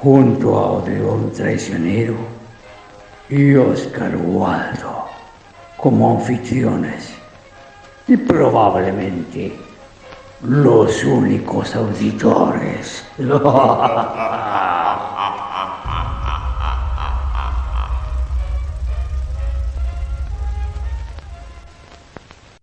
junto 0.00 0.56
a 0.56 0.72
Odeón 0.72 1.32
Traicionero 1.32 2.14
y 3.28 3.54
Oscar 3.56 4.16
Waldo 4.16 5.06
como 5.76 6.18
anfitriones 6.18 7.14
y 8.06 8.16
probablemente 8.16 9.58
los 10.42 11.04
únicos 11.04 11.74
auditores. 11.74 13.04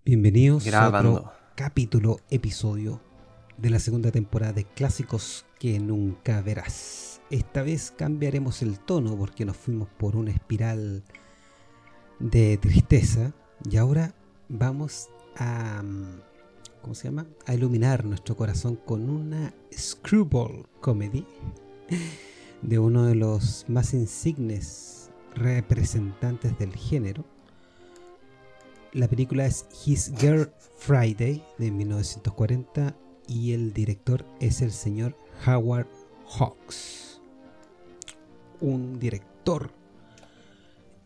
Bienvenidos 0.06 0.74
a 0.74 0.88
otro 0.88 1.34
capítulo, 1.56 2.20
episodio 2.30 3.02
de 3.58 3.70
la 3.70 3.80
segunda 3.80 4.12
temporada 4.12 4.54
de 4.54 4.64
Clásicos 4.64 5.46
que 5.60 5.80
nunca 5.80 6.42
verás. 6.42 7.15
Esta 7.32 7.64
vez 7.64 7.92
cambiaremos 7.92 8.62
el 8.62 8.78
tono 8.80 9.18
porque 9.18 9.46
nos 9.46 9.58
fuimos 9.58 9.90
por 9.98 10.16
una 10.16 10.30
espiral 10.30 11.04
de 12.20 12.58
tristeza 12.58 13.34
y 13.70 13.78
ahora 13.78 14.14
vamos 14.48 15.10
a 15.36 15.82
mm, 15.84 16.22
¿cómo 16.84 16.94
se 16.94 17.08
llama? 17.08 17.26
a 17.48 17.56
iluminar 17.56 18.06
nuestro 18.06 18.38
corazón 18.38 18.76
con 18.76 19.10
una 19.10 19.56
screwball 19.76 20.68
comedy 20.82 21.26
de 22.62 22.78
uno 22.78 23.06
de 23.06 23.16
los 23.16 23.66
más 23.68 23.96
insignes 23.96 25.10
representantes 25.34 26.58
del 26.60 26.76
género. 26.76 27.26
La 28.94 29.08
película 29.08 29.48
es 29.48 29.66
His 29.84 30.14
Girl 30.20 30.52
Friday 30.78 31.44
de 31.58 31.72
1940 31.72 32.96
y 33.28 33.54
el 33.54 33.74
director 33.74 34.24
es 34.40 34.62
el 34.62 34.72
señor 34.72 35.18
Howard 35.46 35.88
Hawks 36.38 37.05
un 38.62 39.00
director 39.00 39.72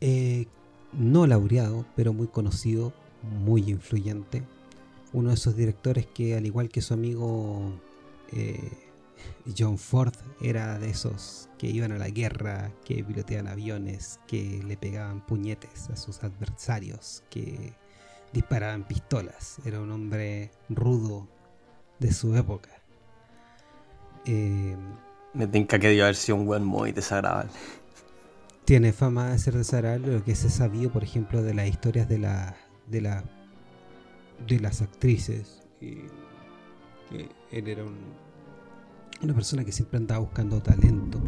eh, 0.01 0.47
no 0.93 1.27
laureado, 1.27 1.85
pero 1.95 2.13
muy 2.13 2.27
conocido, 2.27 2.93
muy 3.43 3.69
influyente. 3.69 4.43
Uno 5.13 5.29
de 5.29 5.35
esos 5.35 5.55
directores 5.55 6.05
que, 6.05 6.35
al 6.35 6.45
igual 6.45 6.69
que 6.69 6.81
su 6.81 6.93
amigo 6.93 7.73
eh, 8.31 8.71
John 9.57 9.77
Ford, 9.77 10.13
era 10.41 10.79
de 10.79 10.89
esos 10.89 11.49
que 11.57 11.67
iban 11.67 11.91
a 11.91 11.97
la 11.97 12.09
guerra, 12.09 12.71
que 12.85 13.03
piloteaban 13.03 13.47
aviones, 13.47 14.19
que 14.27 14.61
le 14.65 14.77
pegaban 14.77 15.25
puñetes 15.25 15.89
a 15.89 15.95
sus 15.95 16.23
adversarios, 16.23 17.23
que 17.29 17.73
disparaban 18.33 18.87
pistolas. 18.87 19.57
Era 19.65 19.81
un 19.81 19.91
hombre 19.91 20.51
rudo 20.69 21.27
de 21.99 22.13
su 22.13 22.35
época. 22.35 22.69
Eh, 24.25 24.75
me 25.33 25.47
tinca 25.47 25.79
que 25.79 25.89
dio 25.89 26.03
haber 26.03 26.15
sido 26.15 26.37
un 26.37 26.45
buen 26.45 26.63
muy 26.63 26.91
desagradable. 26.91 27.51
Tiene 28.65 28.93
fama 28.93 29.31
de 29.31 29.39
ser 29.39 29.55
desagradable, 29.55 30.13
lo 30.13 30.23
que 30.23 30.35
se 30.35 30.49
sabido, 30.49 30.91
por 30.91 31.03
ejemplo, 31.03 31.41
de 31.41 31.53
las 31.53 31.67
historias 31.67 32.07
de 32.07 32.19
la, 32.19 32.55
de 32.87 33.01
la, 33.01 33.23
de 34.47 34.59
las 34.59 34.81
actrices. 34.81 35.63
que 35.79 37.29
él 37.51 37.67
era 37.67 37.83
una 39.21 39.33
persona 39.33 39.65
que 39.65 39.71
siempre 39.71 39.97
andaba 39.97 40.21
buscando 40.21 40.61
talento. 40.61 41.19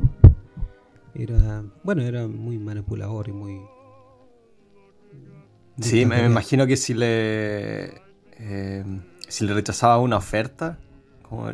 Era, 1.13 1.63
bueno, 1.83 2.03
era 2.03 2.27
muy 2.27 2.57
manipulador 2.57 3.27
y 3.27 3.33
muy. 3.33 3.61
Sí, 5.79 6.05
me, 6.05 6.25
imagino 6.25 6.67
que 6.67 6.77
si 6.77 6.93
le, 6.93 8.01
eh, 8.37 8.83
si 9.27 9.45
le 9.45 9.53
rechazaba 9.53 9.97
una 9.97 10.17
oferta, 10.17 10.77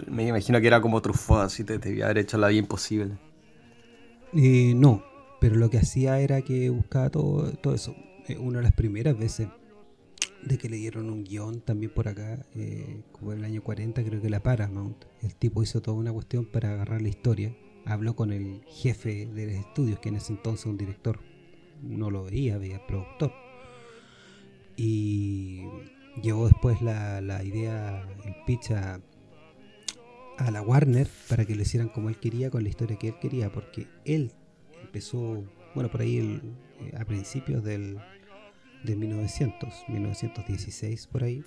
me 0.07 0.27
imagino 0.27 0.59
que 0.59 0.67
era 0.67 0.81
como 0.81 1.01
Truffaut, 1.01 1.41
así 1.41 1.63
te 1.63 1.77
debía 1.77 2.05
haber 2.05 2.19
hecho 2.19 2.37
la 2.37 2.47
vida 2.47 2.59
imposible. 2.59 3.17
Eh, 4.33 4.73
no, 4.75 5.03
pero 5.39 5.55
lo 5.55 5.69
que 5.69 5.77
hacía 5.77 6.19
era 6.19 6.41
que 6.41 6.69
buscaba 6.69 7.09
todo, 7.09 7.51
todo 7.53 7.75
eso. 7.75 7.95
Eh, 8.27 8.37
una 8.37 8.57
de 8.57 8.63
las 8.63 8.73
primeras 8.73 9.17
veces 9.17 9.47
de 10.43 10.57
que 10.57 10.69
le 10.69 10.77
dieron 10.77 11.09
un 11.09 11.23
guion 11.23 11.61
también 11.61 11.93
por 11.93 12.07
acá, 12.07 12.45
eh, 12.55 13.03
como 13.11 13.33
en 13.33 13.39
el 13.39 13.45
año 13.45 13.63
40, 13.63 14.03
creo 14.03 14.21
que 14.21 14.29
la 14.29 14.41
Paramount. 14.41 15.05
El 15.21 15.35
tipo 15.35 15.63
hizo 15.63 15.81
toda 15.81 15.97
una 15.97 16.11
cuestión 16.11 16.45
para 16.45 16.73
agarrar 16.73 17.01
la 17.01 17.09
historia. 17.09 17.55
Habló 17.85 18.15
con 18.15 18.33
el 18.33 18.63
jefe 18.67 19.27
de 19.27 19.45
los 19.45 19.55
estudios, 19.55 19.99
que 19.99 20.09
en 20.09 20.15
ese 20.15 20.33
entonces 20.33 20.65
un 20.65 20.77
director 20.77 21.19
no 21.81 22.09
lo 22.09 22.23
veía, 22.23 22.57
veía 22.57 22.85
productor. 22.85 23.31
Y 24.75 25.65
llevó 26.21 26.47
después 26.47 26.81
la, 26.81 27.21
la 27.21 27.43
idea, 27.43 28.07
el 28.25 28.35
pitch 28.45 28.71
a 28.71 28.99
a 30.37 30.51
la 30.51 30.61
Warner 30.61 31.07
para 31.29 31.45
que 31.45 31.55
lo 31.55 31.61
hicieran 31.61 31.89
como 31.89 32.09
él 32.09 32.17
quería, 32.17 32.49
con 32.49 32.63
la 32.63 32.69
historia 32.69 32.97
que 32.97 33.09
él 33.09 33.15
quería, 33.19 33.51
porque 33.51 33.87
él 34.05 34.31
empezó, 34.81 35.43
bueno, 35.73 35.89
por 35.89 36.01
ahí 36.01 36.41
eh, 36.81 36.95
a 36.97 37.05
principios 37.05 37.63
del, 37.63 37.97
de 38.83 38.95
1900, 38.95 39.85
1916, 39.87 41.07
por 41.07 41.23
ahí, 41.23 41.43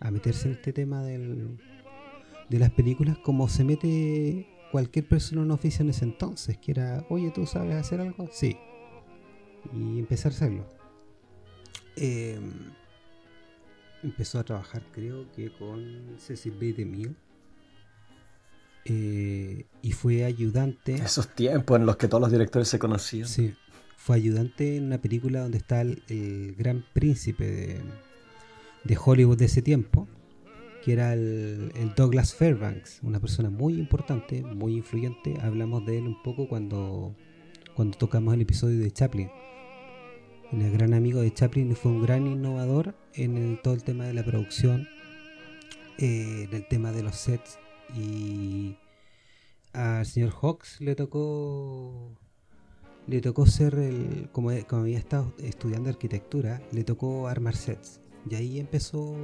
a, 0.00 0.10
meterse 0.10 0.48
en 0.48 0.54
este 0.54 0.72
tema 0.72 1.02
del, 1.02 1.58
de 2.48 2.58
las 2.58 2.70
películas 2.70 3.18
como 3.18 3.48
se 3.48 3.64
mete 3.64 4.46
cualquier 4.70 5.06
persona 5.06 5.42
en 5.42 5.46
un 5.46 5.50
oficio 5.52 5.82
en 5.82 5.90
ese 5.90 6.04
entonces, 6.04 6.58
que 6.58 6.72
era, 6.72 7.04
oye, 7.08 7.30
¿tú 7.30 7.46
sabes 7.46 7.74
hacer 7.74 8.00
algo? 8.00 8.28
Sí. 8.32 8.56
Y 9.72 9.98
empezar 9.98 10.32
a 10.32 10.34
hacerlo. 10.34 10.66
Eh, 11.96 12.38
empezó 14.02 14.38
a 14.38 14.44
trabajar 14.44 14.82
creo 14.92 15.30
que 15.32 15.50
con 15.50 16.16
Cecil 16.18 16.52
B. 16.52 16.72
DeMille 16.72 17.14
eh, 18.84 19.66
y 19.82 19.92
fue 19.92 20.24
ayudante. 20.24 20.94
Esos 20.94 21.34
tiempos 21.34 21.78
en 21.78 21.86
los 21.86 21.96
que 21.96 22.08
todos 22.08 22.22
los 22.22 22.32
directores 22.32 22.68
se 22.68 22.78
conocían. 22.78 23.28
Sí, 23.28 23.54
fue 23.96 24.16
ayudante 24.16 24.76
en 24.76 24.84
una 24.84 24.98
película 24.98 25.40
donde 25.40 25.58
está 25.58 25.82
el, 25.82 26.54
gran 26.56 26.84
príncipe 26.94 27.82
de, 28.84 28.96
Hollywood 28.96 29.36
de 29.36 29.44
ese 29.44 29.60
tiempo, 29.60 30.08
que 30.82 30.94
era 30.94 31.12
el, 31.12 31.72
el, 31.74 31.94
Douglas 31.94 32.34
Fairbanks, 32.34 33.00
una 33.02 33.20
persona 33.20 33.50
muy 33.50 33.74
importante, 33.74 34.42
muy 34.42 34.76
influyente. 34.76 35.36
Hablamos 35.42 35.84
de 35.84 35.98
él 35.98 36.06
un 36.06 36.22
poco 36.22 36.48
cuando, 36.48 37.14
cuando 37.74 37.98
tocamos 37.98 38.32
el 38.32 38.40
episodio 38.40 38.80
de 38.80 38.90
Chaplin 38.90 39.28
el 40.52 40.72
gran 40.72 40.94
amigo 40.94 41.20
de 41.20 41.32
Chaplin 41.32 41.76
fue 41.76 41.92
un 41.92 42.02
gran 42.02 42.26
innovador 42.26 42.94
en 43.14 43.60
todo 43.62 43.74
el 43.74 43.82
tema 43.82 44.04
de 44.04 44.14
la 44.14 44.24
producción, 44.24 44.88
eh, 45.98 46.46
en 46.48 46.54
el 46.54 46.66
tema 46.66 46.92
de 46.92 47.02
los 47.02 47.16
sets. 47.16 47.58
Y 47.94 48.76
al 49.72 50.06
señor 50.06 50.30
Hawks 50.30 50.80
le 50.80 50.94
tocó 50.94 52.14
le 53.06 53.22
tocó 53.22 53.46
ser 53.46 53.74
el 53.74 54.28
como, 54.32 54.50
como 54.66 54.82
había 54.82 54.98
estado 54.98 55.32
estudiando 55.38 55.88
arquitectura 55.88 56.60
le 56.72 56.84
tocó 56.84 57.28
armar 57.28 57.56
sets. 57.56 58.00
Y 58.28 58.34
ahí 58.34 58.60
empezó 58.60 59.16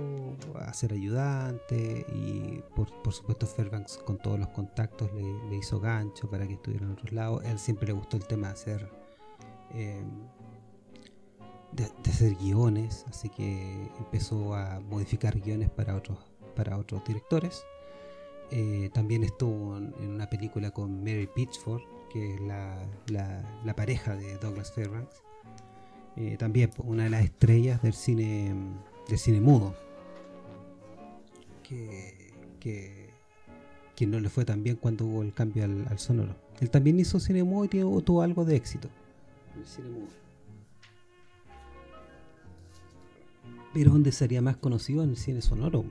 a 0.55 0.73
ser 0.73 0.93
ayudante 0.93 2.07
y 2.15 2.63
por, 2.75 2.89
supuesto 3.13 3.47
Fairbanks 3.47 3.99
con 3.99 4.19
todos 4.19 4.39
los 4.39 4.49
contactos 4.49 5.11
le, 5.13 5.57
hizo 5.57 5.81
gancho 5.81 6.31
para 6.31 6.47
que 6.47 6.55
estuviera 6.55 6.87
en 6.87 6.93
otros 6.93 7.13
lados. 7.13 7.45
Él 7.45 7.59
siempre 7.59 7.89
le 7.89 7.93
gustó 7.93 8.17
el 8.17 8.27
tema 8.27 8.49
de 8.49 8.53
hacer 8.55 8.91
eh, 9.75 10.03
de, 11.75 11.91
hacer 12.09 12.35
guiones, 12.37 13.05
así 13.09 13.29
que 13.29 13.89
empezó 13.99 14.55
a 14.55 14.81
modificar 14.81 15.39
guiones 15.41 15.71
para 15.71 15.97
otros, 15.97 16.19
para 16.55 16.79
otros 16.79 17.05
directores. 17.05 17.65
Eh, 18.51 18.91
también 18.93 19.25
estuvo 19.25 19.77
en, 19.77 19.95
una 20.01 20.29
película 20.29 20.71
con 20.71 21.03
Mary 21.03 21.29
Pitchford, 21.35 21.83
que 22.13 22.35
es 22.35 22.41
la, 22.41 22.79
la, 23.65 23.75
pareja 23.75 24.15
de 24.15 24.37
Douglas 24.39 24.73
Fairbanks. 24.73 25.23
Eh, 26.17 26.37
también 26.39 26.71
una 26.79 27.05
de 27.05 27.11
las 27.11 27.25
estrellas 27.25 27.83
del 27.83 27.95
cine, 27.95 28.55
del 29.09 29.19
cine 29.19 29.41
mudo. 29.41 29.75
Que, 31.63 32.33
que, 32.61 33.11
que, 33.97 34.07
no 34.07 34.21
le 34.21 34.29
fue 34.29 34.45
tan 34.45 34.63
bien 34.63 34.77
cuando 34.77 35.07
hubo 35.07 35.23
el 35.23 35.33
cambio 35.33 35.65
al, 35.65 35.99
sonoro. 35.99 36.37
Él 36.61 36.71
también 36.71 37.01
hizo 37.01 37.19
cine 37.19 37.43
mudo 37.43 37.65
y 37.65 37.69
tuvo, 37.69 38.01
tuvo 38.03 38.23
algo 38.23 38.45
de 38.45 38.55
éxito. 38.55 38.89
El 39.57 39.67
cine 39.67 39.89
mudo. 39.89 40.24
Pero 43.75 43.91
donde 43.91 44.13
sería 44.13 44.41
más 44.41 44.57
conocido 44.57 45.03
en 45.03 45.11
el 45.11 45.17
cine 45.17 45.43
sonoro. 45.43 45.85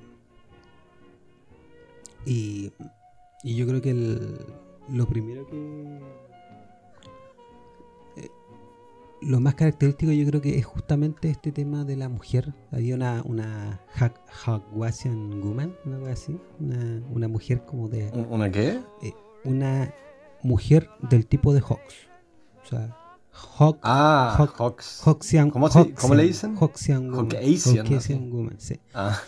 Y, 2.26 2.72
y 3.44 3.56
yo 3.56 3.68
creo 3.68 3.82
que 3.82 3.94
lo 4.90 5.08
primero 5.08 5.46
que, 5.46 6.00
lo 9.26 9.40
más 9.40 9.56
característico 9.56 10.12
yo 10.12 10.26
creo 10.26 10.42
que 10.42 10.58
es 10.58 10.66
justamente 10.66 11.30
este 11.30 11.52
tema 11.52 11.84
de 11.86 11.96
la 11.96 12.10
mujer. 12.10 12.54
Había 12.72 12.96
una, 12.96 13.22
una 13.26 13.82
Hogwartian 14.46 15.42
woman, 15.42 15.76
una 15.86 16.00
cosa 16.00 16.12
así, 16.12 16.40
una, 16.60 17.02
una, 17.10 17.28
mujer 17.28 17.64
como 17.66 17.88
de... 17.90 18.10
¿Una 18.30 18.52
qué? 18.52 18.80
Eh, 19.02 19.14
una 19.44 19.94
mujer 20.42 20.90
del 21.10 21.26
tipo 21.26 21.54
de 21.54 21.62
Hawks. 21.62 22.08
O 22.64 22.66
sea, 22.66 22.98
Hawk, 23.34 23.80
ah, 23.82 24.48
Hawks. 24.58 25.02
Hawksian, 25.04 25.50
¿Cómo, 25.50 25.70
¿Cómo, 25.70 26.16
le 26.16 26.24
dicen? 26.24 26.56
Hawksian 26.56 27.12
woman. 27.12 27.30
Hawksian 27.32 28.32
woman, 28.32 28.56
sí. 28.60 28.80
Ah, 28.94 29.20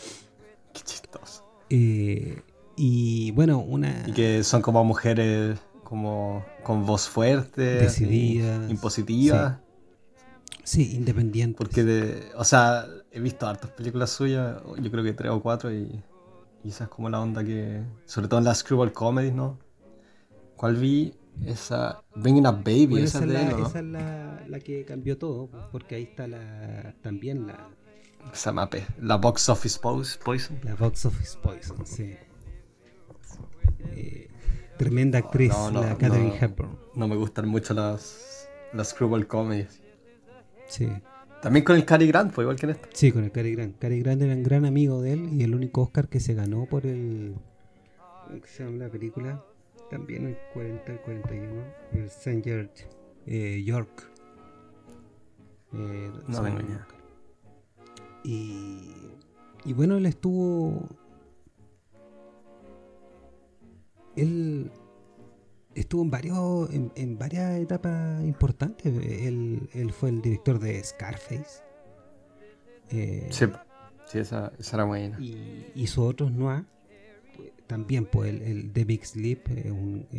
qué 0.74 0.82
chistoso. 0.82 1.44
Eh, 1.70 2.42
y 2.76 3.32
bueno, 3.32 3.60
una... 3.60 4.04
Y 4.08 4.14
que 4.14 4.44
son 4.44 4.62
como 4.62 4.84
mujeres 4.84 5.60
como 5.84 6.44
con 6.64 6.86
voz 6.86 7.08
fuerte, 7.08 7.62
decidida, 7.62 8.68
impositiva. 8.70 9.62
Sí. 10.64 10.96
independiente. 10.96 11.58
Porque, 11.58 11.84
de, 11.84 12.32
o 12.36 12.44
sea, 12.44 12.86
he 13.12 13.20
visto 13.20 13.48
hartas 13.48 13.72
películas 13.72 14.10
suyas, 14.10 14.62
yo 14.80 14.92
creo 14.92 15.04
que 15.04 15.14
tres 15.14 15.32
o 15.32 15.42
cuatro, 15.42 15.72
y, 15.72 16.04
y 16.64 16.70
esa 16.70 16.86
es 16.86 16.90
como 16.90 17.10
la 17.10 17.22
onda 17.22 17.44
que, 17.44 17.84
sobre 18.06 18.28
todo 18.28 18.40
en 18.40 18.46
las 18.46 18.60
screwball 18.60 18.92
comedies, 18.92 19.34
¿no? 19.34 19.60
¿Cuál 20.56 20.76
vi? 20.76 21.14
Esa, 21.44 22.02
Bringing 22.16 22.48
Up 22.48 22.64
Baby, 22.64 23.02
esa, 23.04 23.20
es 23.20 23.28
la, 23.28 23.42
esa 23.52 23.80
es 23.80 23.86
la, 23.86 24.44
la, 24.48 24.60
que 24.60 24.86
cambió 24.86 25.18
todo, 25.18 25.50
porque 25.72 25.96
ahí 25.96 26.04
está 26.04 26.28
la 26.28 26.96
también 27.02 27.48
la... 27.48 27.70
Esa 28.34 28.52
mape, 28.52 28.86
la 29.00 29.18
Box 29.18 29.50
Office 29.50 29.80
Poison. 29.80 30.60
La 30.64 30.76
Box 30.76 31.06
Office 31.06 31.38
Poison, 31.42 31.86
sí. 31.86 32.16
Eh, 33.94 34.30
Tremenda 34.78 35.20
actriz, 35.20 35.54
la 35.72 35.98
Catherine 35.98 36.36
Hepburn. 36.40 36.78
No 36.96 37.08
me 37.08 37.16
gustan 37.16 37.48
mucho 37.48 37.74
las, 37.74 38.50
las 38.74 38.90
screwball 38.90 39.28
comedies. 39.28 39.82
Sí. 40.68 40.90
También 41.42 41.64
con 41.64 41.76
el 41.76 41.86
Cary 41.86 42.08
Grant, 42.08 42.34
fue 42.34 42.44
igual 42.44 42.58
que 42.58 42.66
en 42.66 42.72
esta. 42.72 42.90
Sí, 42.92 43.12
con 43.12 43.24
el 43.24 43.32
Cary 43.32 43.54
Grant. 43.54 43.78
Cary 43.78 44.00
Grant 44.02 44.22
era 44.22 44.34
un 44.34 44.44
gran 44.44 44.66
amigo 44.66 45.02
de 45.02 45.14
él 45.14 45.30
y 45.34 45.44
el 45.44 45.54
único 45.54 45.84
Oscar 45.84 46.08
que 46.08 46.20
se 46.20 46.34
ganó 46.34 46.66
por 46.66 46.86
el. 46.86 47.36
¿Cómo 48.28 48.42
se 48.46 48.64
llama 48.64 48.78
la 48.86 48.90
película? 48.90 49.46
También 49.90 50.28
el 50.28 50.38
40, 50.54 50.92
el 50.92 51.02
41. 51.02 51.64
El 51.94 52.06
St. 52.06 52.42
George. 52.44 52.88
Eh, 53.26 53.64
York. 53.64 54.12
Eh, 55.74 56.12
no 56.28 56.42
me 56.42 56.52
Y, 58.24 58.92
y 59.66 59.74
bueno, 59.74 59.98
él 59.98 60.06
estuvo 60.06 60.88
él 64.16 64.72
estuvo 65.74 66.02
en 66.04 66.10
varios 66.10 66.70
en, 66.72 67.18
varias 67.18 67.60
etapas 67.60 68.24
importantes. 68.24 68.86
Él, 68.86 69.70
él, 69.74 69.92
fue 69.92 70.10
el 70.10 70.22
director 70.22 70.60
de 70.60 70.84
Scarface. 70.84 71.64
Eh, 72.90 73.28
sí, 73.32 73.46
sí 74.08 74.20
esa, 74.20 74.54
esa, 74.58 74.76
era 74.78 74.86
buena. 74.86 75.20
Y 75.20 75.72
hizo 75.76 76.06
otros 76.06 76.32
Noir. 76.32 76.66
También, 77.68 78.06
pues, 78.06 78.30
el, 78.30 78.42
el 78.42 78.74
The 78.74 78.86
Big 78.86 79.06
Sleep 79.06 79.48
es, 79.50 79.72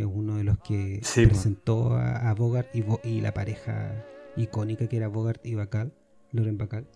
uno 0.05 0.37
de 0.37 0.45
los 0.45 0.59
que 0.59 1.01
presentó 1.15 1.95
a, 1.97 2.33
Bogart 2.35 2.75
y, 2.75 2.85
y, 3.09 3.21
la 3.21 3.33
pareja 3.33 4.05
icónica 4.37 4.89
que 4.89 4.97
era 4.97 5.09
Bogart 5.09 5.45
y 5.47 5.55
Bacall, 5.55 5.93
Loren 6.33 6.59
Bacall, 6.59 6.87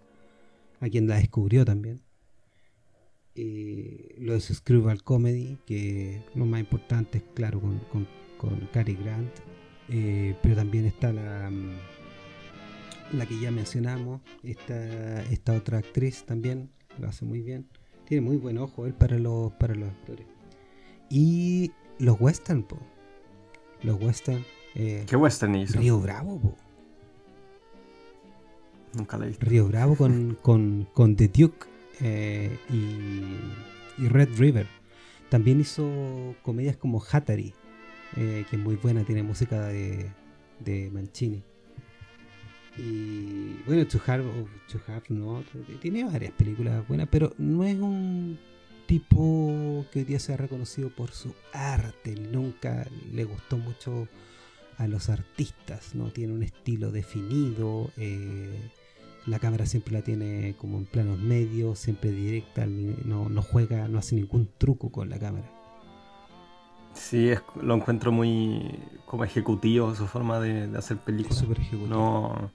a 0.81 0.89
quien 0.89 1.07
la 1.07 1.17
descubrió 1.17 1.65
también. 1.65 2.01
Eh, 3.37 4.17
lo 4.19 4.35
de 4.35 4.41
Screwball 4.41 5.03
Comedy, 5.05 5.59
que 5.65 6.23
lo 6.35 6.47
más 6.47 6.61
importante 6.61 7.19
es 7.19 7.25
claro 7.35 7.61
con, 7.61 7.79
con, 7.91 8.09
con 8.37 8.69
Cary 8.73 8.95
Grant, 8.95 9.31
eh, 9.89 10.37
pero 10.43 10.57
también 10.57 10.85
está 10.85 11.13
la, 11.13 11.49
mm, 11.49 13.17
la 13.17 13.27
que 13.27 13.39
ya 13.41 13.51
mencionamos, 13.51 14.21
esta, 14.43 15.23
esta 15.25 15.55
otra 15.55 15.79
actriz 15.79 16.25
también, 16.25 16.71
lo 16.99 17.09
hace 17.09 17.25
muy 17.25 17.41
bien, 17.41 17.67
tiene 18.05 18.21
muy 18.21 18.37
buen 18.37 18.59
ojo 18.59 18.87
él 18.87 18.95
para 18.95 19.19
los, 19.19 19.53
para 19.53 19.75
los 19.75 19.89
actores. 19.89 20.27
Y 21.11 21.73
los 21.99 22.19
western, 22.21 22.63
po. 22.63 22.79
los 23.83 24.01
western. 24.01 24.45
Eh, 24.77 25.05
¿Qué 25.07 25.17
western 25.17 25.57
hizo? 25.57 25.79
Río 25.79 25.99
Bravo, 26.01 26.39
po. 26.41 26.57
Nunca 28.95 29.19
la 29.19 29.27
he 29.27 29.29
visto. 29.29 29.45
Río 29.45 29.67
Bravo 29.67 29.97
con, 29.97 30.39
con, 30.43 30.89
con 30.95 31.17
The 31.17 31.29
Duke. 31.29 31.67
Eh, 32.01 32.57
y, 32.71 34.09
Red 34.09 34.31
River. 34.39 34.67
También 35.29 35.61
hizo 35.61 36.35
comedias 36.43 36.77
como 36.77 37.03
Hatari, 37.03 37.53
eh, 38.17 38.47
que 38.49 38.57
es 38.57 38.63
muy 38.63 38.77
buena, 38.77 39.05
tiene 39.05 39.23
música 39.23 39.67
de, 39.67 40.11
de 40.61 40.91
Mancini. 40.91 41.43
Y 42.79 43.63
bueno, 43.67 43.87
To 43.87 44.01
Have, 44.07 44.25
to 44.73 44.81
have 44.87 45.03
no, 45.11 45.45
tiene 45.81 46.05
varias 46.05 46.33
películas 46.33 46.87
buenas, 46.89 47.09
pero 47.11 47.35
no 47.37 47.63
es 47.65 47.79
un 47.79 48.39
tipo 48.91 49.85
que 49.93 50.01
hoy 50.01 50.05
día 50.05 50.19
sea 50.19 50.37
reconocido 50.37 50.91
por 50.91 51.13
su 51.13 51.33
arte. 51.53 52.17
Nunca 52.17 52.89
le 53.13 53.23
gustó 53.23 53.57
mucho 53.57 54.09
a 54.79 54.89
los 54.89 55.09
artistas, 55.11 55.95
no 55.95 56.07
tiene 56.07 56.33
un 56.33 56.43
estilo 56.43 56.91
definido. 56.91 57.93
Eh, 57.97 58.73
la 59.27 59.39
cámara 59.39 59.67
siempre 59.67 59.93
la 59.93 60.03
tiene 60.03 60.57
como 60.59 60.79
en 60.79 60.87
planos 60.87 61.21
medios, 61.21 61.79
siempre 61.79 62.11
directa, 62.11 62.67
no, 62.67 63.29
no 63.29 63.43
juega, 63.43 63.87
no 63.87 64.01
hace 64.01 64.17
ningún 64.17 64.49
truco 64.59 64.91
con 64.91 65.09
la 65.09 65.21
cámara. 65.21 65.49
Sí, 66.93 67.31
lo 67.63 67.77
encuentro 67.77 68.11
muy 68.11 68.77
como 69.07 69.23
ejecutivo 69.23 69.95
su 69.95 70.09
forma 70.09 70.41
de, 70.41 70.77
hacer 70.77 70.97
películas. 70.97 71.39
Súper 71.39 71.61
ejecutivo. 71.61 71.87
No, 71.87 72.51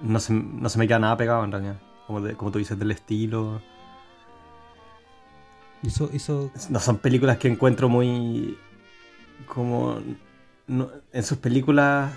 no, 0.00 0.20
se, 0.20 0.32
no 0.32 0.70
se 0.70 0.78
me 0.78 0.88
queda 0.88 1.00
nada 1.00 1.18
pegado 1.18 1.44
en 1.44 1.52
realidad. 1.52 1.82
Como, 2.06 2.26
como 2.38 2.50
tú 2.50 2.58
dices, 2.58 2.78
del 2.78 2.92
estilo. 2.92 3.60
Eso, 5.82 6.10
eso... 6.12 6.50
No 6.68 6.78
son 6.78 6.98
películas 6.98 7.38
que 7.38 7.48
encuentro 7.48 7.88
muy. 7.88 8.58
como. 9.46 9.98
en 10.68 11.22
sus 11.22 11.38
películas 11.38 12.12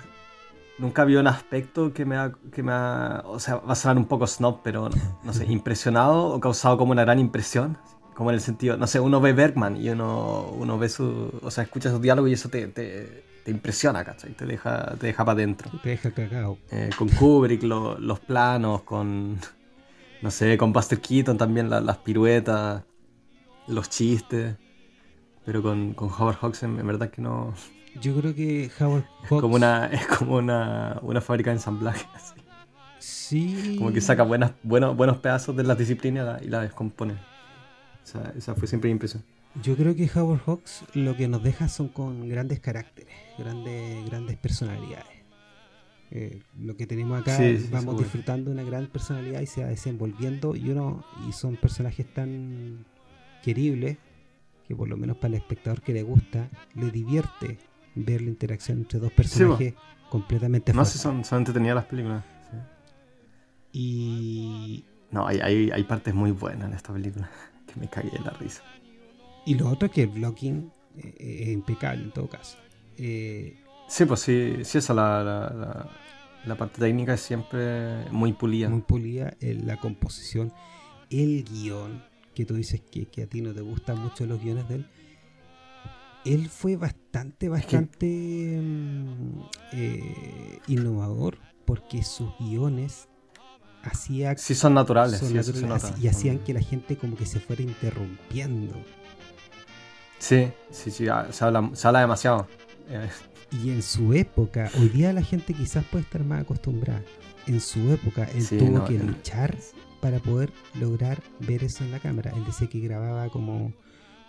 nunca 0.78 1.02
había 1.02 1.20
un 1.20 1.26
aspecto 1.26 1.92
que 1.92 2.04
me 2.04 2.16
ha, 2.16 2.32
que 2.52 2.62
me 2.62 2.72
ha, 2.72 3.22
o 3.26 3.38
sea, 3.38 3.56
va 3.56 3.72
a 3.72 3.76
sonar 3.76 3.96
un 3.96 4.06
poco 4.06 4.26
snob, 4.26 4.60
pero 4.62 4.90
no, 5.22 5.32
sé, 5.32 5.46
impresionado 5.48 6.26
o 6.26 6.40
causado 6.40 6.76
como 6.78 6.92
una 6.92 7.02
gran 7.02 7.18
impresión. 7.18 7.78
Como 8.14 8.30
en 8.30 8.34
el 8.34 8.40
sentido, 8.40 8.76
no 8.76 8.86
sé, 8.86 9.00
uno 9.00 9.20
ve 9.20 9.32
Bergman 9.32 9.76
y 9.76 9.88
uno, 9.88 10.48
uno 10.56 10.78
ve 10.78 10.88
su, 10.88 11.32
o 11.42 11.50
sea, 11.50 11.64
escucha 11.64 11.90
su 11.90 11.98
diálogo 11.98 12.28
y 12.28 12.34
eso 12.34 12.48
te, 12.48 12.68
te, 12.68 13.24
te 13.44 13.50
impresiona, 13.50 14.04
¿cachai? 14.04 14.34
Te 14.34 14.46
deja, 14.46 14.94
te 15.00 15.08
deja 15.08 15.24
para 15.24 15.34
adentro. 15.34 15.68
Te 15.82 15.88
deja 15.88 16.12
cagado. 16.12 16.58
Eh, 16.70 16.90
con 16.96 17.08
Kubrick, 17.08 17.64
los 17.64 18.20
planos, 18.20 18.82
con, 18.82 19.36
no 20.22 20.30
sé, 20.30 20.56
con 20.56 20.72
Buster 20.72 21.00
Keaton 21.00 21.36
también 21.36 21.68
las 21.68 21.96
piruetas, 21.98 22.84
los 23.66 23.90
chistes. 23.90 24.56
Pero 25.44 25.62
con, 25.62 25.92
con 25.94 26.08
Howard 26.08 26.36
Hawks 26.36 26.62
en 26.62 26.86
verdad 26.86 27.10
que 27.10 27.20
no, 27.20 27.54
yo 28.00 28.16
creo 28.16 28.34
que 28.34 28.70
Howard 28.80 29.04
Hawks... 29.04 29.32
Es 29.32 29.40
como 29.40 29.54
una, 29.54 29.86
es 29.86 30.06
como 30.06 30.36
una, 30.36 30.98
una 31.02 31.20
fábrica 31.20 31.50
de 31.50 31.56
ensamblaje. 31.56 32.06
Así. 32.14 32.34
Sí. 32.98 33.76
Como 33.78 33.92
que 33.92 34.00
saca 34.00 34.22
buenas, 34.22 34.52
buenos, 34.62 34.96
buenos 34.96 35.18
pedazos 35.18 35.54
de 35.56 35.62
las 35.62 35.78
disciplinas 35.78 36.42
y 36.42 36.48
la 36.48 36.60
descompone. 36.60 37.14
O 37.14 38.06
sea, 38.06 38.32
esa 38.36 38.54
fue 38.54 38.66
siempre 38.66 38.88
mi 38.88 38.92
impresión. 38.92 39.22
Yo 39.62 39.76
creo 39.76 39.94
que 39.94 40.10
Howard 40.14 40.40
Hawks 40.46 40.84
lo 40.94 41.16
que 41.16 41.28
nos 41.28 41.42
deja 41.42 41.68
son 41.68 41.88
con 41.88 42.28
grandes 42.28 42.60
caracteres, 42.60 43.14
grandes, 43.38 44.04
grandes 44.06 44.36
personalidades. 44.36 45.06
Eh, 46.10 46.42
lo 46.58 46.76
que 46.76 46.86
tenemos 46.86 47.20
acá, 47.20 47.38
vamos 47.70 47.98
disfrutando 47.98 48.50
de 48.50 48.56
una 48.56 48.68
gran 48.68 48.86
personalidad 48.88 49.40
y 49.40 49.46
se 49.46 49.62
va 49.62 49.68
desenvolviendo 49.68 50.54
y 50.54 50.70
uno 50.70 51.04
y 51.28 51.32
son 51.32 51.56
personajes 51.56 52.06
tan 52.12 52.84
queribles 53.44 53.98
que 54.66 54.74
por 54.74 54.88
lo 54.88 54.96
menos 54.96 55.16
para 55.16 55.28
el 55.28 55.34
espectador 55.34 55.82
que 55.82 55.92
le 55.92 56.02
gusta, 56.02 56.48
le 56.74 56.90
divierte 56.90 57.58
ver 57.94 58.22
la 58.22 58.30
interacción 58.30 58.78
entre 58.78 58.98
dos 58.98 59.12
personajes 59.12 59.74
completamente 60.08 60.72
No, 60.72 60.84
sé, 60.84 60.98
son, 60.98 61.24
son 61.24 61.38
entretenidas 61.38 61.76
las 61.76 61.84
películas. 61.84 62.24
Y. 63.72 64.84
No, 65.10 65.26
hay, 65.26 65.38
hay, 65.40 65.70
hay, 65.70 65.84
partes 65.84 66.14
muy 66.14 66.30
buenas 66.30 66.68
en 66.68 66.74
esta 66.74 66.92
película 66.92 67.30
que 67.66 67.78
me 67.78 67.88
cagué 67.88 68.10
de 68.10 68.20
la 68.20 68.30
risa. 68.30 68.62
Y 69.46 69.54
lo 69.54 69.68
otro 69.68 69.86
es 69.86 69.92
que 69.92 70.02
el 70.02 70.08
blocking 70.08 70.72
eh, 70.96 71.14
es 71.18 71.48
impecable 71.48 72.04
en 72.04 72.12
todo 72.12 72.28
caso. 72.28 72.56
Eh, 72.96 73.58
sí, 73.88 74.04
pues 74.06 74.20
sí, 74.20 74.58
sí, 74.62 74.78
esa 74.78 74.94
la, 74.94 75.22
la, 75.22 75.90
la, 76.46 76.54
parte 76.54 76.78
técnica 76.78 77.14
es 77.14 77.20
siempre 77.20 78.08
muy 78.10 78.32
pulida. 78.32 78.68
Muy 78.68 78.80
pulida, 78.80 79.34
la 79.40 79.76
composición, 79.76 80.52
el 81.10 81.44
guion, 81.44 82.02
que 82.34 82.44
tú 82.44 82.54
dices 82.54 82.80
que, 82.80 83.06
que 83.06 83.22
a 83.22 83.26
ti 83.26 83.40
no 83.40 83.54
te 83.54 83.60
gustan 83.60 83.98
mucho 84.00 84.26
los 84.26 84.42
guiones 84.42 84.68
de 84.68 84.76
él 84.76 84.86
él 86.24 86.48
fue 86.48 86.76
bastante, 86.76 87.48
bastante 87.48 88.06
mm, 88.06 89.40
eh, 89.72 90.58
innovador 90.68 91.38
porque 91.64 92.02
sus 92.02 92.30
guiones 92.38 93.08
hacían... 93.82 94.38
Sí, 94.38 94.54
son 94.54 94.74
naturales. 94.74 95.22
y 96.00 96.08
hacían 96.08 96.38
que 96.38 96.54
la 96.54 96.60
gente 96.60 96.96
como 96.96 97.16
que 97.16 97.26
se 97.26 97.40
fuera 97.40 97.62
interrumpiendo. 97.62 98.74
Sí, 100.18 100.50
sí, 100.70 100.90
sí, 100.90 101.08
ah, 101.08 101.28
se 101.30 101.44
habla, 101.44 101.70
se 101.74 101.86
habla 101.86 102.00
demasiado. 102.00 102.48
Y 103.50 103.70
en 103.70 103.82
su 103.82 104.14
época, 104.14 104.70
hoy 104.78 104.88
día 104.88 105.12
la 105.12 105.22
gente 105.22 105.52
quizás 105.52 105.84
puede 105.84 106.04
estar 106.04 106.24
más 106.24 106.42
acostumbrada. 106.42 107.02
En 107.46 107.60
su 107.60 107.92
época, 107.92 108.26
él 108.34 108.46
tuvo 108.48 108.84
que 108.86 108.98
luchar 108.98 109.54
para 110.04 110.18
poder 110.18 110.52
lograr 110.78 111.22
ver 111.40 111.64
eso 111.64 111.82
en 111.82 111.90
la 111.90 111.98
cámara. 111.98 112.30
Él 112.36 112.44
decía 112.44 112.68
que 112.68 112.78
grababa 112.78 113.30
como 113.30 113.72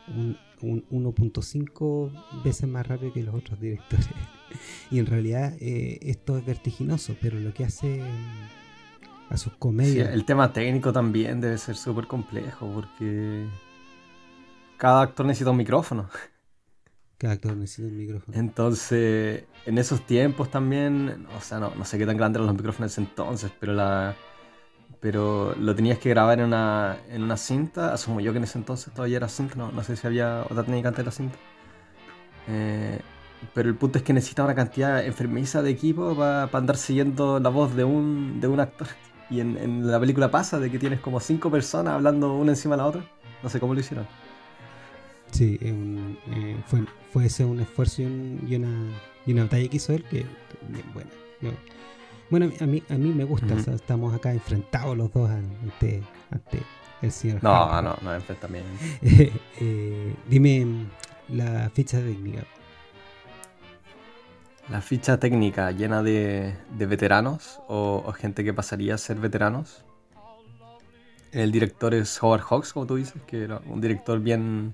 un, 0.07 0.37
1.5 0.61 2.43
veces 2.45 2.69
más 2.69 2.87
rápido 2.87 3.11
que 3.11 3.21
los 3.21 3.35
otros 3.35 3.59
directores. 3.59 4.07
y 4.89 4.99
en 4.99 5.05
realidad 5.05 5.53
eh, 5.59 5.99
esto 6.03 6.37
es 6.37 6.45
vertiginoso, 6.45 7.17
pero 7.19 7.41
lo 7.41 7.53
que 7.53 7.65
hace 7.65 8.01
mm, 8.01 9.33
a 9.33 9.35
sus 9.35 9.51
comedias... 9.57 10.13
el 10.13 10.23
tema 10.23 10.53
técnico 10.53 10.93
también 10.93 11.41
debe 11.41 11.57
ser 11.57 11.75
súper 11.75 12.07
complejo 12.07 12.71
porque 12.73 13.45
cada 14.77 15.01
actor 15.01 15.25
necesita 15.25 15.51
un 15.51 15.57
micrófono. 15.57 16.09
Cada 17.17 17.33
actor 17.33 17.55
necesita 17.55 17.89
un 17.89 17.97
micrófono. 17.97 18.37
Entonces, 18.37 19.43
en 19.65 19.77
esos 19.77 20.05
tiempos 20.05 20.51
también, 20.51 21.27
o 21.37 21.41
sea, 21.41 21.59
no, 21.59 21.73
no 21.75 21.83
sé 21.83 21.97
qué 21.97 22.05
tan 22.05 22.15
grandes 22.15 22.37
eran 22.37 22.47
los 22.47 22.55
micrófonos 22.55 22.97
entonces, 22.97 23.51
pero 23.57 23.73
la 23.73 24.15
pero 24.99 25.55
lo 25.55 25.75
tenías 25.75 25.99
que 25.99 26.09
grabar 26.09 26.39
en 26.39 26.45
una, 26.45 26.97
en 27.09 27.23
una 27.23 27.37
cinta, 27.37 27.93
asumo 27.93 28.19
yo 28.19 28.31
que 28.31 28.37
en 28.37 28.43
ese 28.45 28.57
entonces 28.57 28.93
todavía 28.93 29.17
era 29.17 29.27
cinta, 29.27 29.55
no, 29.55 29.71
no 29.71 29.83
sé 29.83 29.95
si 29.95 30.07
había 30.07 30.43
otra 30.49 30.63
técnica 30.63 30.89
antes 30.89 30.99
de 30.99 31.05
la 31.05 31.11
cinta. 31.11 31.37
Eh, 32.47 32.99
pero 33.53 33.69
el 33.69 33.75
punto 33.75 33.97
es 33.97 34.03
que 34.03 34.13
necesita 34.13 34.43
una 34.43 34.55
cantidad 34.55 35.03
enfermiza 35.05 35.61
de 35.61 35.71
equipo 35.71 36.15
para 36.15 36.49
andar 36.51 36.77
siguiendo 36.77 37.39
la 37.39 37.49
voz 37.49 37.75
de 37.75 37.83
un, 37.83 38.39
de 38.39 38.47
un 38.47 38.59
actor. 38.59 38.87
Y 39.29 39.39
en, 39.39 39.57
en, 39.57 39.87
la 39.87 39.99
película 39.99 40.29
pasa 40.29 40.59
de 40.59 40.69
que 40.71 40.79
tienes 40.79 40.99
como 40.99 41.19
cinco 41.19 41.49
personas 41.49 41.95
hablando 41.95 42.33
una 42.35 42.51
encima 42.51 42.75
de 42.75 42.81
la 42.81 42.87
otra. 42.87 43.05
No 43.43 43.49
sé 43.49 43.59
cómo 43.59 43.73
lo 43.73 43.79
hicieron. 43.79 44.07
Sí, 45.31 45.57
eh, 45.61 46.57
fue, 46.67 46.85
fue 47.11 47.25
ese 47.25 47.43
un 47.43 47.59
esfuerzo 47.59 48.03
y, 48.03 48.39
y, 48.47 48.55
una, 48.55 48.91
y 49.25 49.33
una 49.33 49.43
batalla 49.43 49.67
que 49.67 49.77
hizo 49.77 49.93
él 49.93 50.03
que, 50.03 50.25
bien 50.69 50.93
buena. 50.93 51.09
Bueno, 52.29 52.51
a 52.59 52.65
mí, 52.65 52.81
a 52.89 52.95
mí 52.95 53.11
me 53.13 53.23
gusta, 53.23 53.53
estamos 53.71 54.13
acá 54.13 54.33
enfrentados 54.33 54.97
los 54.97 55.11
dos 55.13 55.29
ante, 55.29 56.01
ante 56.31 56.59
el 57.01 57.11
señor. 57.11 57.43
No, 57.43 57.81
no, 57.81 57.95
no, 58.01 58.13
enfrentamiento. 58.13 58.69
eh, 59.01 60.15
dime 60.27 60.87
la 61.29 61.69
ficha 61.69 61.99
técnica. 61.99 62.43
La 64.69 64.81
ficha 64.81 65.19
técnica 65.19 65.71
llena 65.71 66.01
de, 66.01 66.55
de 66.75 66.85
veteranos 66.87 67.59
o, 67.67 68.11
gente 68.13 68.43
que 68.43 68.53
pasaría 68.53 68.95
a 68.95 68.97
ser 68.97 69.17
veteranos. 69.17 69.85
El 71.31 71.51
director 71.51 71.93
es 71.93 72.21
Howard 72.23 72.41
Hawks, 72.41 72.73
como 72.73 72.87
tú 72.87 72.95
dices, 72.95 73.21
que 73.27 73.43
era 73.43 73.61
un 73.67 73.79
director 73.79 74.19
bien, 74.19 74.73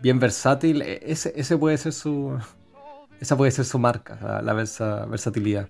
bien 0.00 0.18
versátil. 0.18 0.80
E, 0.80 1.00
ese, 1.04 1.32
ese 1.36 1.58
puede 1.58 1.76
ser 1.76 1.92
su, 1.92 2.38
esa 3.20 3.36
puede 3.36 3.50
ser 3.50 3.66
su 3.66 3.78
marca, 3.78 4.40
la, 4.42 4.54
versatilidad. 4.54 5.68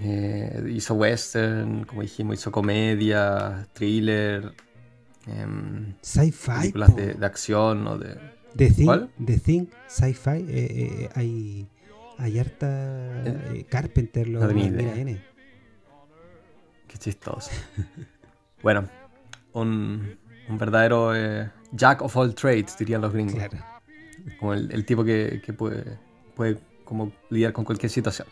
Eh, 0.00 0.70
hizo 0.70 0.94
western, 0.94 1.84
como 1.84 2.02
dijimos, 2.02 2.38
hizo 2.38 2.50
comedia, 2.50 3.66
thriller, 3.72 4.52
em, 5.26 5.94
sci-fi, 6.00 6.50
películas 6.60 6.96
de, 6.96 7.26
acción 7.26 7.86
o 7.86 7.98
de. 7.98 8.16
The 8.56 8.70
Thing, 8.70 9.08
The 9.24 9.38
Thing 9.38 9.66
sci-fi, 9.88 10.30
eh, 10.30 10.46
eh, 10.48 11.08
hay, 11.14 11.68
hay 12.18 12.38
harta 12.38 13.24
Carpenter, 13.68 14.28
lo 14.28 14.40
no 14.40 14.52
mira 14.52 14.94
N. 14.96 15.22
Qué 16.88 16.98
chistoso. 16.98 17.50
bueno, 18.62 18.88
un, 19.52 20.18
un 20.48 20.58
verdadero 20.58 21.12
Jack 21.72 22.02
of 22.02 22.16
all 22.16 22.34
trades, 22.34 22.76
dirían 22.78 23.00
los 23.00 23.12
gringos. 23.12 23.42
Como 24.38 24.54
el, 24.54 24.70
el 24.70 24.84
tipo 24.84 25.04
que, 25.04 25.40
que, 25.44 25.52
puede, 25.52 25.98
puede 26.34 26.58
como 26.84 27.12
lidiar 27.30 27.52
con 27.52 27.64
cualquier 27.64 27.90
situación. 27.90 28.28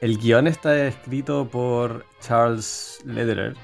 El 0.00 0.18
guion 0.18 0.46
está 0.46 0.86
escrito 0.86 1.48
por 1.48 2.04
Charles 2.20 3.00
Lederer, 3.04 3.54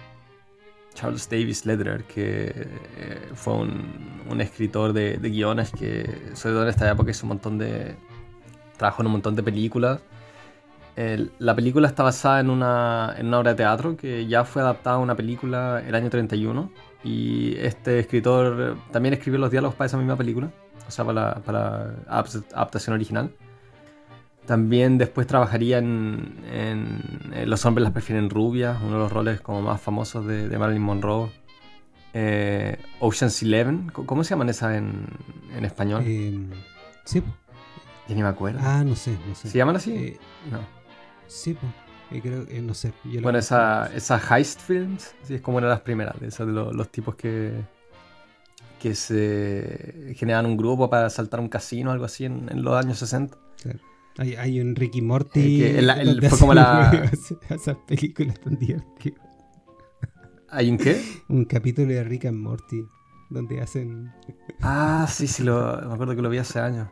Charles 0.94 1.28
Davis 1.28 1.66
Lederer, 1.66 2.04
que 2.04 2.52
eh, 2.96 3.28
fue 3.34 3.54
un, 3.54 4.40
escritor 4.40 4.92
de, 4.92 5.16
guiones 5.18 5.70
que, 5.70 6.04
sobre 6.34 6.54
todo 6.54 6.62
en 6.62 6.68
esta 6.68 6.90
época, 6.90 7.10
hizo 7.10 7.26
un 7.26 7.30
montón 7.30 7.58
de. 7.58 7.94
trabajó 8.76 9.02
en 9.02 9.06
un 9.06 9.12
montón 9.12 9.37
de 9.37 9.42
películas. 9.42 10.00
la 11.38 11.54
película 11.54 11.88
está 11.88 12.02
basada 12.02 12.40
en 12.40 12.50
una, 12.50 13.14
en 13.18 13.26
una 13.26 13.38
obra 13.38 13.50
de 13.50 13.56
teatro 13.56 13.96
que 13.96 14.26
ya 14.26 14.44
fue 14.44 14.62
adaptada 14.62 14.96
a 14.96 14.99
una 14.99 15.14
película 15.16 15.82
el 15.87 15.94
año 15.94 16.10
31. 16.10 16.70
Y 17.02 17.56
este 17.56 17.99
escritor 17.99 18.76
también 18.92 19.14
escribió 19.14 19.40
los 19.40 19.50
diálogos 19.50 19.75
para 19.75 19.87
esa 19.87 19.96
misma 19.96 20.16
película, 20.16 20.50
o 20.87 20.90
sea, 20.90 21.04
para 21.04 21.42
la 21.46 22.25
adaptación 22.54 22.94
original. 22.94 23.30
También 24.47 24.99
después 24.99 25.26
trabajaría 25.26 25.78
en, 25.78 26.35
Los 27.47 27.64
hombres 27.66 27.85
las 27.85 27.92
prefieren 27.92 28.30
rubias, 28.30 28.78
uno 28.82 28.94
de 28.94 28.99
los 28.99 29.12
roles 29.12 29.40
como 29.40 29.62
más 29.62 29.80
famosos 29.80 30.26
de, 30.26 30.59
Marilyn 30.59 30.82
Monroe. 30.82 31.30
Eh, 32.12 32.76
Ocean's 32.99 33.40
Eleven, 33.42 33.90
¿cómo 33.90 34.25
se 34.25 34.30
llaman 34.30 34.49
esas 34.49 34.76
en, 34.76 35.64
español? 35.64 36.02
Eh, 36.04 36.38
sí. 37.04 37.23
Ya 38.09 38.16
ni 38.16 38.23
me 38.23 38.28
acuerdo. 38.28 38.59
Ah, 38.61 38.82
no 38.85 38.97
sé, 38.97 39.16
no 39.28 39.35
sé. 39.37 39.49
¿Se 39.49 39.59
llaman 39.59 39.76
así? 39.76 39.92
Eh, 39.92 40.18
no. 40.50 40.59
Sí, 41.28 41.54
pues. 41.54 42.23
creo, 42.23 42.44
no 42.62 42.75
sé. 42.75 42.92
bueno, 43.23 43.38
esa, 43.38 43.88
esa 43.94 44.18
Heist 44.18 44.61
Films, 44.61 45.14
sí, 45.23 45.35
es 45.35 45.40
como 45.40 45.59
una 45.59 45.68
de 45.68 45.75
las 45.75 45.82
primeras, 45.82 46.18
de 46.18 46.26
esas 46.26 46.49
de 46.49 46.52
los, 46.52 46.88
tipos 46.90 47.14
que, 47.14 47.52
que 48.80 48.97
se 48.97 50.12
generan 50.16 50.47
un 50.47 50.56
grupo 50.56 50.90
para 50.90 51.09
saltar 51.09 51.38
un 51.38 51.49
casino 51.49 51.90
o 51.90 51.92
algo 51.92 52.04
así 52.04 52.25
en, 52.25 52.49
en 52.50 52.64
los 52.64 52.75
años 52.75 52.99
60. 52.99 53.37
Hay, 54.18 54.34
hay 54.34 54.60
un 54.60 54.74
Ricky 54.76 55.02
Morty. 55.02 55.62
Eh, 55.64 56.28
fue 56.28 56.38
como 56.38 56.54
la. 56.54 57.10
Esas 57.48 57.76
películas 57.86 58.38
tan 58.40 58.58
divertidas. 58.58 59.20
¿Hay 60.48 60.68
un 60.68 60.78
qué? 60.78 61.00
Un 61.28 61.44
capítulo 61.44 61.88
de 61.88 62.02
Rick 62.04 62.26
and 62.26 62.38
Morty. 62.38 62.84
Donde 63.30 63.60
hacen. 63.60 64.12
Ah, 64.60 65.06
sí, 65.08 65.26
sí, 65.26 65.44
lo, 65.44 65.80
me 65.86 65.94
acuerdo 65.94 66.16
que 66.16 66.22
lo 66.22 66.30
vi 66.30 66.38
hace 66.38 66.58
años. 66.58 66.88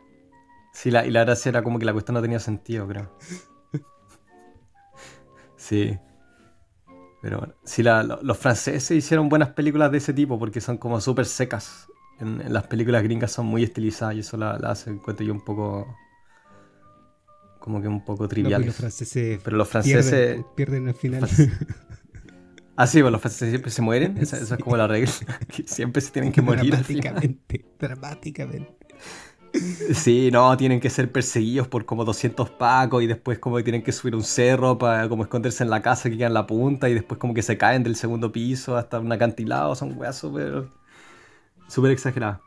Sí, 0.73 0.91
la, 0.93 1.05
y 1.05 1.11
la 1.11 1.25
gracia 1.25 1.49
era 1.49 1.63
como 1.63 1.79
que 1.79 1.85
la 1.85 1.93
cuestión 1.93 2.15
no 2.15 2.23
tenía 2.23 2.39
sentido, 2.39 2.87
creo. 2.87 3.11
Sí. 5.59 5.99
Pero 7.21 7.39
bueno, 7.39 7.55
sí, 7.65 7.83
la, 7.83 8.03
los 8.05 8.39
franceses 8.39 8.91
hicieron 8.93 9.29
buenas 9.29 9.51
películas 9.51 9.91
de 9.91 9.99
ese 9.99 10.15
tipo 10.15 10.39
porque 10.39 10.61
son 10.61 10.79
como 10.79 11.01
súper 11.01 11.27
secas. 11.27 11.89
En, 12.21 12.53
las 12.53 12.69
películas 12.69 13.03
gringas 13.03 13.33
son 13.33 13.47
muy 13.47 13.65
estilizadas 13.65 14.15
y 14.15 14.21
eso 14.21 14.37
la, 14.37 14.57
la 14.59 14.71
hace, 14.71 14.91
encuentro 14.91 15.27
yo, 15.27 15.33
un 15.33 15.45
poco 15.45 15.97
como 17.59 17.81
que 17.81 17.89
un 17.89 18.05
poco 18.05 18.29
trivial. 18.29 18.61
pero, 18.61 18.67
los 18.67 18.77
franceses 18.77 19.41
pero 19.43 19.57
los 19.57 19.69
franceses 19.69 20.45
pierden, 20.55 20.89
al 20.89 20.95
final. 20.95 21.29
Ah, 22.81 22.87
sí, 22.87 23.03
bueno, 23.03 23.17
los 23.17 23.21
franceses 23.21 23.49
siempre 23.49 23.73
se 23.73 23.83
mueren. 23.83 24.17
Esa, 24.19 24.37
es 24.37 24.63
como 24.63 24.77
la 24.77 24.87
regla. 24.87 25.11
siempre 25.67 26.01
se 26.01 26.13
tienen 26.13 26.31
que 26.31 26.41
morir. 26.41 26.71
Dramáticamente. 26.71 27.65
Dramáticamente. 27.77 28.87
Sí, 29.95 30.31
no, 30.31 30.57
tienen 30.57 30.79
que 30.79 30.89
ser 30.89 31.11
perseguidos 31.11 31.67
por 31.67 31.85
como 31.85 32.05
200 32.05 32.51
pacos 32.51 33.03
y 33.03 33.09
después 33.09 33.41
como 33.41 33.57
que 33.57 33.65
tienen 33.65 33.83
que 33.83 33.91
subir 33.91 34.15
un 34.15 34.23
cerro 34.23 34.79
para 34.79 35.09
como 35.09 35.25
esconderse 35.25 35.65
en 35.65 35.71
la 35.71 35.83
casa 35.83 36.09
que 36.09 36.19
queda 36.19 36.29
en 36.29 36.35
la 36.35 36.47
punta 36.47 36.89
y 36.89 36.95
después 36.95 37.19
como 37.19 37.35
que 37.35 37.43
se 37.43 37.59
caen 37.59 37.83
del 37.83 37.97
segundo 37.97 38.31
piso 38.31 38.77
hasta 38.77 39.01
un 39.01 39.11
acantilado. 39.11 39.75
Son 39.75 39.99
weas 39.99 40.17
súper 40.17 40.69
súper 41.67 41.91
exageradas. 41.91 42.39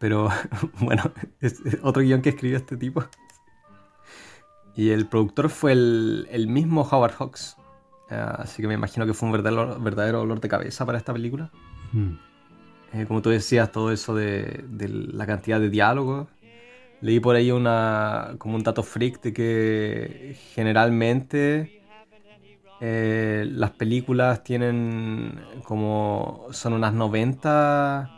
Pero 0.00 0.28
bueno, 0.80 1.12
es 1.40 1.60
otro 1.82 2.02
guion 2.02 2.20
que 2.20 2.30
escribió 2.30 2.56
este 2.56 2.76
tipo 2.76 3.04
y 4.78 4.90
el 4.90 5.06
productor 5.06 5.50
fue 5.50 5.72
el, 5.72 6.46
mismo 6.48 6.82
Howard 6.82 7.14
Hawks. 7.14 7.56
Eh, 8.10 8.14
así 8.14 8.62
que 8.62 8.68
me 8.68 8.74
imagino 8.74 9.06
que 9.06 9.12
fue 9.12 9.26
un 9.26 9.32
verdadero, 9.32 9.76
verdadero 9.80 10.18
dolor 10.18 10.40
de 10.40 10.48
cabeza 10.48 10.86
para 10.86 10.98
esta 10.98 11.12
película. 11.12 11.50
Hmm. 11.92 12.12
Eh, 12.92 13.04
como 13.08 13.20
tú 13.20 13.30
decías, 13.30 13.72
todo 13.72 13.90
eso 13.90 14.14
de, 14.14 14.64
la 15.12 15.26
cantidad 15.26 15.58
de 15.58 15.68
diálogos. 15.68 16.28
Leí 17.00 17.18
por 17.18 17.34
ahí 17.34 17.50
una, 17.50 18.36
como 18.38 18.54
un 18.54 18.62
dato 18.62 18.84
freak 18.84 19.20
de 19.20 19.32
que 19.32 20.36
generalmente 20.54 21.82
eh, 22.80 23.48
las 23.50 23.72
películas 23.72 24.44
tienen 24.44 25.40
como 25.64 26.46
son 26.52 26.74
unas 26.74 26.94
90, 26.94 28.10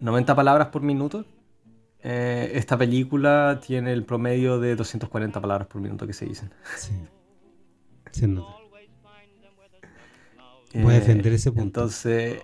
90 0.00 0.34
palabras 0.34 0.68
por 0.68 0.82
minuto 0.82 1.24
eh, 2.08 2.52
esta 2.54 2.78
película 2.78 3.58
tiene 3.60 3.92
el 3.92 4.04
promedio 4.04 4.60
de 4.60 4.76
240 4.76 5.40
palabras 5.40 5.66
por 5.66 5.80
minuto 5.80 6.06
que 6.06 6.12
se 6.12 6.24
dicen. 6.24 6.52
Sí. 6.76 6.92
Se 8.12 8.28
nota. 8.28 8.54
Voy 10.72 10.92
a 10.94 11.00
defender 11.00 11.32
ese 11.32 11.50
punto. 11.50 11.80
Entonces, 11.80 12.42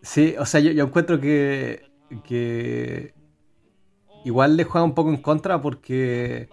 sí, 0.00 0.34
o 0.38 0.46
sea, 0.46 0.60
yo, 0.60 0.70
yo 0.70 0.84
encuentro 0.84 1.20
que, 1.20 1.90
que 2.24 3.12
igual 4.24 4.56
le 4.56 4.64
juega 4.64 4.84
un 4.84 4.94
poco 4.94 5.10
en 5.10 5.18
contra 5.18 5.60
porque 5.60 6.48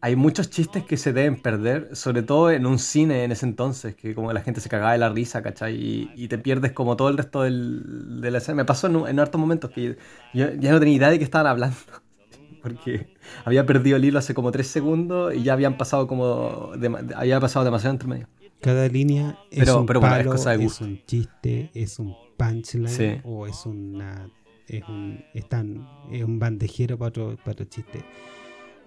hay 0.00 0.14
muchos 0.16 0.50
chistes 0.50 0.84
que 0.84 0.96
se 0.96 1.12
deben 1.12 1.40
perder, 1.40 1.94
sobre 1.96 2.22
todo 2.22 2.50
en 2.50 2.66
un 2.66 2.78
cine 2.78 3.24
en 3.24 3.32
ese 3.32 3.46
entonces, 3.46 3.94
que 3.94 4.14
como 4.14 4.32
la 4.32 4.40
gente 4.40 4.60
se 4.60 4.68
cagaba 4.68 4.92
de 4.92 4.98
la 4.98 5.08
risa, 5.08 5.42
¿cachai? 5.42 6.10
Y, 6.14 6.28
te 6.28 6.38
pierdes 6.38 6.72
como 6.72 6.96
todo 6.96 7.08
el 7.08 7.16
resto 7.16 7.42
del, 7.42 8.20
de 8.20 8.30
la 8.30 8.38
escena. 8.38 8.56
Me 8.56 8.64
pasó 8.64 8.86
en, 8.88 9.06
en 9.06 9.18
hartos 9.18 9.40
momentos 9.40 9.70
que 9.70 9.96
yo 10.34 10.50
ya 10.54 10.72
no 10.72 10.78
tenía 10.78 10.94
idea 10.94 11.10
de 11.10 11.18
qué 11.18 11.24
estaban 11.24 11.46
hablando. 11.46 11.76
porque 12.62 13.14
había 13.44 13.64
perdido 13.64 13.96
el 13.96 14.04
hilo 14.04 14.18
hace 14.18 14.34
como 14.34 14.50
tres 14.50 14.66
segundos 14.66 15.34
y 15.34 15.42
ya 15.42 15.52
habían 15.52 15.76
pasado 15.76 16.06
como. 16.06 16.72
había 17.14 17.40
pasado 17.40 17.64
demasiado 17.64 17.94
entre 17.94 18.08
medio. 18.08 18.28
Cada 18.60 18.88
línea 18.88 19.38
es 19.50 19.68
un 19.68 19.86
palo, 19.86 20.34
es, 20.34 20.80
un 20.80 21.00
chiste, 21.06 21.70
es 21.74 21.98
un 21.98 22.16
punchline 22.36 23.20
o 23.24 23.46
es 23.46 23.66
una 23.66 24.28
es 24.66 24.82
un 24.88 25.22
están, 25.34 25.86
es 26.10 26.24
un 26.24 26.38
bandejero 26.38 26.98
para 26.98 27.08
otro, 27.08 27.36
para 27.36 27.52
otro 27.52 27.66
chiste. 27.66 28.04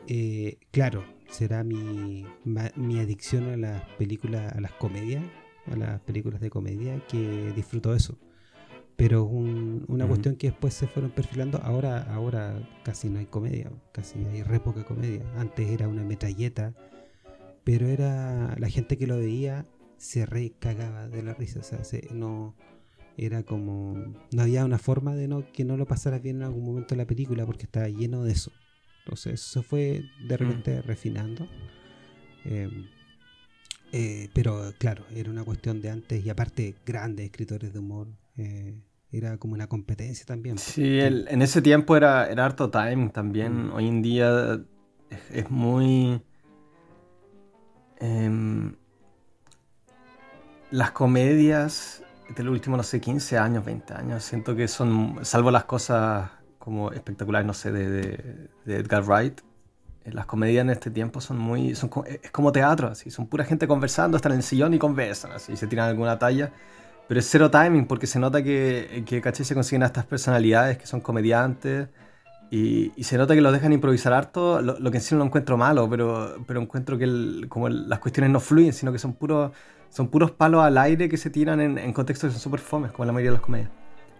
Eh, 0.07 0.57
claro, 0.71 1.03
será 1.29 1.63
mi, 1.63 2.25
mi 2.75 2.99
adicción 2.99 3.49
a 3.49 3.57
las 3.57 3.83
películas, 3.97 4.53
a 4.53 4.61
las 4.61 4.71
comedias, 4.73 5.23
a 5.71 5.75
las 5.75 6.01
películas 6.01 6.41
de 6.41 6.49
comedia 6.49 7.01
que 7.07 7.53
disfruto 7.55 7.93
eso. 7.93 8.17
Pero 8.95 9.23
un, 9.23 9.85
una 9.87 10.05
cuestión 10.07 10.35
que 10.35 10.47
después 10.47 10.73
se 10.73 10.85
fueron 10.87 11.11
perfilando, 11.11 11.59
ahora, 11.59 12.01
ahora 12.13 12.59
casi 12.83 13.09
no 13.09 13.19
hay 13.19 13.27
comedia, 13.27 13.71
casi 13.93 14.19
hay 14.25 14.43
re 14.43 14.59
poca 14.59 14.83
comedia. 14.83 15.23
Antes 15.37 15.69
era 15.69 15.87
una 15.87 16.03
metralleta, 16.03 16.73
pero 17.63 17.87
era 17.87 18.55
la 18.57 18.67
gente 18.67 18.97
que 18.97 19.07
lo 19.07 19.17
veía 19.17 19.65
se 19.97 20.25
re 20.25 20.51
cagaba 20.59 21.07
de 21.07 21.23
la 21.23 21.33
risa, 21.33 21.59
o 21.59 21.63
sea, 21.63 21.79
no 22.13 22.55
era 23.17 23.43
como 23.43 23.95
no 24.31 24.41
había 24.41 24.65
una 24.65 24.77
forma 24.79 25.15
de 25.15 25.27
no 25.27 25.51
que 25.51 25.65
no 25.65 25.77
lo 25.77 25.85
pasaras 25.85 26.21
bien 26.21 26.37
en 26.37 26.43
algún 26.43 26.63
momento 26.65 26.95
de 26.95 27.01
la 27.01 27.07
película 27.07 27.45
porque 27.45 27.63
estaba 27.63 27.89
lleno 27.89 28.23
de 28.23 28.31
eso. 28.31 28.51
Entonces 29.09 29.41
eso 29.41 29.63
fue 29.63 30.03
de 30.19 30.35
mm. 30.35 30.37
repente 30.37 30.81
refinando. 30.83 31.47
Em, 32.45 32.85
eh, 33.91 34.29
pero 34.33 34.71
claro, 34.77 35.03
era 35.15 35.31
una 35.31 35.43
cuestión 35.43 35.81
de 35.81 35.89
antes 35.89 36.23
y 36.23 36.29
aparte 36.29 36.75
grandes 36.85 37.25
escritores 37.25 37.73
de 37.73 37.79
humor. 37.79 38.07
Eh, 38.37 38.79
era 39.11 39.37
como 39.37 39.55
una 39.55 39.65
competencia 39.65 40.27
también. 40.27 40.59
Sí, 40.59 40.99
en 40.99 41.41
ese 41.41 41.63
tiempo 41.63 41.97
era, 41.97 42.27
era 42.29 42.45
harto 42.45 42.69
time 42.69 43.09
también. 43.09 43.69
Mm. 43.69 43.73
Hoy 43.73 43.87
en 43.87 44.01
día 44.03 44.61
es, 45.31 45.49
muy... 45.49 46.21
Em, 47.97 48.75
las 50.69 50.91
comedias 50.91 52.03
de 52.35 52.43
los 52.43 52.53
últimos, 52.53 52.77
no 52.77 52.83
sé, 52.83 53.01
15 53.01 53.39
años, 53.39 53.65
20 53.65 53.91
años, 53.95 54.23
siento 54.23 54.55
que 54.55 54.67
son, 54.67 55.17
salvo 55.25 55.49
las 55.49 55.65
cosas 55.65 56.29
como 56.59 56.91
espectaculares, 56.91 57.47
no 57.47 57.53
sé, 57.53 57.71
de, 57.71 58.49
Edgar 58.67 59.03
Wright, 59.03 59.41
eh, 60.05 60.11
las 60.11 60.25
comedias 60.25 60.61
en 60.61 60.69
este 60.69 60.91
tiempo 60.91 61.21
son 61.21 61.39
muy, 61.39 61.73
son, 61.73 61.89
es 62.05 62.29
como 62.31 62.51
teatro, 62.51 62.89
así, 62.89 63.09
son 63.09 63.27
pura 63.27 63.45
gente 63.45 63.67
conversando, 63.67 64.17
están 64.17 64.33
en 64.33 64.39
el 64.39 64.43
sillón 64.43 64.73
y 64.73 64.79
conversan, 64.79 65.31
así, 65.31 65.55
se 65.57 65.67
tiran 65.67 65.89
alguna 65.89 66.19
talla. 66.19 66.51
Pero 67.07 67.21
es 67.21 67.27
cero 67.27 67.49
timing 67.49 67.87
porque 67.87 68.05
se 68.05 68.19
nota 68.19 68.43
que, 68.43 69.03
que 69.07 69.19
caché 69.19 69.43
se 69.43 69.55
consiguen 69.55 69.81
a 69.81 69.87
estas 69.87 70.05
personalidades 70.05 70.77
que 70.77 70.85
son 70.85 71.01
comediantes 71.01 71.87
y, 72.51 72.91
y, 72.95 73.03
se 73.03 73.17
nota 73.17 73.33
que 73.33 73.41
los 73.41 73.51
dejan 73.51 73.73
improvisar 73.73 74.13
harto, 74.13 74.61
lo, 74.61 74.79
lo, 74.79 74.91
que 74.91 74.97
en 74.97 75.03
sí 75.03 75.15
no 75.15 75.19
lo 75.19 75.25
encuentro 75.25 75.57
malo, 75.57 75.89
pero, 75.89 76.35
pero 76.47 76.61
encuentro 76.61 76.97
que 76.97 77.05
el, 77.05 77.45
como 77.49 77.69
las 77.69 77.99
cuestiones 77.99 78.31
no 78.31 78.39
fluyen, 78.39 78.73
sino 78.73 78.91
que 78.91 78.99
son 78.99 79.13
puros, 79.13 79.51
son 79.89 80.09
puros 80.09 80.31
palos 80.31 80.63
al 80.63 80.77
aire 80.77 81.09
que 81.09 81.17
se 81.17 81.29
tiran 81.29 81.61
en, 81.61 81.77
en 81.77 81.93
contextos 81.93 82.29
que 82.29 82.33
son 82.33 82.41
súper 82.41 82.59
fomes, 82.59 82.91
como 82.91 83.05
la 83.05 83.11
mayoría 83.11 83.31
de 83.31 83.37
las 83.37 83.45
comedias. 83.45 83.69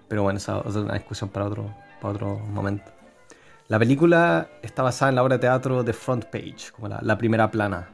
Pero 0.08 0.24
bueno, 0.24 0.38
esa 0.38 0.64
es 0.68 0.76
una 0.76 0.94
discusión 0.94 1.30
para 1.30 1.46
otro, 1.46 1.72
para 2.00 2.14
otro 2.14 2.40
momento. 2.40 2.92
La 3.68 3.78
película 3.78 4.50
está 4.64 4.82
basada 4.82 5.10
en 5.10 5.16
la 5.16 5.24
obra 5.24 5.36
de 5.36 5.42
teatro 5.42 5.86
The 5.86 5.94
Front 5.94 6.26
Page, 6.26 6.72
como 6.76 6.88
la, 6.88 7.18
primera 7.18 7.52
plana, 7.52 7.90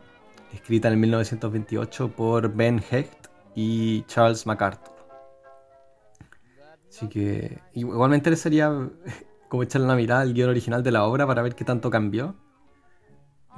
escrita 0.54 0.88
en 0.88 1.00
1928 1.02 2.10
por 2.16 2.54
Ben 2.54 2.82
Hecht 2.90 3.28
y 3.56 4.04
Charles 4.04 4.46
MacArthur. 4.46 4.96
Así 6.88 7.10
que 7.10 7.60
igual 7.74 8.10
me 8.10 8.16
interesaría 8.16 8.72
como 9.50 9.64
echarle 9.64 9.86
una 9.86 9.98
mirada 9.98 10.22
al 10.22 10.34
guion 10.34 10.50
original 10.50 10.82
de 10.82 10.92
la 10.92 11.04
obra 11.04 11.28
para 11.28 11.42
ver 11.42 11.56
qué 11.56 11.66
tanto 11.66 11.90
cambió. 11.90 12.36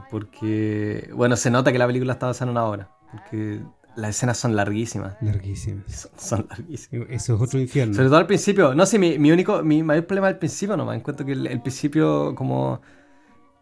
Porque, 0.10 1.12
bueno, 1.14 1.36
se 1.36 1.52
nota 1.52 1.72
que 1.72 1.78
la 1.78 1.86
película 1.86 2.14
está 2.14 2.28
basada 2.28 2.50
en 2.50 2.58
una 2.58 2.66
obra. 2.66 2.90
Porque 3.12 3.62
las 3.98 4.12
escenas 4.12 4.38
son 4.38 4.56
larguísimas. 4.56 5.18
Larguísimas. 5.22 6.10
Son, 6.16 6.46
larguísimas. 6.50 7.08
Eso 7.10 7.36
es 7.36 7.42
otro 7.42 7.60
infierno. 7.60 7.96
Sobre 7.96 8.08
todo 8.08 8.18
al 8.18 8.28
principio. 8.28 8.76
No 8.76 8.86
sé, 8.86 9.00
mi, 9.00 9.32
único, 9.32 9.64
mi 9.64 9.82
mayor 9.82 10.06
problema 10.06 10.28
al 10.28 10.38
principio 10.38 10.78
no 10.78 10.86
me 10.86 10.96
encuentro 10.96 11.26
que 11.26 11.32
el, 11.32 11.62
principio 11.62 12.36
como 12.36 12.80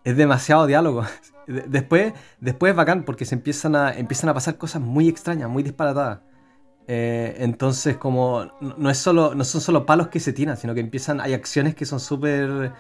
es 0.04 0.16
demasiado 0.18 0.68
diálogo. 0.68 1.04
Después, 1.48 2.12
después 2.40 2.72
es 2.72 2.76
bacán 2.76 3.04
porque 3.04 3.24
se 3.24 3.36
empiezan 3.36 3.76
a, 3.76 3.96
empiezan 3.96 4.32
a 4.32 4.34
pasar 4.34 4.58
cosas 4.58 4.82
muy 4.82 5.08
extrañas, 5.08 5.48
muy 5.48 5.62
disparatadas. 5.62 6.22
Eh, 6.88 7.36
entonces, 7.38 7.98
como 7.98 8.52
no, 8.62 8.90
es 8.90 8.98
solo, 8.98 9.36
no 9.36 9.44
son 9.44 9.62
solo 9.62 9.86
palos 9.86 10.08
que 10.08 10.20
se 10.20 10.34
tiran, 10.34 10.58
sino 10.58 10.74
que 10.74 10.80
empiezan, 10.80 11.22
hay 11.22 11.36
acciones 11.36 11.76
que 11.76 11.86
son 11.86 12.00
súper 12.00 12.72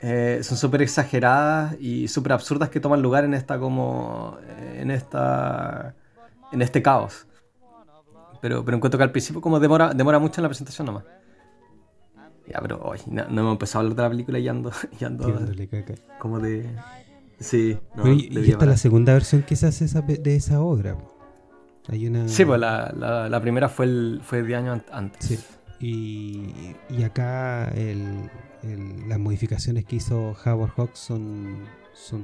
eh, 0.00 0.40
son 0.42 0.58
súper 0.58 0.82
exageradas 0.82 1.76
y 1.80 2.08
súper 2.08 2.34
absurdas 2.34 2.68
que 2.68 2.78
toman 2.78 3.00
lugar 3.00 3.24
en 3.24 3.32
esta 3.32 3.58
como 3.58 4.36
en 4.76 4.90
esta 4.90 5.94
en 6.54 6.62
este 6.62 6.82
caos. 6.82 7.26
Pero, 8.40 8.64
pero 8.64 8.76
encuentro 8.76 8.98
que 8.98 9.04
al 9.04 9.10
principio 9.10 9.40
como 9.40 9.58
demora, 9.60 9.94
demora 9.94 10.18
mucho 10.18 10.40
en 10.40 10.42
la 10.42 10.48
presentación 10.48 10.86
nomás. 10.86 11.04
Ya, 12.46 12.60
pero 12.60 12.80
hoy 12.82 12.98
no, 13.06 13.22
hemos 13.22 13.52
empezado 13.52 13.78
a 13.78 13.82
hablar 13.82 13.96
de 13.96 14.02
la 14.02 14.10
película 14.10 14.38
y 14.38 14.48
ando, 14.48 14.70
y 15.00 15.04
ando 15.04 15.26
como 16.18 16.40
de... 16.40 16.68
Sí. 17.40 17.76
No, 17.96 18.12
y, 18.12 18.30
esta 18.50 18.64
es 18.64 18.70
la 18.70 18.76
segunda 18.76 19.12
versión 19.12 19.42
que 19.42 19.56
se 19.56 19.66
hace 19.66 19.86
de 20.02 20.36
esa 20.36 20.60
obra. 20.60 20.96
Hay 21.88 22.06
una... 22.06 22.28
Sí, 22.28 22.44
pues 22.44 22.60
la, 22.60 22.92
la, 23.28 23.40
primera 23.40 23.68
fue, 23.68 23.86
el, 23.86 24.20
fue 24.22 24.42
10 24.42 24.58
años 24.58 24.82
antes. 24.92 25.26
Sí. 25.26 25.38
Y, 25.80 26.74
y 26.88 27.02
acá 27.02 27.68
el, 27.74 28.30
las 29.06 29.18
modificaciones 29.18 29.84
que 29.84 29.96
hizo 29.96 30.36
Howard 30.44 30.70
Hawks 30.76 30.98
son 30.98 31.66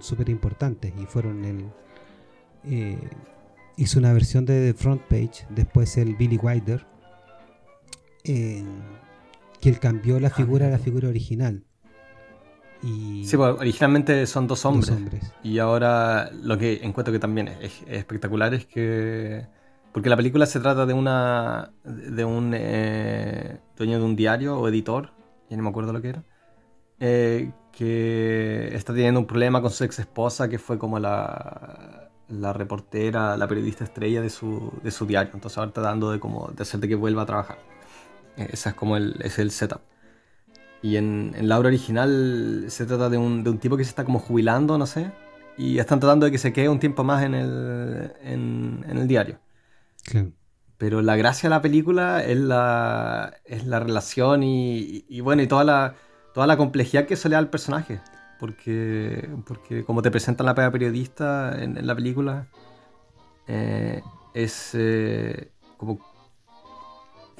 súper 0.01 0.29
importantes 0.29 0.93
y 0.99 1.07
fueron 1.07 1.45
el... 1.45 1.64
Eh, 2.64 2.99
hizo 3.76 3.98
una 3.98 4.12
versión 4.12 4.44
de 4.44 4.72
The 4.72 4.78
Front 4.78 5.02
Page, 5.02 5.46
después 5.50 5.96
el 5.96 6.16
Billy 6.16 6.38
Wilder, 6.38 6.87
eh, 8.24 8.64
que 9.61 9.68
él 9.68 9.78
cambió 9.78 10.20
la 10.20 10.30
figura 10.30 10.66
a 10.66 10.70
la 10.70 10.78
figura 10.78 11.09
original. 11.09 11.64
Y 12.83 13.24
sí, 13.26 13.37
pues, 13.37 13.56
originalmente 13.59 14.26
son 14.26 14.46
dos 14.46 14.64
hombres, 14.64 14.92
Y 15.42 15.59
ahora 15.59 16.30
lo 16.33 16.56
que 16.56 16.80
encuentro 16.83 17.12
que 17.12 17.18
también 17.18 17.48
es, 17.48 17.83
espectacular 17.87 18.54
es 18.54 18.66
que. 18.66 19.46
Porque 19.92 20.09
la 20.09 20.16
película 20.16 20.46
se 20.46 20.61
trata 20.61 20.87
de 20.87 20.94
una. 20.94 21.72
de 21.85 22.24
un 22.24 22.52
eh, 22.54 23.59
dueño 23.76 23.98
de 23.98 24.04
un 24.04 24.16
diario 24.16 24.59
o 24.59 24.68
editor, 24.68 25.12
ya 25.50 25.56
no 25.56 25.62
me 25.62 25.68
acuerdo 25.68 25.92
lo 25.92 26.00
que 26.00 26.09
era. 26.09 26.24
Eh, 27.00 27.50
que 27.72 28.70
está 28.72 28.92
teniendo 28.92 29.20
un 29.20 29.26
problema 29.26 29.61
con 29.61 29.70
su 29.70 29.85
ex 29.85 29.98
esposa, 29.98 30.48
que 30.48 30.59
fue 30.59 30.78
como 30.78 30.98
la, 30.98 32.00
la 32.31 32.53
reportera, 32.53 33.37
la 33.37 33.49
periodista 33.49 33.85
estrella 33.85 34.21
de 34.21 34.31
su, 34.31 34.73
de 34.83 34.90
su 34.90 35.07
diario. 35.07 35.33
Entonces 35.35 35.59
ahora 35.59 35.69
está 35.69 35.81
dando 35.81 36.11
de 36.11 36.21
como 36.21 36.51
de 36.55 36.62
hacer 36.62 36.81
de 36.81 36.88
que 36.88 36.95
vuelva 36.95 37.23
a 37.23 37.27
trabajar. 37.27 37.59
Eh, 38.37 38.49
esa 38.53 38.71
es 38.71 38.77
como 38.77 38.97
el, 38.97 39.16
es 39.23 39.38
el 39.38 39.51
setup. 39.51 39.81
Y 40.83 40.97
en, 40.97 41.35
la 41.43 41.59
obra 41.59 41.69
original 41.69 42.64
se 42.69 42.87
trata 42.87 43.11
de 43.11 43.19
un, 43.19 43.45
de 43.45 43.51
un, 43.51 43.59
tipo 43.59 43.77
que 43.77 43.85
se 43.85 43.90
está 43.90 44.05
como 44.05 44.19
jubilando, 44.19 44.79
no 44.79 44.87
sé. 44.87 45.12
Y 45.59 45.79
están 45.79 46.01
tratando 46.01 46.27
de 46.27 46.33
que 46.33 46.38
se 46.38 46.53
quede 46.53 46.69
un 46.69 46.81
tiempo 46.81 47.05
más 47.05 47.23
en 47.23 47.35
el, 47.35 48.12
en, 48.23 48.85
el 48.88 49.07
diario. 49.07 49.38
Pero 50.79 51.03
la 51.03 51.16
gracia 51.16 51.51
de 51.51 51.55
la 51.55 51.61
película 51.61 52.25
es 52.25 52.38
la, 52.38 53.35
es 53.45 53.66
la 53.66 53.81
relación 53.81 54.43
y, 54.43 55.05
y, 55.09 55.21
bueno, 55.21 55.43
y 55.43 55.47
toda 55.47 55.64
la, 55.64 55.95
toda 56.33 56.47
la 56.47 56.57
complejidad 56.57 57.07
que 57.07 57.16
se 57.16 57.29
le 57.29 57.35
da 57.35 57.40
al 57.40 57.51
personaje. 57.51 58.01
Porque, 58.40 59.29
porque 59.46 59.85
como 59.85 60.03
te 60.03 60.11
presentan 60.11 60.46
la 60.46 60.55
pega 60.55 60.70
periodista 60.70 61.62
en, 61.62 61.87
la 61.87 61.94
película, 61.94 62.46
eh, 63.46 64.03
es 64.35 64.70
eh, 64.72 65.53
como 65.76 65.98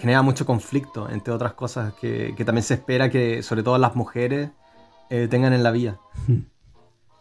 genera 0.01 0.23
mucho 0.23 0.47
conflicto, 0.47 1.09
entre 1.11 1.33
otras 1.33 1.53
cosas 1.53 1.93
que, 1.95 2.35
también 2.45 2.63
se 2.63 2.75
espera 2.75 3.11
que 3.11 3.43
sobre 3.43 3.63
todo 3.63 3.77
las 3.79 3.95
mujeres 3.95 4.51
eh, 5.11 5.29
tengan 5.29 5.53
en 5.53 5.63
la 5.63 5.71
vida. 5.71 5.99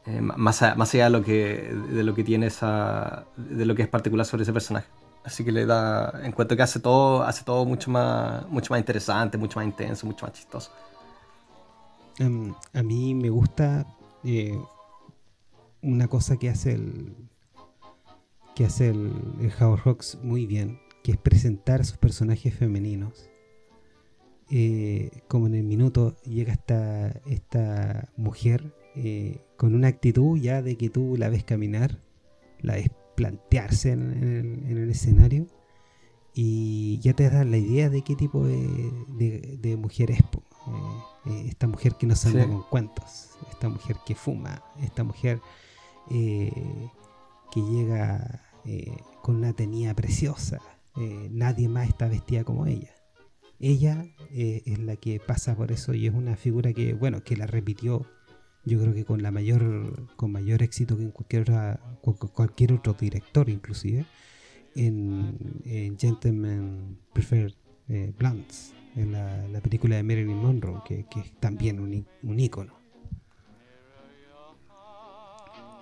Eh, 0.06 0.22
más, 0.22 0.64
más 0.76 0.94
allá 0.96 1.04
de 1.04 1.10
lo 1.12 1.24
que, 1.24 1.72
de 1.92 2.04
lo 2.04 2.16
que 2.16 2.24
tiene 2.24 2.48
esa, 2.48 3.26
de 3.36 3.64
lo 3.66 3.76
que 3.76 3.84
es 3.84 3.88
particular 3.88 4.26
sobre 4.26 4.42
ese 4.42 4.52
personaje. 4.54 4.88
Así 5.24 5.44
que 5.44 5.52
le 5.52 5.68
da, 5.68 6.22
encuentro 6.24 6.58
que 6.58 6.64
hace 6.64 6.80
todo, 6.80 7.22
hace 7.22 7.44
todo 7.44 7.64
mucho 7.66 7.92
más, 7.92 8.48
mucho 8.48 8.74
más 8.74 8.80
interesante, 8.80 9.38
mucho 9.38 9.60
más 9.60 9.66
intenso, 9.68 10.08
mucho 10.08 10.26
más 10.26 10.34
chistoso. 10.34 10.72
Em, 12.20 12.54
a 12.74 12.84
mí 12.84 13.16
me 13.16 13.30
gusta 13.30 13.88
eh, 14.24 14.60
una 15.82 16.08
cosa 16.08 16.38
que 16.38 16.50
hace 16.50 16.74
el 16.74 17.16
que 18.56 18.66
hace 18.66 18.90
el, 18.90 19.14
el 19.40 19.52
Howard 19.60 19.82
Hawks 19.86 20.18
muy 20.22 20.46
bien 20.46 20.80
que 21.04 21.12
es 21.12 21.18
presentar 21.18 21.82
a 21.82 21.84
sus 21.84 21.98
personajes 21.98 22.54
femeninos. 22.54 23.30
Eh, 24.52 25.12
como 25.28 25.48
en 25.48 25.56
el 25.56 25.64
minuto 25.64 26.16
llega 26.24 26.54
esta, 26.54 27.10
esta 27.28 28.10
mujer 28.18 28.74
eh, 28.96 29.42
con 29.58 29.76
una 29.76 29.88
actitud 29.88 30.40
ya 30.40 30.62
de 30.64 30.76
que 30.76 30.90
tú 30.90 31.16
la 31.18 31.30
ves 31.30 31.44
caminar, 31.44 32.00
la 32.62 32.74
ves 32.76 32.90
plantearse 33.16 33.92
en, 33.92 34.66
el, 34.68 34.90
escenario 34.90 35.46
y 36.34 37.00
ya 37.00 37.14
te 37.14 37.30
das 37.30 37.46
la 37.46 37.58
idea 37.58 37.90
de 37.90 38.02
qué 38.02 38.16
tipo 38.16 38.46
de, 38.46 39.58
de, 39.62 39.78
mujer 39.78 40.12
es. 40.12 40.20
Esta 41.26 41.68
mujer 41.68 41.96
que 41.96 42.08
no 42.08 42.16
sale 42.16 42.48
con 42.48 42.64
cuentos. 42.64 43.38
esta 43.52 43.70
mujer 43.70 43.98
que 44.06 44.16
fuma, 44.16 44.64
esta 44.82 45.04
mujer 45.04 45.42
eh, 46.10 46.52
que 47.52 47.62
llega 47.62 48.42
eh, 48.66 48.98
con 49.22 49.38
una 49.38 49.54
tenía 49.54 49.94
preciosa. 49.94 50.60
Eh, 50.98 51.30
nadie 51.32 51.70
más 51.70 51.88
está 51.88 52.08
vestida 52.08 52.44
como 52.44 52.66
ella. 52.66 52.94
Ella 53.60 54.06
es 54.32 54.80
la 54.80 54.96
que 54.96 55.20
pasa 55.20 55.56
por 55.56 55.74
eso 55.74 55.94
y 55.94 56.08
es 56.08 56.14
una 56.14 56.38
figura 56.38 56.72
que, 56.72 56.94
bueno, 56.94 57.24
que 57.24 57.36
la 57.36 57.46
repitió 57.46 58.06
yo 58.66 58.80
creo 58.80 58.94
que 58.94 59.04
con 59.04 59.22
la 59.22 59.32
mayor 59.32 60.16
con 60.16 60.32
mayor 60.32 60.62
éxito 60.64 60.96
que 60.96 61.04
en 61.04 61.12
cualquier 61.12 61.80
cualquier 62.34 62.74
otro 62.74 62.94
director 62.94 63.50
inclusive 63.50 64.06
en, 64.76 65.98
Gentleman 65.98 67.00
Prefer 67.14 67.56
Blunts 68.18 68.74
en 69.02 69.54
la, 69.54 69.62
película 69.62 69.96
de 69.96 70.04
Marilyn 70.04 70.38
Monroe 70.38 70.82
que, 70.86 71.06
es 71.16 71.32
también 71.40 71.80
un, 71.80 72.06
un 72.24 72.40
ícono 72.40 72.80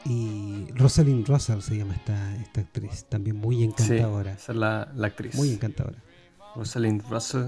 Y 0.09 0.67
Rosalind 0.73 1.27
Russell 1.27 1.59
se 1.59 1.77
llama 1.77 1.95
esta, 1.95 2.35
esta 2.37 2.61
actriz, 2.61 3.05
también 3.09 3.35
muy 3.35 3.63
encantadora. 3.63 4.33
esa 4.33 4.53
es 4.53 4.57
la, 4.57 4.89
la, 4.95 5.07
actriz. 5.07 5.35
Muy 5.35 5.51
encantadora. 5.51 5.97
Rosalind 6.55 7.03
Russell 7.09 7.47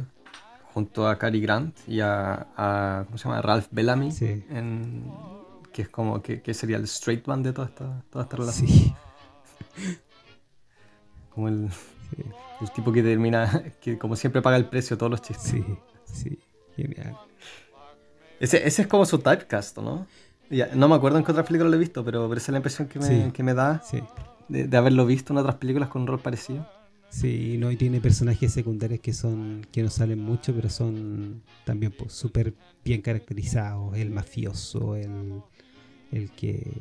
junto 0.73 1.07
a 1.07 1.17
Cary 1.17 1.39
Grant 1.39 1.77
y 1.87 2.01
a, 2.01 3.05
¿cómo 3.05 3.17
se 3.17 3.23
llama? 3.23 3.41
Ralph 3.41 3.67
Bellamy, 3.71 4.13
en, 4.49 5.09
que 5.71 5.83
es 5.83 5.89
como 5.89 6.21
que, 6.21 6.41
que, 6.41 6.53
sería 6.53 6.75
el 6.77 6.83
straight 6.83 7.25
man 7.27 7.43
de 7.43 7.53
toda 7.53 7.67
esta, 7.67 8.03
toda 8.09 8.23
esta 8.23 8.37
relación. 8.37 8.67
Sí. 8.67 8.93
Como 11.29 11.47
el, 11.47 11.69
el 12.61 12.71
tipo 12.71 12.91
que 12.91 13.03
termina, 13.03 13.63
que 13.81 13.97
como 13.97 14.15
siempre 14.15 14.41
paga 14.41 14.57
el 14.57 14.65
precio 14.65 14.95
de 14.95 14.99
todos 14.99 15.11
los 15.11 15.21
chistes. 15.21 15.47
Sí, 15.47 15.63
sí, 16.05 16.39
genial. 16.75 17.17
Ese, 18.39 18.65
ese 18.65 18.83
es 18.83 18.87
como 18.87 19.05
su 19.05 19.19
typecast, 19.19 19.77
¿no? 19.79 20.07
no 20.73 20.87
me 20.87 20.95
acuerdo 20.95 21.17
en 21.17 21.23
qué 21.23 21.31
otras 21.31 21.45
películas 21.45 21.69
lo 21.71 21.77
he 21.77 21.79
visto, 21.79 22.03
pero, 22.03 22.33
esa 22.33 22.43
es 22.43 22.49
la 22.49 22.57
impresión 22.57 22.87
que 22.87 22.99
me, 22.99 23.31
que 23.31 23.43
me 23.43 23.53
da 23.53 23.81
de, 24.47 24.77
haberlo 24.77 25.05
visto 25.05 25.33
en 25.33 25.37
otras 25.37 25.55
películas 25.55 25.89
con 25.89 26.03
un 26.03 26.07
rol 26.07 26.19
parecido. 26.19 26.67
Sí, 27.09 27.57
no, 27.57 27.71
y 27.71 27.75
tiene 27.75 28.01
personajes 28.01 28.53
secundarios 28.53 28.99
que 28.99 29.13
son 29.13 29.65
que 29.71 29.81
no 29.81 29.89
salen 29.89 30.19
mucho, 30.19 30.53
pero 30.53 30.69
son 30.69 31.41
también 31.65 31.91
pues, 31.97 32.13
súper 32.13 32.53
bien 32.83 33.01
caracterizados. 33.01 33.97
El 33.97 34.11
mafioso, 34.11 34.95
el, 34.95 35.41
el 36.11 36.29
que. 36.31 36.71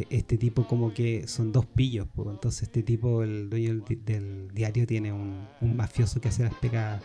E, 0.00 0.06
este 0.10 0.36
tipo, 0.38 0.66
como 0.66 0.92
que 0.92 1.26
son 1.28 1.52
dos 1.52 1.66
pillos, 1.66 2.06
pues. 2.14 2.28
Entonces, 2.28 2.64
este 2.64 2.82
tipo, 2.82 3.22
el 3.22 3.50
dueño 3.50 3.84
del, 3.88 4.48
diario, 4.52 4.86
tiene 4.86 5.12
un, 5.12 5.48
mafioso 5.60 6.20
que 6.20 6.28
hace 6.28 6.42
las 6.44 6.54
pegas, 6.54 7.02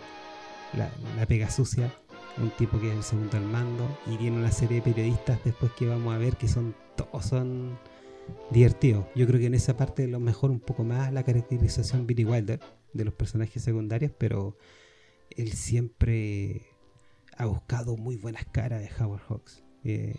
la, 0.73 0.89
la 1.17 1.25
pega 1.25 1.49
sucia 1.49 1.93
un 2.37 2.49
tipo 2.51 2.79
que 2.79 2.89
es 2.89 2.95
el 2.95 3.03
segundo 3.03 3.37
al 3.37 3.45
mando 3.45 3.85
y 4.07 4.17
tiene 4.17 4.37
una 4.37 4.51
serie 4.51 4.77
de 4.77 4.81
periodistas 4.93 5.43
después 5.43 5.71
que 5.73 5.85
vamos 5.87 6.13
a 6.13 6.17
ver 6.17 6.37
que 6.37 6.47
son 6.47 6.75
todos 6.95 7.25
son 7.25 7.77
divertidos. 8.51 9.05
Yo 9.15 9.27
creo 9.27 9.39
que 9.39 9.47
en 9.47 9.55
esa 9.55 9.75
parte 9.75 10.07
lo 10.07 10.19
mejor 10.19 10.51
un 10.51 10.59
poco 10.59 10.83
más 10.83 11.11
la 11.11 11.23
caracterización 11.23 12.07
Billy 12.07 12.25
Wilder 12.25 12.59
de 12.93 13.05
los 13.05 13.13
personajes 13.13 13.63
secundarios, 13.63 14.11
pero 14.17 14.57
él 15.29 15.51
siempre 15.53 16.65
ha 17.37 17.45
buscado 17.45 17.97
muy 17.97 18.17
buenas 18.17 18.45
caras 18.45 18.81
de 18.81 18.89
Howard 19.03 19.21
Hawks. 19.27 19.63
Eh, 19.83 20.15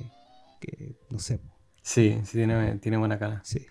que 0.61 0.97
no 1.11 1.19
sé. 1.19 1.41
Sí, 1.83 2.21
sí 2.25 2.39
tiene, 2.39 2.77
tiene 2.79 2.97
buena 2.97 3.19
cara. 3.19 3.41
Sí. 3.45 3.67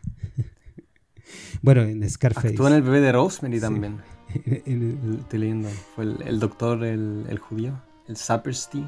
bueno, 1.61 1.81
en 1.81 2.07
Scarface. 2.09 2.49
Actúa 2.49 2.69
en 2.69 2.75
el 2.75 2.81
bebé 2.81 3.01
de 3.01 3.11
Rosemary 3.11 3.59
también. 3.59 4.01
Estoy 4.45 5.39
leyendo. 5.39 5.69
Fue 5.95 6.03
el, 6.03 6.39
doctor, 6.39 6.83
el, 6.83 7.25
el 7.29 7.39
judío 7.39 7.81
el 8.11 8.17
Saperstein. 8.17 8.85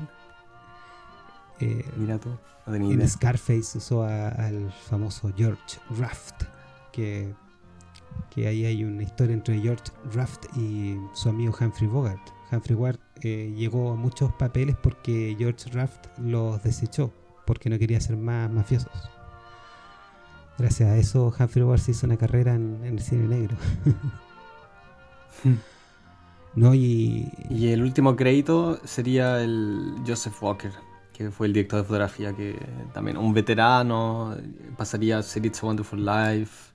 Eh, 1.60 1.86
Mira 1.96 2.20
tú, 2.20 2.30
En 2.68 3.08
Scarface 3.08 3.78
usó 3.78 4.04
al 4.04 4.72
famoso 4.90 5.32
George 5.36 5.80
Raft, 5.98 6.44
que, 6.92 7.34
que 8.30 8.48
ahí 8.48 8.66
hay 8.66 8.84
una 8.84 9.04
historia 9.04 9.34
entre 9.34 9.60
George 9.60 9.86
Raft 10.14 10.46
y 10.58 10.98
su 11.14 11.30
amigo 11.30 11.56
Humphrey 11.60 11.88
Bogart. 11.88 12.22
Humphrey 12.52 12.76
Bogart 12.76 13.02
eh, 13.22 13.54
llegó 13.56 13.92
a 13.92 13.96
muchos 13.96 14.34
papeles 14.34 14.76
porque 14.82 15.36
George 15.38 15.70
Raft 15.72 16.08
los 16.18 16.62
desechó, 16.64 17.14
porque 17.46 17.70
no 17.70 17.80
quería 17.80 18.02
ser 18.02 18.18
más 18.18 18.52
mafiosos. 18.52 19.13
Gracias 20.58 20.90
a 20.90 20.98
eso, 20.98 21.34
Humphrey 21.38 21.64
Bogart 21.64 21.82
se 21.82 21.92
hizo 21.92 22.06
una 22.06 22.18
carrera 22.18 22.54
en, 22.54 22.80
en 22.84 22.94
el 22.94 23.02
cine 23.02 23.28
negro. 23.28 23.58
¿no? 26.56 26.74
Y, 26.74 27.32
y 27.50 27.70
el 27.70 27.82
último 27.82 28.16
crédito 28.16 28.80
sería 28.84 29.42
el 29.42 29.96
Joseph 30.06 30.42
Walker, 30.42 30.72
que 31.14 31.32
fue 31.32 31.48
el 31.48 31.54
director 31.54 31.80
de 31.80 31.86
fotografía, 31.86 32.34
que 32.34 32.60
también 32.94 33.18
un 33.18 33.34
veterano, 33.34 34.36
pasaría 34.78 35.20
a 35.20 35.24
ser 35.24 35.46
It's 35.46 35.64
a 35.64 35.66
Wonderful 35.66 36.06
Life, 36.06 36.72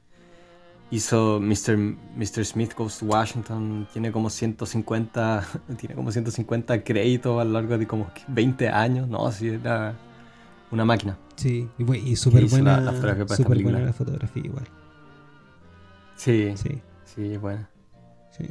hizo 0.90 1.38
Mr. 1.40 1.76
Mr. 2.16 2.44
Smith 2.44 2.74
Goes 2.76 2.98
to 2.98 3.06
Washington, 3.06 3.86
tiene 3.92 4.10
como 4.10 4.30
150, 4.30 5.46
tiene 5.78 5.94
como 5.94 6.10
150 6.10 6.82
créditos 6.82 7.40
a 7.40 7.44
lo 7.44 7.52
largo 7.52 7.78
de 7.78 7.86
como 7.86 8.10
20 8.28 8.68
años, 8.68 9.08
no, 9.08 9.30
sí, 9.30 9.48
era 9.48 9.94
una 10.70 10.84
máquina. 10.84 11.18
Sí, 11.36 11.68
y, 11.78 12.16
súper 12.16 12.46
buena, 12.46 12.80
la, 12.80 12.92
buena 12.92 13.78
la 13.80 13.92
fotografía 13.92 14.42
igual. 14.44 14.64
Sí, 16.16 16.52
sí, 16.56 16.80
sí, 17.04 17.36
buena. 17.36 17.70
Sí. 18.36 18.44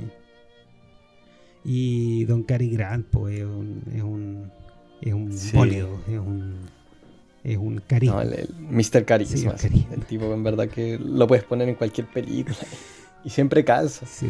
Y 1.64 2.26
Don 2.26 2.44
Cary 2.44 2.70
Grant, 2.70 3.08
pues, 3.08 3.40
es 3.40 3.46
un, 3.46 3.84
es 3.94 4.04
un, 4.04 4.52
es 5.02 5.14
un 5.14 5.32
es 5.32 6.20
un, 6.20 6.56
es 7.44 7.58
un 7.58 7.82
cari. 7.86 8.08
No, 8.08 8.22
el, 8.22 8.50
Mr. 8.58 9.06
Carisma, 9.06 9.56
el 9.92 10.06
tipo 10.06 10.34
en 10.34 10.44
verdad 10.44 10.70
que 10.70 10.98
lo 10.98 11.28
puedes 11.28 11.44
poner 11.44 11.68
en 11.70 11.76
cualquier 11.76 12.08
película 12.08 12.58
y 13.24 13.30
siempre 13.30 13.66
calza. 13.66 14.06
Sí. 14.06 14.30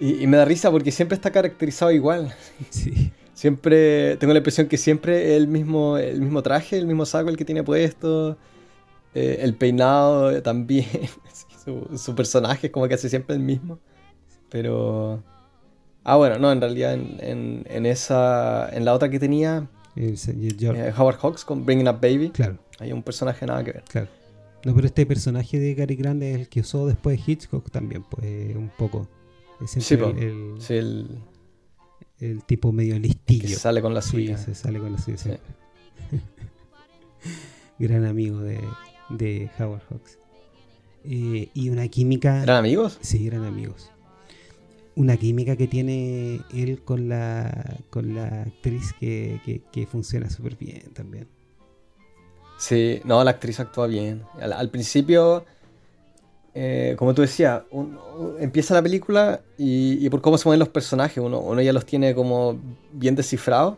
Y, 0.00 0.26
me 0.26 0.36
da 0.36 0.44
risa 0.44 0.70
porque 0.70 0.92
siempre 0.92 1.16
está 1.16 1.30
caracterizado 1.30 1.90
igual. 1.90 2.34
Sí. 2.70 3.12
Siempre, 3.36 4.16
tengo 4.16 4.32
la 4.32 4.38
impresión 4.38 4.66
que 4.66 4.78
siempre 4.78 5.36
el 5.36 5.46
mismo, 5.46 5.98
el 5.98 6.20
mismo 6.20 6.42
traje, 6.42 6.76
el 6.78 6.86
mismo 6.86 7.06
saco 7.06 7.28
el 7.28 7.36
que 7.36 7.44
tiene 7.44 7.62
puesto, 7.62 8.36
eh, 9.14 9.38
el 9.42 9.54
peinado 9.54 10.42
también, 10.42 10.86
su, 11.64 11.86
su 11.96 12.14
personaje 12.14 12.66
es 12.66 12.72
como 12.72 12.88
que 12.88 12.94
hace 12.94 13.08
siempre 13.08 13.36
el 13.36 13.42
mismo. 13.42 13.78
Pero 14.50 15.22
Ah, 16.08 16.14
bueno, 16.14 16.38
no, 16.38 16.52
en 16.52 16.60
realidad 16.60 16.94
en, 16.94 17.64
en, 17.68 17.84
esa. 17.84 18.70
En 18.72 18.84
la 18.84 18.94
otra 18.94 19.10
que 19.10 19.18
tenía. 19.18 19.68
Eh, 19.96 20.14
Howard 20.96 21.16
Hawks 21.16 21.44
con 21.44 21.66
Bringing 21.66 21.88
Up 21.88 21.98
Baby. 22.00 22.30
Claro. 22.30 22.58
Hay 22.78 22.92
un 22.92 23.02
personaje 23.02 23.44
nada 23.44 23.64
que 23.64 23.72
ver. 23.72 23.82
Claro. 23.88 24.06
No, 24.64 24.72
pero 24.72 24.86
este 24.86 25.04
personaje 25.04 25.58
de 25.58 25.74
Gary 25.74 25.96
Grande 25.96 26.30
es 26.30 26.38
el 26.38 26.48
que 26.48 26.60
usó 26.60 26.86
después 26.86 27.20
Hitchcock 27.26 27.72
también, 27.72 28.04
pues 28.04 28.54
un 28.54 28.70
poco. 28.78 29.08
sí, 29.66 29.94
el, 29.94 30.54
sí, 30.60 30.74
el, 30.74 31.08
el, 32.20 32.44
tipo 32.44 32.72
medio 32.72 32.98
listillo. 32.98 33.48
se 33.48 33.56
sale 33.56 33.82
con 33.82 33.94
la 33.94 34.02
suya. 34.02 34.38
se 34.38 34.54
sale 34.54 34.78
con 34.78 34.92
la 34.92 34.98
suya. 34.98 35.18
Sí. 35.18 35.30
Gran 37.78 38.04
amigo 38.04 38.40
de, 38.40 38.60
de 39.10 39.50
Howard 39.58 39.82
Hawks. 39.90 40.18
Eh, 41.04 41.50
y 41.54 41.68
una 41.68 41.86
química. 41.88 42.42
¿Eran 42.42 42.56
amigos? 42.56 42.98
Sí, 43.00 43.26
eran 43.26 43.44
amigos 43.44 43.90
una 44.96 45.18
química 45.18 45.56
que 45.56 45.68
tiene 45.68 46.40
él 46.52 46.82
con 46.82 47.08
la, 47.08 47.76
con 47.90 48.14
la 48.14 48.42
actriz 48.42 48.94
que, 48.98 49.88
funciona 49.90 50.28
súper 50.30 50.56
bien 50.56 50.92
también. 50.94 51.28
Sí, 52.58 53.00
no, 53.04 53.22
la 53.22 53.32
actriz 53.32 53.60
actúa 53.60 53.86
bien. 53.86 54.22
Al, 54.40 54.70
principio, 54.70 55.44
eh, 56.58 56.96
como 56.96 57.12
tú 57.12 57.20
decías, 57.20 57.64
empieza 58.40 58.72
la 58.72 58.80
película 58.82 59.42
y, 59.58 60.08
por 60.08 60.22
cómo 60.22 60.38
se 60.38 60.48
mueven 60.48 60.58
los 60.58 60.70
personajes, 60.70 61.22
uno, 61.22 61.38
uno 61.38 61.60
ya 61.60 61.74
los 61.74 61.84
tiene 61.84 62.14
como 62.14 62.58
bien 62.94 63.14
descifrados. 63.14 63.76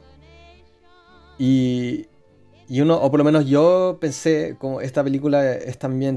Y, 1.40 2.06
y 2.68 2.80
uno, 2.80 2.96
o 2.96 3.10
por 3.10 3.18
lo 3.18 3.24
menos 3.24 3.46
yo 3.46 3.98
pensé, 4.00 4.54
como 4.60 4.80
esta 4.80 5.02
película 5.02 5.54
es 5.54 5.76
también, 5.76 6.16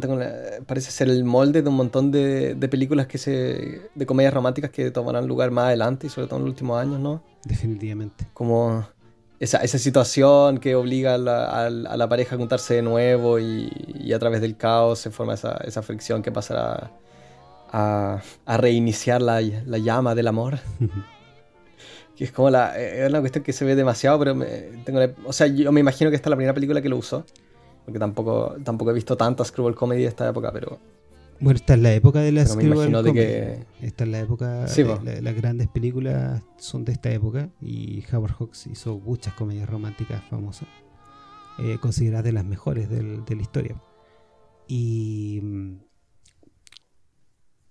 parece 0.67 0.91
ser 0.91 1.09
el 1.09 1.23
molde 1.23 1.63
de 1.63 1.69
un 1.69 1.75
montón 1.75 2.11
de, 2.11 2.53
de, 2.53 2.67
películas 2.69 3.07
que 3.07 3.17
se, 3.17 3.89
de 3.95 4.05
comedias 4.05 4.31
románticas 4.31 4.69
que 4.69 4.91
tomarán 4.91 5.27
lugar 5.27 5.49
más 5.49 5.65
adelante 5.65 6.05
y 6.05 6.09
sobre 6.11 6.27
todo 6.27 6.37
en 6.37 6.45
los 6.45 6.51
últimos 6.51 6.79
años, 6.79 6.99
¿no? 6.99 7.23
Definitivamente. 7.43 8.27
Como 8.35 8.85
esa, 9.41 9.57
esa 9.57 9.79
situación 9.79 10.59
que 10.59 10.75
obliga 10.75 11.15
a 11.15 11.17
la, 11.17 11.65
a, 11.65 11.69
la, 11.71 12.07
pareja 12.07 12.35
a 12.35 12.37
juntarse 12.37 12.75
de 12.75 12.83
nuevo 12.83 13.39
y, 13.39 13.71
y, 13.99 14.13
a 14.13 14.19
través 14.19 14.39
del 14.39 14.55
caos 14.55 14.99
se 14.99 15.09
forma 15.09 15.33
esa, 15.33 15.57
esa 15.65 15.81
fricción 15.81 16.21
que 16.21 16.31
pasará 16.31 16.91
a, 17.71 18.21
a 18.45 18.57
reiniciar 18.57 19.19
la, 19.19 19.41
la 19.41 19.77
llama 19.79 20.13
del 20.13 20.27
amor. 20.27 20.59
que 22.15 22.23
es 22.23 22.31
como 22.31 22.51
la. 22.51 22.79
Es 22.79 23.09
una 23.09 23.19
cuestión 23.19 23.43
que 23.43 23.51
se 23.51 23.65
ve 23.65 23.75
demasiado, 23.75 24.19
pero 24.19 24.37
tengo 24.85 24.99
o 25.25 25.33
sea, 25.33 25.47
yo 25.47 25.71
me 25.71 25.79
imagino 25.79 26.11
que 26.11 26.17
esta 26.17 26.29
es 26.29 26.31
la 26.31 26.35
primera 26.35 26.53
película 26.53 26.79
que 26.79 26.89
lo 26.89 26.97
usó. 26.97 27.25
Porque 27.83 27.97
tampoco, 27.97 28.57
tampoco 28.63 28.91
he 28.91 28.93
visto 28.93 29.17
tantas 29.17 29.47
screwball 29.47 29.73
comedy 29.73 30.03
de 30.03 30.09
esta 30.09 30.29
época, 30.29 30.51
pero. 30.51 30.77
Bueno, 31.41 31.57
esta 31.57 31.73
es 31.73 31.79
la 31.79 31.93
época 31.93 32.19
de 32.21 32.31
las 32.31 32.55
comedy. 32.55 33.13
Que... 33.13 33.65
Esta 33.81 34.03
es 34.03 34.09
la 34.09 34.19
época. 34.19 34.65
las 35.21 35.35
grandes 35.35 35.67
películas 35.67 36.43
son 36.57 36.85
de 36.85 36.91
esta 36.93 37.11
época. 37.11 37.49
Y 37.61 38.03
Howard 38.13 38.33
Hawks 38.39 38.67
hizo 38.67 38.99
muchas 38.99 39.33
comedias 39.33 39.67
románticas 39.69 40.23
famosas. 40.29 40.67
eh, 41.59 41.77
consideradas 41.81 42.25
de 42.25 42.31
las 42.31 42.45
mejores 42.45 42.89
de 42.89 43.35
la 43.35 43.41
historia. 43.41 43.81
Y, 44.67 45.41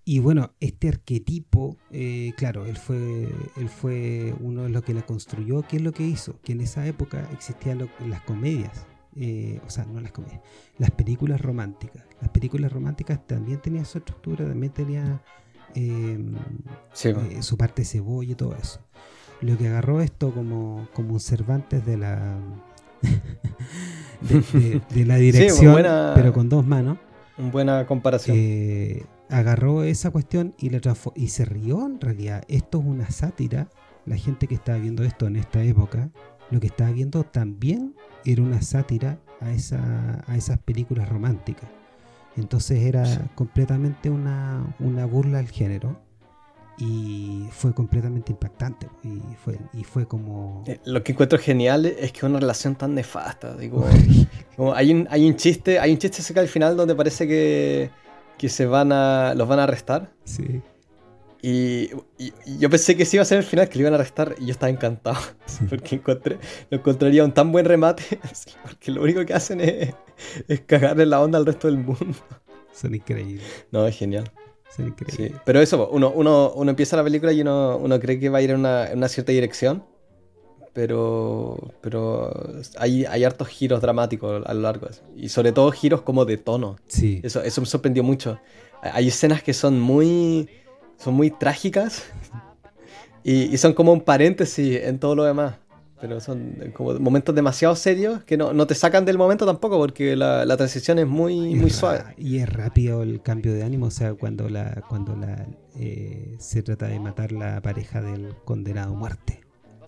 y 0.05 0.19
bueno, 0.19 0.53
este 0.59 0.87
arquetipo, 0.89 1.77
eh, 1.91 2.33
claro, 2.37 2.65
él 2.65 2.77
fue, 2.77 3.27
él 3.57 3.69
fue 3.69 4.35
uno 4.39 4.63
de 4.63 4.69
los 4.69 4.83
que 4.83 4.93
la 4.93 5.01
construyó. 5.05 5.63
¿Qué 5.63 5.77
es 5.77 5.81
lo 5.81 5.93
que 5.93 6.03
hizo? 6.03 6.39
Que 6.41 6.51
en 6.51 6.61
esa 6.61 6.85
época 6.87 7.27
existían 7.33 7.89
las 8.07 8.21
comedias, 8.21 8.85
eh, 9.15 9.59
o 9.65 9.69
sea, 9.69 9.85
no 9.85 9.99
las 9.99 10.11
comedias, 10.11 10.41
las 10.77 10.91
películas 10.91 11.41
románticas. 11.41 12.03
Las 12.21 12.29
películas 12.29 12.71
románticas 12.71 13.25
también 13.25 13.59
tenían 13.61 13.85
su 13.85 13.97
estructura, 13.97 14.45
también 14.47 14.71
tenían 14.71 15.21
em, 15.75 16.35
su 17.41 17.57
parte 17.57 17.83
cebolla 17.83 18.31
y 18.31 18.35
todo 18.35 18.55
eso. 18.55 18.79
Lo 19.41 19.57
que 19.57 19.67
agarró 19.67 20.01
esto 20.01 20.31
como, 20.31 20.87
como 20.93 21.13
un 21.13 21.19
Cervantes 21.19 21.85
de 21.85 21.97
la 21.97 22.37
de, 24.21 25.05
la 25.05 25.15
dirección, 25.15 25.75
pero 26.15 26.33
con 26.33 26.47
dos 26.49 26.65
manos. 26.65 26.97
Una 27.37 27.49
buena 27.49 27.87
comparación. 27.87 28.37
Eh, 28.39 29.05
agarró 29.29 29.83
esa 29.83 30.11
cuestión 30.11 30.53
y, 30.59 30.69
la 30.69 30.79
y 31.15 31.29
se 31.29 31.45
rió 31.45 31.85
en 31.85 31.99
realidad. 31.99 32.43
Esto 32.47 32.79
es 32.79 32.85
una 32.85 33.09
sátira. 33.09 33.69
La 34.05 34.15
gente 34.15 34.47
que 34.47 34.55
estaba 34.55 34.77
viendo 34.77 35.03
esto 35.03 35.27
en 35.27 35.35
esta 35.35 35.63
época, 35.63 36.09
lo 36.49 36.59
que 36.59 36.67
estaba 36.67 36.91
viendo 36.91 37.23
también 37.23 37.95
era 38.25 38.41
una 38.41 38.61
sátira 38.61 39.19
a, 39.39 39.51
esa, 39.51 40.23
a 40.27 40.35
esas 40.35 40.57
películas 40.59 41.09
románticas. 41.09 41.69
Entonces 42.37 42.83
era 42.83 43.29
completamente 43.35 44.09
una, 44.09 44.63
una 44.79 45.05
burla 45.05 45.39
al 45.39 45.49
género 45.49 45.99
y 46.77 47.47
fue 47.51 47.73
completamente 47.73 48.31
impactante 48.31 48.87
y 49.03 49.19
fue 49.35 49.59
y 49.73 49.83
fue 49.83 50.07
como 50.07 50.63
eh, 50.65 50.79
lo 50.85 51.03
que 51.03 51.11
encuentro 51.11 51.37
genial 51.37 51.85
es 51.85 52.13
que 52.13 52.25
una 52.25 52.39
relación 52.39 52.75
tan 52.75 52.95
nefasta 52.95 53.55
digo 53.55 53.85
hay 54.73 54.93
un 54.93 55.07
hay 55.11 55.27
un 55.27 55.35
chiste 55.35 55.79
hay 55.79 55.91
un 55.91 55.97
chiste 55.97 56.23
cerca 56.23 56.39
al 56.39 56.47
final 56.47 56.77
donde 56.77 56.95
parece 56.95 57.27
que, 57.27 57.91
que 58.37 58.49
se 58.49 58.65
van 58.65 58.93
a 58.93 59.33
los 59.35 59.47
van 59.47 59.59
a 59.59 59.63
arrestar. 59.63 60.11
Sí 60.23 60.61
y, 61.41 61.89
yo 62.59 62.69
pensé 62.69 62.95
que 62.95 63.05
sí 63.05 63.17
iba 63.17 63.23
a 63.23 63.25
ser 63.25 63.39
el 63.39 63.43
final 63.43 63.67
que 63.67 63.75
lo 63.75 63.81
iban 63.81 63.93
a 63.93 63.95
arrestar 63.95 64.35
y 64.39 64.45
yo 64.45 64.51
estaba 64.51 64.69
encantado 64.69 65.19
porque 65.69 65.95
encontré 65.95 66.37
lo 66.69 66.77
encontraría 66.77 67.23
un 67.23 67.33
tan 67.33 67.51
buen 67.51 67.65
remate 67.65 68.03
porque 68.63 68.91
lo 68.91 69.01
único 69.01 69.25
que 69.25 69.33
hacen 69.33 69.59
es, 69.61 69.93
es 70.47 70.61
cagarle 70.61 71.05
la 71.05 71.19
onda 71.19 71.39
al 71.39 71.45
resto 71.45 71.67
del 71.67 71.77
mundo 71.77 72.17
son 72.73 72.93
increíbles 72.93 73.65
no 73.71 73.87
es 73.87 73.97
genial 73.97 74.31
Sí, 75.07 75.31
pero 75.43 75.59
eso, 75.59 75.89
uno, 75.91 76.11
uno, 76.15 76.53
uno, 76.55 76.69
empieza 76.69 76.95
la 76.95 77.03
película 77.03 77.33
y 77.33 77.41
uno, 77.41 77.77
uno 77.77 77.99
cree 77.99 78.19
que 78.19 78.29
va 78.29 78.37
a 78.37 78.41
ir 78.41 78.51
en 78.51 78.59
una, 78.59 79.07
cierta 79.09 79.33
dirección, 79.33 79.83
pero, 80.71 81.73
pero 81.81 82.31
hay, 82.77 83.03
hay 83.03 83.25
hartos 83.25 83.49
giros 83.49 83.81
dramáticos 83.81 84.43
a 84.45 84.53
lo 84.53 84.61
largo. 84.61 84.87
Y 85.17 85.27
sobre 85.27 85.51
todo 85.51 85.71
giros 85.71 86.03
como 86.03 86.23
de 86.23 86.37
tono. 86.37 86.77
Sí. 86.87 87.19
Eso, 87.21 87.43
eso 87.43 87.59
me 87.59 87.67
sorprendió 87.67 88.01
mucho. 88.01 88.39
Hay 88.81 89.09
escenas 89.09 89.43
que 89.43 89.53
son 89.53 89.77
muy, 89.79 90.47
son 91.03 91.13
muy 91.15 91.31
trágicas 91.31 92.03
y, 93.23 93.53
y 93.53 93.57
son 93.57 93.73
como 93.73 93.91
un 93.93 94.01
paréntesis 94.01 94.81
en 94.83 94.99
todo 94.99 95.15
lo 95.15 95.23
demás 95.23 95.55
pero 96.01 96.19
son 96.19 96.55
como 96.73 96.95
momentos 96.99 97.33
demasiado 97.35 97.75
serios 97.75 98.23
que 98.23 98.35
no, 98.35 98.67
te 98.67 98.73
sacan 98.73 99.05
del 99.05 99.19
momento 99.19 99.45
tampoco 99.45 99.77
porque 99.77 100.15
la, 100.15 100.57
transición 100.57 100.97
es 100.97 101.07
muy, 101.07 101.55
muy 101.55 101.69
suave. 101.69 102.03
Y 102.17 102.39
es 102.39 102.49
rápido 102.49 103.03
el 103.03 103.21
cambio 103.21 103.53
de 103.53 103.63
ánimo, 103.63 103.85
o 103.85 103.91
sea, 103.91 104.15
cuando 104.15 104.49
la 104.49 104.83
cuando 104.89 105.15
la 105.15 105.45
eh, 105.79 106.35
se 106.39 106.63
trata 106.63 106.87
de 106.87 106.99
matar 106.99 107.31
la 107.31 107.61
pareja 107.61 108.01
del 108.01 108.33
condenado 108.43 108.93
a 108.93 108.97
muerte. 108.97 109.41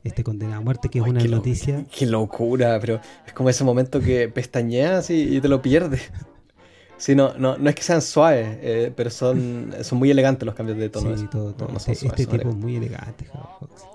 Este 0.04 0.24
condenado 0.24 0.62
a 0.62 0.64
muerte 0.64 0.90
que 0.90 1.00
es 1.00 1.06
una 1.06 1.24
noticia. 1.24 1.86
Qué, 1.92 2.06
locura, 2.06 2.78
pero 2.80 3.00
es 3.26 3.34
como 3.34 3.50
ese 3.50 3.64
momento 3.64 4.00
que 4.00 4.30
pestañeas 4.30 5.10
y, 5.10 5.42
te 5.42 5.48
lo 5.48 5.62
pierdes. 5.62 6.12
Sí, 6.98 7.16
no, 7.16 7.34
no, 7.38 7.58
no 7.58 7.70
es 7.70 7.76
que 7.76 7.84
sean 7.84 8.02
suaves, 8.02 8.58
eh, 8.62 8.94
pero 8.96 9.10
son, 9.10 9.74
son 9.82 10.00
muy 10.00 10.12
elegantes 10.12 10.46
los 10.46 10.56
cambios 10.56 10.78
de 10.78 10.90
tono. 10.90 11.18
Sí, 11.18 11.28
todo, 11.30 11.54
todo. 11.54 11.76
este, 11.76 11.92
este 11.92 12.26
tipo 12.26 12.50
es 12.50 12.56
muy 12.56 12.76
elegante, 12.76 13.26
Fox. 13.26 13.86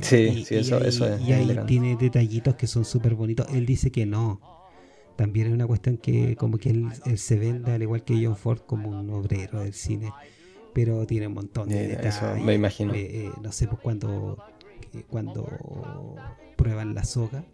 Sí, 0.00 0.44
sí, 0.44 0.56
eso, 0.56 0.78
eso 0.78 1.06
es. 1.06 1.20
Y 1.22 1.32
ahí 1.32 1.58
tiene 1.66 1.96
detallitos 1.96 2.54
que 2.54 2.66
son 2.66 2.84
súper 2.84 3.14
bonitos. 3.14 3.46
Él 3.52 3.66
dice 3.66 3.90
que 3.90 4.06
no. 4.06 4.40
También 5.16 5.48
es 5.48 5.52
una 5.52 5.66
cuestión 5.66 5.98
que 5.98 6.36
como 6.36 6.58
que 6.58 6.70
él, 6.70 6.88
se 7.16 7.38
vende 7.38 7.72
al 7.72 7.82
igual 7.82 8.02
que 8.04 8.24
John 8.24 8.36
Ford 8.36 8.60
como 8.64 8.90
un 8.90 9.10
obrero 9.10 9.60
del 9.60 9.74
cine. 9.74 10.12
Pero 10.72 11.06
tiene 11.06 11.26
un 11.26 11.34
montón 11.34 11.68
de 11.68 11.88
detalles. 11.88 12.16
Eso 12.16 12.36
me 12.36 12.54
imagino. 12.54 12.94
Eh, 12.94 13.26
eh, 13.26 13.32
no 13.42 13.52
sé, 13.52 13.66
pues 13.66 13.80
cuando, 13.80 14.38
cuando 15.08 16.16
prueban 16.56 16.94
la 16.94 17.04
soga 17.04 17.44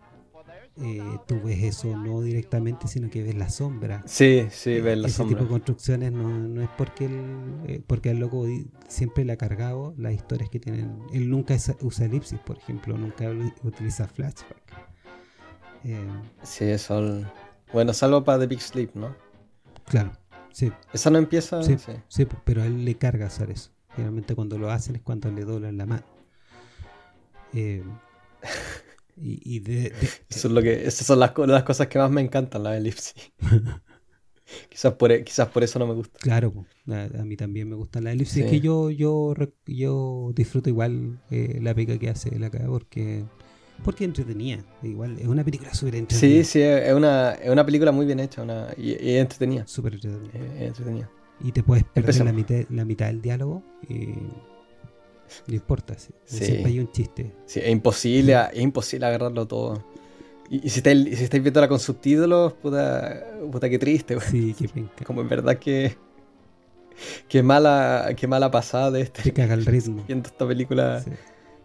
eh, 0.81 1.03
tú 1.27 1.41
ves 1.43 1.63
eso 1.63 1.97
no 1.97 2.21
directamente, 2.21 2.89
sino 2.89 3.11
que 3.11 3.23
ves 3.23 3.35
la 3.35 3.51
sombra. 3.51 4.03
Sí, 4.07 4.47
sí, 4.51 4.81
ves 4.81 4.99
la 4.99 5.09
Ese 5.09 5.17
sombra. 5.17 5.37
tipo 5.37 5.45
de 5.45 5.51
construcciones 5.51 6.13
no, 6.13 6.29
no 6.29 6.63
es 6.63 6.69
porque 6.77 7.07
él, 7.07 7.21
eh, 7.67 7.83
porque 7.87 8.11
el 8.11 8.19
loco 8.19 8.47
siempre 8.89 9.25
le 9.25 9.33
ha 9.33 9.37
cargado 9.37 9.95
las 9.97 10.13
historias 10.15 10.51
que 10.51 10.61
tienen. 10.61 10.99
Él 11.13 11.31
nunca 11.31 11.57
usa 11.81 12.07
elipsis, 12.07 12.39
por 12.41 12.59
ejemplo, 12.59 12.97
nunca 12.97 13.31
utiliza 13.63 14.07
flashback. 14.07 14.73
Eh, 15.85 16.07
sí, 16.43 16.65
eso. 16.65 17.23
Bueno, 17.73 17.93
salvo 17.93 18.25
para 18.25 18.41
The 18.41 18.47
Big 18.47 18.61
Sleep, 18.61 18.95
¿no? 18.95 19.15
Claro, 19.87 20.13
sí. 20.53 20.73
Esa 20.93 21.11
no 21.11 21.19
empieza. 21.19 21.63
Sí, 21.63 21.77
sí. 22.09 22.27
pero 22.45 22.63
a 22.63 22.67
él 22.67 22.85
le 22.85 22.97
carga 22.97 23.27
hacer 23.27 23.51
eso. 23.51 23.71
Generalmente 23.95 24.35
cuando 24.35 24.59
lo 24.59 24.71
hacen 24.71 24.97
es 24.97 25.03
cuando 25.03 25.31
le 25.31 25.45
doblan 25.45 25.77
la 25.77 25.87
mano. 25.87 26.05
Eh, 27.53 27.83
Y, 29.21 29.61
de, 29.61 29.93
Eso 30.29 30.49
es 30.49 30.55
lo 30.55 30.63
que, 30.63 30.87
esas 30.87 31.07
son 31.07 31.21
las, 31.21 31.33
las, 31.37 31.63
cosas 31.63 31.89
que 31.89 31.99
más 31.99 32.11
me 32.11 32.21
encantan, 32.21 32.63
la 32.63 32.77
elipsis. 32.77 33.15
quizás, 34.69 34.95
por, 34.95 35.13
e, 35.13 35.25
quizás 35.25 35.49
por 35.49 35.63
eso 35.63 35.79
no 35.79 35.87
me 35.87 35.95
gusta. 35.95 36.19
Claro, 36.21 36.67
a, 36.89 37.25
mí 37.25 37.37
también 37.37 37.69
me 37.69 37.77
gusta 37.77 38.01
la 38.01 38.13
elipsis. 38.13 38.45
Es 38.45 38.51
que 38.51 38.61
yo, 38.61 38.91
yo, 38.91 39.35
yo 39.67 40.33
disfruto 40.35 40.69
igual 40.69 41.21
eh, 41.31 41.59
la 41.61 41.75
pega 41.75 41.99
que 41.99 42.11
hace 42.11 42.39
la 42.39 42.51
cara 42.51 42.67
porque 42.67 43.25
porque 43.85 44.05
entretenía. 44.05 44.65
Igual, 44.83 45.19
es 45.19 45.27
una 45.27 45.45
película 45.45 45.73
súper 45.73 45.97
entretenida. 45.97 46.45
Sí, 46.45 46.51
sí, 46.51 46.61
es 46.61 46.93
una, 46.93 47.33
es 47.33 47.49
una 47.49 47.65
película 47.65 47.93
muy 47.93 48.07
bien 48.07 48.21
hecha 48.21 48.43
una, 48.43 48.69
y, 48.77 48.93
entretenida. 49.17 49.67
Súper 49.67 49.95
entretenida. 49.95 50.65
entretenida. 50.65 51.11
Y 51.41 51.53
te 51.53 51.63
puedes 51.63 51.85
perder 51.85 52.25
la 52.25 52.33
mitad, 52.33 52.65
la 52.71 52.85
mitad 52.85 53.07
del 53.07 53.23
diálogo. 53.23 53.63
Y 53.89 54.15
no 55.47 55.55
importa, 55.55 55.95
sí. 55.99 56.13
siempre 56.25 56.73
hay 56.73 56.81
un 56.81 56.91
chiste. 56.91 57.33
Sí, 57.47 57.61
es 57.61 57.71
imposible, 57.71 58.37
es 58.53 58.61
imposible 58.61 59.07
agarrarlo 59.07 59.47
todo. 59.47 59.85
Y, 60.51 60.71
si, 60.71 60.79
estáis, 60.79 61.19
si 61.19 61.25
estáis 61.25 61.43
viéndola 61.43 61.69
con 61.69 61.79
subtítulos, 61.79 62.55
puta, 62.55 63.23
puta 63.51 63.69
que 63.69 63.79
triste, 63.79 64.19
Sí, 64.21 64.55
qué 64.59 65.05
Como 65.05 65.21
en 65.21 65.29
verdad 65.29 65.59
que. 65.59 65.97
Qué 67.29 67.43
mala, 67.43 68.11
qué 68.17 68.27
mala 68.27 68.51
pasada 68.51 68.91
de 68.91 69.03
este. 69.03 69.23
Que 69.23 69.33
caga 69.33 69.55
el 69.55 69.67
ritmo. 69.67 70.03
Viendo 70.09 70.29
esta 70.29 70.47
película. 70.47 71.05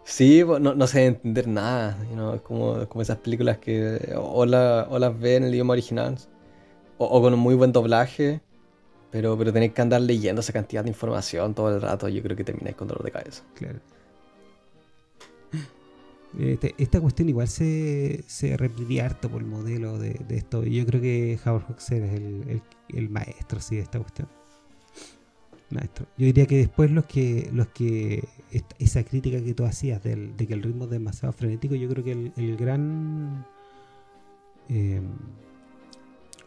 Sí, 0.04 0.44
no, 0.44 0.76
no 0.76 0.88
sé 0.88 1.06
entender 1.06 1.48
nada. 1.48 1.98
es 2.36 2.42
como, 2.42 2.88
como 2.90 3.02
esas 3.02 3.18
películas 3.18 3.58
que 3.58 4.14
o, 4.18 4.46
las 4.46 5.20
ve 5.20 5.38
en 5.38 5.46
el 5.46 5.54
idioma 5.54 5.74
original 5.74 6.18
o, 6.98 7.06
o 7.06 7.22
con 7.22 7.34
un 7.34 7.40
muy 7.40 7.56
buen 7.56 7.72
doblaje 7.72 8.42
pero, 9.14 9.38
pero 9.38 9.54
tenéis 9.54 9.74
que 9.74 9.82
andar 9.84 10.02
leyendo 10.02 10.42
esa 10.42 10.52
cantidad 10.52 10.84
de 10.84 10.90
información 10.90 11.54
todo 11.54 11.70
el 11.76 11.80
rato, 11.80 12.10
yo 12.10 12.24
creo 12.24 12.36
que 12.36 12.44
termináis 12.44 12.76
con 12.76 12.88
dolor 12.88 13.04
de 13.04 13.12
cabeza. 13.12 13.44
Claro. 13.56 13.80
Este, 16.40 16.74
esta 16.80 17.00
cuestión 17.00 17.30
igual 17.30 17.48
se, 17.48 18.24
se 18.26 18.56
harto 19.00 19.30
por 19.30 19.40
el 19.44 19.48
modelo 19.48 20.00
de, 20.00 20.20
esto. 20.30 20.64
Yo 20.64 20.84
creo 20.84 21.00
que 21.00 21.38
Howard 21.46 21.66
Hawks 21.68 21.92
es 21.92 22.12
el, 22.90 23.10
maestro 23.12 23.60
sí, 23.62 23.76
de 23.76 23.84
esta 23.84 24.00
cuestión. 24.00 24.28
Maestro. 25.70 26.08
Yo 26.18 26.26
diría 26.26 26.48
que 26.48 26.58
después 26.58 26.90
los 26.90 27.06
que, 27.06 27.52
los 27.54 27.68
que 27.68 28.28
esa 28.80 29.04
crítica 29.04 29.44
que 29.44 29.54
tú 29.54 29.64
hacías 29.64 30.02
de 30.02 30.34
que 30.36 30.54
el 30.56 30.64
ritmo 30.64 30.86
es 30.86 30.90
demasiado 30.90 31.34
frenético, 31.34 31.76
yo 31.76 31.88
creo 31.88 32.04
que 32.04 32.32
el, 32.36 32.58
gran 32.58 33.46
eh, 34.70 35.04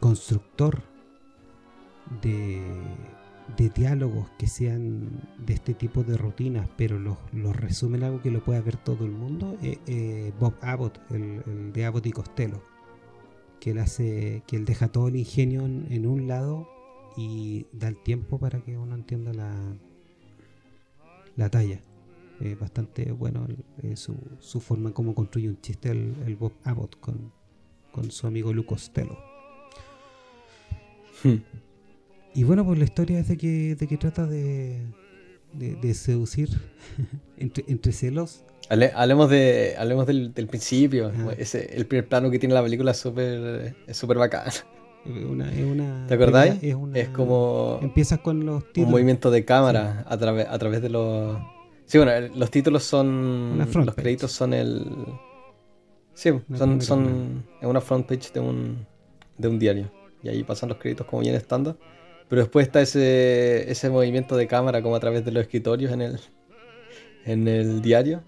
constructor 0.00 0.82
de, 2.22 2.62
diálogos 3.74 4.28
que 4.38 4.46
sean 4.46 5.10
de 5.38 5.54
este 5.54 5.74
tipo 5.74 6.02
de 6.02 6.16
rutinas, 6.16 6.68
pero 6.76 6.98
los, 6.98 7.16
resumen 7.56 8.02
algo 8.02 8.20
que 8.20 8.30
lo 8.30 8.44
pueda 8.44 8.60
ver 8.60 8.76
todo 8.76 9.04
el 9.04 9.12
mundo, 9.12 9.56
eh, 9.62 9.78
eh, 9.86 10.32
Bob 10.38 10.54
Abbott, 10.60 11.00
el, 11.10 11.72
de 11.72 11.84
Abbott 11.84 12.06
y 12.06 12.12
Costello, 12.12 12.62
que 13.60 13.70
él 13.70 13.78
hace, 13.78 14.42
que 14.46 14.56
él 14.56 14.64
deja 14.64 14.88
todo 14.88 15.08
el 15.08 15.16
ingenio 15.16 15.64
en, 15.64 16.06
un 16.06 16.28
lado 16.28 16.68
y 17.16 17.66
da 17.72 17.88
el 17.88 17.96
tiempo 17.96 18.38
para 18.38 18.60
que 18.60 18.76
uno 18.76 18.94
entienda 18.94 19.32
la, 19.32 19.54
la 21.36 21.50
talla. 21.50 21.80
Es 22.40 22.58
bastante 22.58 23.12
bueno 23.12 23.46
eh, 23.82 23.96
su, 23.96 24.14
su, 24.40 24.60
forma 24.60 24.90
en 24.90 24.92
cómo 24.92 25.14
construye 25.14 25.48
un 25.48 25.58
chiste 25.62 25.90
el, 25.90 26.36
Bob 26.36 26.52
Abbott 26.64 27.00
con, 27.00 27.32
con, 27.90 28.10
su 28.10 28.26
amigo 28.26 28.52
Luke 28.52 28.68
Costello. 28.68 29.16
Hmm. 31.22 31.36
Y 32.36 32.44
bueno, 32.44 32.66
pues 32.66 32.78
la 32.78 32.84
historia 32.84 33.18
es 33.18 33.28
de 33.28 33.38
que, 33.38 33.76
de 33.76 33.86
que 33.86 33.96
trata 33.96 34.26
de, 34.26 34.82
de, 35.54 35.94
seducir 35.94 36.50
entre, 37.38 37.64
entre 37.66 37.92
celos. 37.92 38.44
hablemos 38.68 39.30
de 39.30 39.74
hablemos 39.78 40.06
del, 40.06 40.32
principio. 40.46 41.10
Ese, 41.38 41.74
el 41.74 41.86
primer 41.86 42.06
plano 42.06 42.30
que 42.30 42.38
tiene 42.38 42.54
la 42.54 42.62
película 42.62 42.90
es 42.90 42.98
súper 42.98 43.74
es 43.86 43.96
súper 43.96 44.18
bacán. 44.18 44.50
¿Te 46.08 46.14
acordáis? 46.14 46.62
Es, 46.62 47.08
como. 47.08 47.78
Empiezas 47.80 48.18
con 48.18 48.44
los 48.44 48.64
títulos. 48.66 48.88
Un 48.88 48.92
movimiento 48.92 49.30
de 49.30 49.46
cámara 49.46 50.04
a, 50.06 50.18
través 50.18 50.46
a 50.46 50.58
través 50.58 50.82
de 50.82 50.90
los. 50.90 51.38
Sí, 51.86 51.96
bueno, 51.96 52.12
los 52.34 52.50
títulos 52.50 52.82
son. 52.84 53.56
Los 53.56 53.94
créditos 53.94 54.32
son 54.32 54.52
el. 54.52 54.84
Sí, 56.12 56.32
son, 56.54 56.82
son 56.82 57.46
en 57.62 57.68
una 57.68 57.80
front 57.80 58.06
page 58.06 58.30
de 58.34 58.40
un, 58.40 58.86
de 59.38 59.48
un 59.48 59.58
diario. 59.58 59.90
Y 60.22 60.28
ahí 60.28 60.44
pasan 60.44 60.68
los 60.68 60.76
créditos 60.76 61.06
como 61.06 61.22
bien 61.22 61.34
estándar. 61.34 61.76
Pero 62.28 62.42
después 62.42 62.66
está 62.66 62.80
ese, 62.80 63.70
ese 63.70 63.88
movimiento 63.90 64.36
de 64.36 64.46
cámara 64.46 64.82
como 64.82 64.96
a 64.96 65.00
través 65.00 65.24
de 65.24 65.30
los 65.30 65.42
escritorios 65.42 65.92
en 65.92 66.02
el, 66.02 66.20
en 67.24 67.48
el 67.48 67.82
diario. 67.82 68.22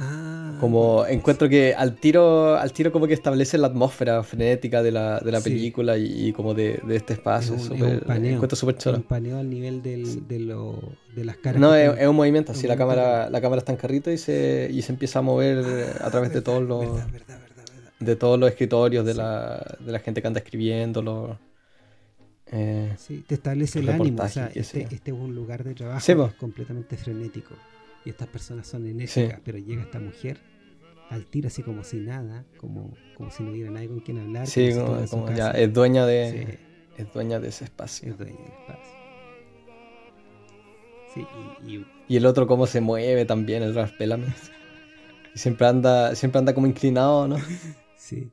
Ah, 0.00 0.56
como 0.60 1.04
encuentro 1.06 1.48
que 1.48 1.74
al 1.74 1.96
tiro, 1.96 2.56
al 2.56 2.72
tiro 2.72 2.92
como 2.92 3.08
que 3.08 3.14
establece 3.14 3.58
la 3.58 3.66
atmósfera 3.66 4.22
frenética 4.22 4.80
de 4.80 4.92
la, 4.92 5.18
de 5.18 5.32
la 5.32 5.40
película 5.40 5.98
y, 5.98 6.32
como 6.32 6.54
de, 6.54 6.80
de, 6.86 6.96
este 6.96 7.14
espacio. 7.14 7.56
Es 7.56 7.62
un, 7.62 7.68
super, 7.78 8.04
encuentro 8.24 8.56
súper 8.56 8.76
chulo. 8.76 8.98
Un 8.98 9.02
paneo 9.02 9.38
al 9.38 9.50
nivel 9.50 9.82
del, 9.82 10.28
de, 10.28 10.38
lo, 10.38 10.78
de, 11.16 11.24
las 11.24 11.36
caras. 11.38 11.60
No, 11.60 11.74
es, 11.74 12.06
un 12.06 12.14
movimiento, 12.14 12.52
así 12.52 12.68
la 12.68 12.76
cámara, 12.76 13.28
la 13.28 13.40
cámara 13.40 13.58
está 13.58 13.72
en 13.72 13.78
carrito 13.78 14.12
y 14.12 14.18
se, 14.18 14.68
y 14.72 14.82
se 14.82 14.92
empieza 14.92 15.18
a 15.18 15.22
mover 15.22 15.64
ah, 16.00 16.06
a 16.06 16.10
través 16.12 16.32
de 16.32 16.42
todos 16.42 16.62
los 16.62 16.86
de 17.98 18.14
todos 18.14 18.38
los 18.38 18.48
escritorios, 18.48 19.04
de, 19.04 19.14
la, 19.14 19.76
de 19.80 19.90
la 19.90 19.98
gente 19.98 20.22
que 20.22 20.28
anda 20.28 20.38
escribiendo. 20.38 21.36
Eh, 22.52 22.94
sí, 22.98 23.24
te 23.26 23.34
establece 23.34 23.80
el 23.80 23.88
ánimo. 23.88 24.22
O 24.22 24.28
sea, 24.28 24.50
este, 24.54 24.82
este, 24.82 25.10
es 25.10 25.16
un 25.16 25.34
lugar 25.34 25.64
de 25.64 25.74
trabajo 25.74 26.32
completamente 26.38 26.96
frenético 26.96 27.54
y 28.04 28.10
estas 28.10 28.28
personas 28.28 28.66
son 28.66 28.86
enérgicas, 28.86 29.40
pero 29.44 29.58
llega 29.58 29.82
esta 29.82 30.00
mujer 30.00 30.38
al 31.10 31.24
tiro 31.26 31.48
así 31.48 31.62
como 31.62 31.84
si 31.84 31.98
nada, 31.98 32.44
como, 32.58 32.94
como 33.16 33.30
si 33.30 33.42
no 33.42 33.50
hubiera 33.50 33.70
nadie 33.70 33.88
con 33.88 34.00
quien 34.00 34.18
hablar. 34.18 34.46
Sí, 34.46 34.70
como, 35.10 35.30
ya 35.32 35.50
es 35.52 35.72
dueña 35.72 36.06
de 36.06 36.58
es 36.98 37.12
dueña 37.12 37.38
de 37.38 37.48
ese 37.48 37.64
espacio. 37.64 38.10
Es 38.10 38.18
dueña 38.18 38.36
del 38.36 38.52
espacio. 38.52 38.98
Sí, 41.14 41.26
y, 41.66 41.86
y, 42.12 42.16
el 42.16 42.26
otro 42.26 42.46
cómo 42.46 42.66
se 42.66 42.80
mueve 42.80 43.24
también, 43.24 43.62
el 43.62 43.74
Y 45.34 45.38
siempre 45.38 45.66
anda, 45.66 46.14
siempre 46.14 46.40
anda 46.40 46.54
como 46.54 46.66
inclinado, 46.66 47.28
¿no? 47.28 47.36
Sí. 47.96 48.30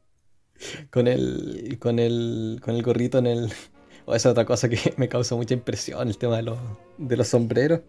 Con 0.89 1.07
el, 1.07 1.77
con 1.79 1.99
el, 1.99 2.59
con 2.61 2.75
el 2.75 2.81
gorrito 2.81 3.17
en 3.17 3.27
el... 3.27 3.51
O 4.05 4.15
esa 4.15 4.31
otra 4.31 4.45
cosa 4.45 4.69
que 4.69 4.93
me 4.97 5.07
causa 5.07 5.35
mucha 5.35 5.53
impresión, 5.53 6.07
el 6.07 6.17
tema 6.17 6.37
de 6.37 6.43
los, 6.43 6.57
de 6.97 7.17
los 7.17 7.27
sombreros. 7.27 7.81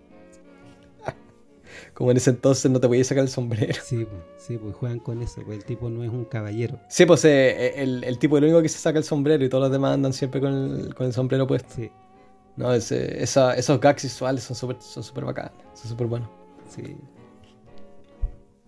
Como 1.93 2.11
en 2.11 2.19
ese 2.19 2.29
entonces 2.29 2.71
no 2.71 2.79
te 2.79 2.89
podías 2.89 3.07
sacar 3.07 3.25
el 3.25 3.31
sombrero. 3.31 3.75
Sí, 3.83 4.05
pues, 4.05 4.23
sí, 4.37 4.59
pues 4.59 4.75
juegan 4.75 4.99
con 4.99 5.23
eso, 5.23 5.41
pues 5.47 5.59
el 5.59 5.65
tipo 5.65 5.89
no 5.89 6.05
es 6.05 6.11
un 6.11 6.27
caballero. 6.27 6.79
Sí, 6.89 7.07
pues 7.07 7.25
eh, 7.25 7.69
eh, 7.69 7.73
el, 7.77 8.05
el, 8.05 8.19
tipo 8.19 8.37
es 8.37 8.43
el 8.43 8.51
único 8.51 8.61
que 8.61 8.69
se 8.69 8.79
saca 8.79 8.99
el 8.99 9.05
sombrero 9.05 9.43
y 9.45 9.49
todos 9.49 9.63
los 9.63 9.73
demás 9.73 9.95
andan 9.95 10.13
siempre 10.13 10.41
con 10.41 10.53
el, 10.53 10.95
con 10.95 11.07
el 11.07 11.15
sombrero 11.15 11.47
puesto. 11.47 11.75
Sí. 11.75 11.91
No, 12.57 12.73
ese, 12.73 13.23
esa, 13.23 13.55
esos 13.55 13.81
gags 13.81 14.03
visuales 14.03 14.43
son 14.43 14.57
súper 14.57 14.77
son 14.81 15.03
super 15.03 15.25
bacanos, 15.25 15.53
son 15.75 15.91
súper 15.91 16.07
buenos. 16.07 16.29
Sí. 16.69 16.97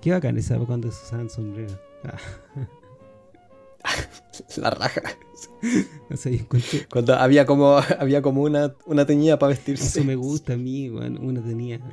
Qué 0.00 0.12
bacán 0.12 0.38
esa 0.38 0.58
cuando 0.58 0.90
se 0.90 1.04
usaban 1.04 1.28
sombrero. 1.28 1.78
Ah. 2.04 2.16
la 4.57 4.71
raja. 4.71 5.03
Cuando 6.91 7.14
había 7.14 7.47
como, 7.47 7.79
había 7.99 8.23
como 8.23 8.43
una, 8.43 8.75
una 8.87 9.07
teñida 9.07 9.38
para 9.38 9.51
vestirse. 9.51 10.01
Eso 10.01 10.05
me 10.05 10.17
gusta 10.17 10.55
a 10.55 10.57
mí, 10.57 10.88
una 10.88 11.43
teñida. 11.43 11.81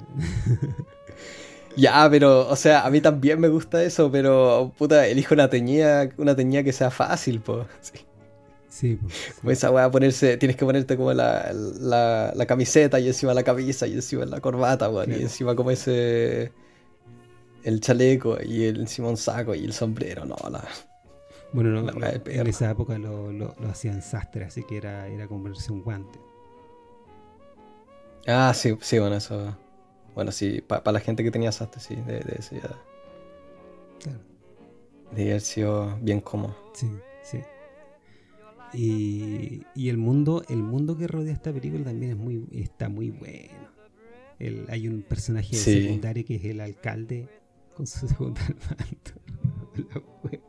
Ya, 1.77 2.07
pero, 2.09 2.47
o 2.47 2.55
sea, 2.55 2.85
a 2.85 2.89
mí 2.89 3.01
también 3.01 3.39
me 3.39 3.49
gusta 3.49 3.83
eso, 3.83 4.09
pero, 4.09 4.71
puta, 4.77 5.07
elijo 5.07 5.33
una 5.33 5.49
teñida, 5.49 6.09
una 6.17 6.35
teñida 6.35 6.63
que 6.63 6.71
sea 6.71 6.89
fácil, 6.89 7.41
po. 7.41 7.65
Sí. 8.69 8.99
Como 9.39 9.51
esa 9.51 9.71
weá 9.71 9.89
ponerse, 9.89 10.35
tienes 10.35 10.57
que 10.57 10.65
ponerte 10.65 10.97
como 10.97 11.13
la, 11.13 11.53
la, 11.53 12.45
camiseta 12.45 12.99
y 12.99 13.07
encima 13.07 13.33
la 13.33 13.43
camisa 13.43 13.87
y 13.87 13.93
encima 13.93 14.25
la 14.25 14.41
corbata, 14.41 14.89
weón. 14.89 15.13
Y 15.13 15.21
encima 15.21 15.55
como 15.55 15.71
ese, 15.71 16.51
el 17.63 17.79
chaleco 17.79 18.37
y 18.43 18.65
el, 18.65 18.81
encima 18.81 19.07
un 19.07 19.15
saco 19.15 19.55
y 19.55 19.63
el 19.63 19.71
sombrero, 19.71 20.25
no, 20.25 20.35
la... 20.51 20.67
Bueno, 21.53 21.81
no, 21.81 21.91
en 22.03 22.47
esa 22.47 22.69
época 22.69 22.97
lo, 22.97 23.31
lo, 23.31 23.55
hacían 23.69 24.01
sastre, 24.01 24.45
así 24.45 24.63
que 24.63 24.77
era, 24.77 25.07
era 25.07 25.27
como 25.27 25.43
ponerse 25.43 25.71
un 25.71 25.83
guante. 25.83 26.19
Ah, 28.27 28.53
sí, 28.53 28.75
sí, 28.81 28.99
bueno, 28.99 29.15
eso. 29.15 29.55
Bueno, 30.13 30.31
sí, 30.31 30.61
para 30.61 30.91
la 30.91 30.99
gente 30.99 31.23
que 31.23 31.31
tenía 31.31 31.51
sastre, 31.51 31.79
sí, 31.79 31.95
de, 31.95 32.19
de 32.19 32.35
eso 32.39 32.55
ya. 32.55 32.77
Claro. 34.01 34.19
De 35.11 35.29
haber 35.29 35.41
sido 35.41 35.97
bien 36.01 36.19
cómodo. 36.21 36.55
Sí, 36.73 36.89
sí. 37.23 37.39
Y, 38.73 39.63
y, 39.75 39.89
el 39.89 39.97
mundo, 39.97 40.43
el 40.49 40.61
mundo 40.63 40.97
que 40.97 41.07
rodea 41.07 41.33
esta 41.33 41.53
película 41.53 41.85
también 41.85 42.11
es 42.11 42.17
muy, 42.17 42.45
está 42.51 42.89
muy 42.89 43.11
bueno. 43.11 43.69
El, 44.39 44.65
hay 44.69 44.87
un 44.87 45.01
personaje 45.01 45.55
secundario 45.55 46.25
que 46.25 46.35
es 46.35 46.45
el 46.45 46.59
alcalde 46.59 47.29
con 47.75 47.87
su 47.87 48.07
segundo 48.07 48.41
manto. 48.69 50.41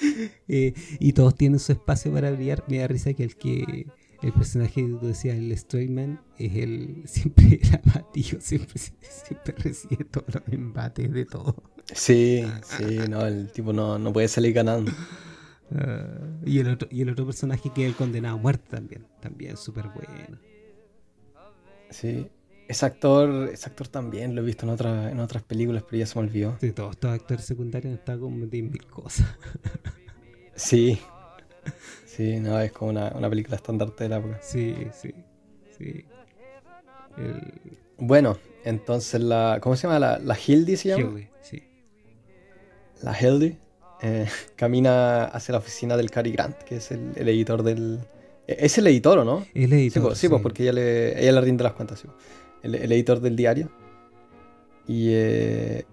Eh, 0.48 0.74
y 0.98 1.12
todos 1.12 1.34
tienen 1.34 1.58
su 1.58 1.72
espacio 1.72 2.12
para 2.12 2.30
brillar. 2.30 2.64
Me 2.68 2.78
da 2.78 2.86
risa 2.86 3.14
que 3.14 3.24
el 3.24 3.36
que 3.36 3.86
el 4.24 4.32
personaje 4.32 4.82
que 4.82 4.88
tú 4.88 5.06
decías, 5.06 5.36
el 5.36 5.56
Strayman, 5.56 6.20
es 6.38 6.56
el 6.56 7.02
siempre 7.06 7.60
el 7.62 7.74
abatido, 7.74 8.40
siempre, 8.40 8.78
siempre 8.78 9.54
recibe 9.58 10.04
todos 10.04 10.34
los 10.34 10.42
embates 10.48 11.12
de 11.12 11.24
todo. 11.26 11.62
Sí, 11.92 12.42
sí, 12.62 12.98
no, 13.08 13.26
el 13.26 13.52
tipo 13.52 13.72
no, 13.72 13.98
no 13.98 14.12
puede 14.12 14.28
salir 14.28 14.54
ganando. 14.54 14.90
Ah, 15.74 16.06
y, 16.44 16.58
el 16.58 16.68
otro, 16.68 16.88
y 16.90 17.02
el 17.02 17.10
otro 17.10 17.26
personaje 17.26 17.70
que 17.74 17.82
es 17.82 17.88
el 17.88 17.94
condenado 17.94 18.36
a 18.36 18.40
muerte 18.40 18.64
también, 18.70 19.06
también 19.20 19.56
súper 19.56 19.88
bueno. 19.88 20.38
Sí, 21.90 22.26
ese 22.68 22.86
actor, 22.86 23.50
ese 23.52 23.68
actor 23.68 23.88
también 23.88 24.34
lo 24.34 24.42
he 24.42 24.44
visto 24.44 24.64
en, 24.64 24.72
otra, 24.72 25.10
en 25.10 25.20
otras 25.20 25.42
películas, 25.42 25.82
pero 25.82 25.98
ya 25.98 26.06
se 26.06 26.18
me 26.18 26.26
olvidó. 26.26 26.56
Sí, 26.60 26.72
todos 26.72 26.92
estos 26.92 27.10
actores 27.12 27.44
secundarios 27.44 27.92
están 27.94 28.20
como 28.20 28.36
metidos 28.36 28.70
mil 28.70 28.86
cosas. 28.86 29.26
sí. 30.54 30.98
Sí, 32.06 32.38
no, 32.38 32.58
es 32.60 32.72
como 32.72 32.90
una, 32.90 33.12
una 33.14 33.28
película 33.28 33.56
estandarte 33.56 34.04
de 34.04 34.10
la 34.10 34.16
época. 34.18 34.38
Sí, 34.40 34.74
sí, 34.92 35.14
sí. 35.76 36.04
Bueno, 37.98 38.38
entonces 38.64 39.20
la. 39.20 39.58
¿Cómo 39.60 39.76
se 39.76 39.86
llama? 39.86 39.98
La, 39.98 40.18
la 40.18 40.36
Hildy 40.38 40.76
se 40.76 40.90
llama. 40.90 41.10
Hildy, 41.10 41.28
sí. 41.42 41.62
La 43.02 43.20
Hildy 43.20 43.58
eh, 44.02 44.26
camina 44.56 45.24
hacia 45.24 45.52
la 45.52 45.58
oficina 45.58 45.96
del 45.96 46.10
Cary 46.10 46.32
Grant, 46.32 46.56
que 46.58 46.76
es 46.76 46.90
el, 46.92 47.12
el 47.16 47.28
editor 47.28 47.62
del. 47.62 48.00
¿Es 48.46 48.78
el 48.78 48.86
editor 48.86 49.18
o 49.18 49.24
no? 49.24 49.44
El 49.54 49.72
editor. 49.72 50.02
Sí, 50.02 50.06
pues, 50.06 50.18
sí, 50.18 50.28
pues 50.28 50.42
porque 50.42 50.62
ella 50.62 50.72
le, 50.72 51.20
ella 51.20 51.32
le 51.32 51.40
rinde 51.40 51.64
las 51.64 51.72
cuentas, 51.72 51.98
sí 51.98 52.08
el, 52.64 52.92
editor 52.92 53.20
del 53.20 53.36
diario. 53.36 53.70
Y. 54.86 55.08
Eh, 55.12 55.86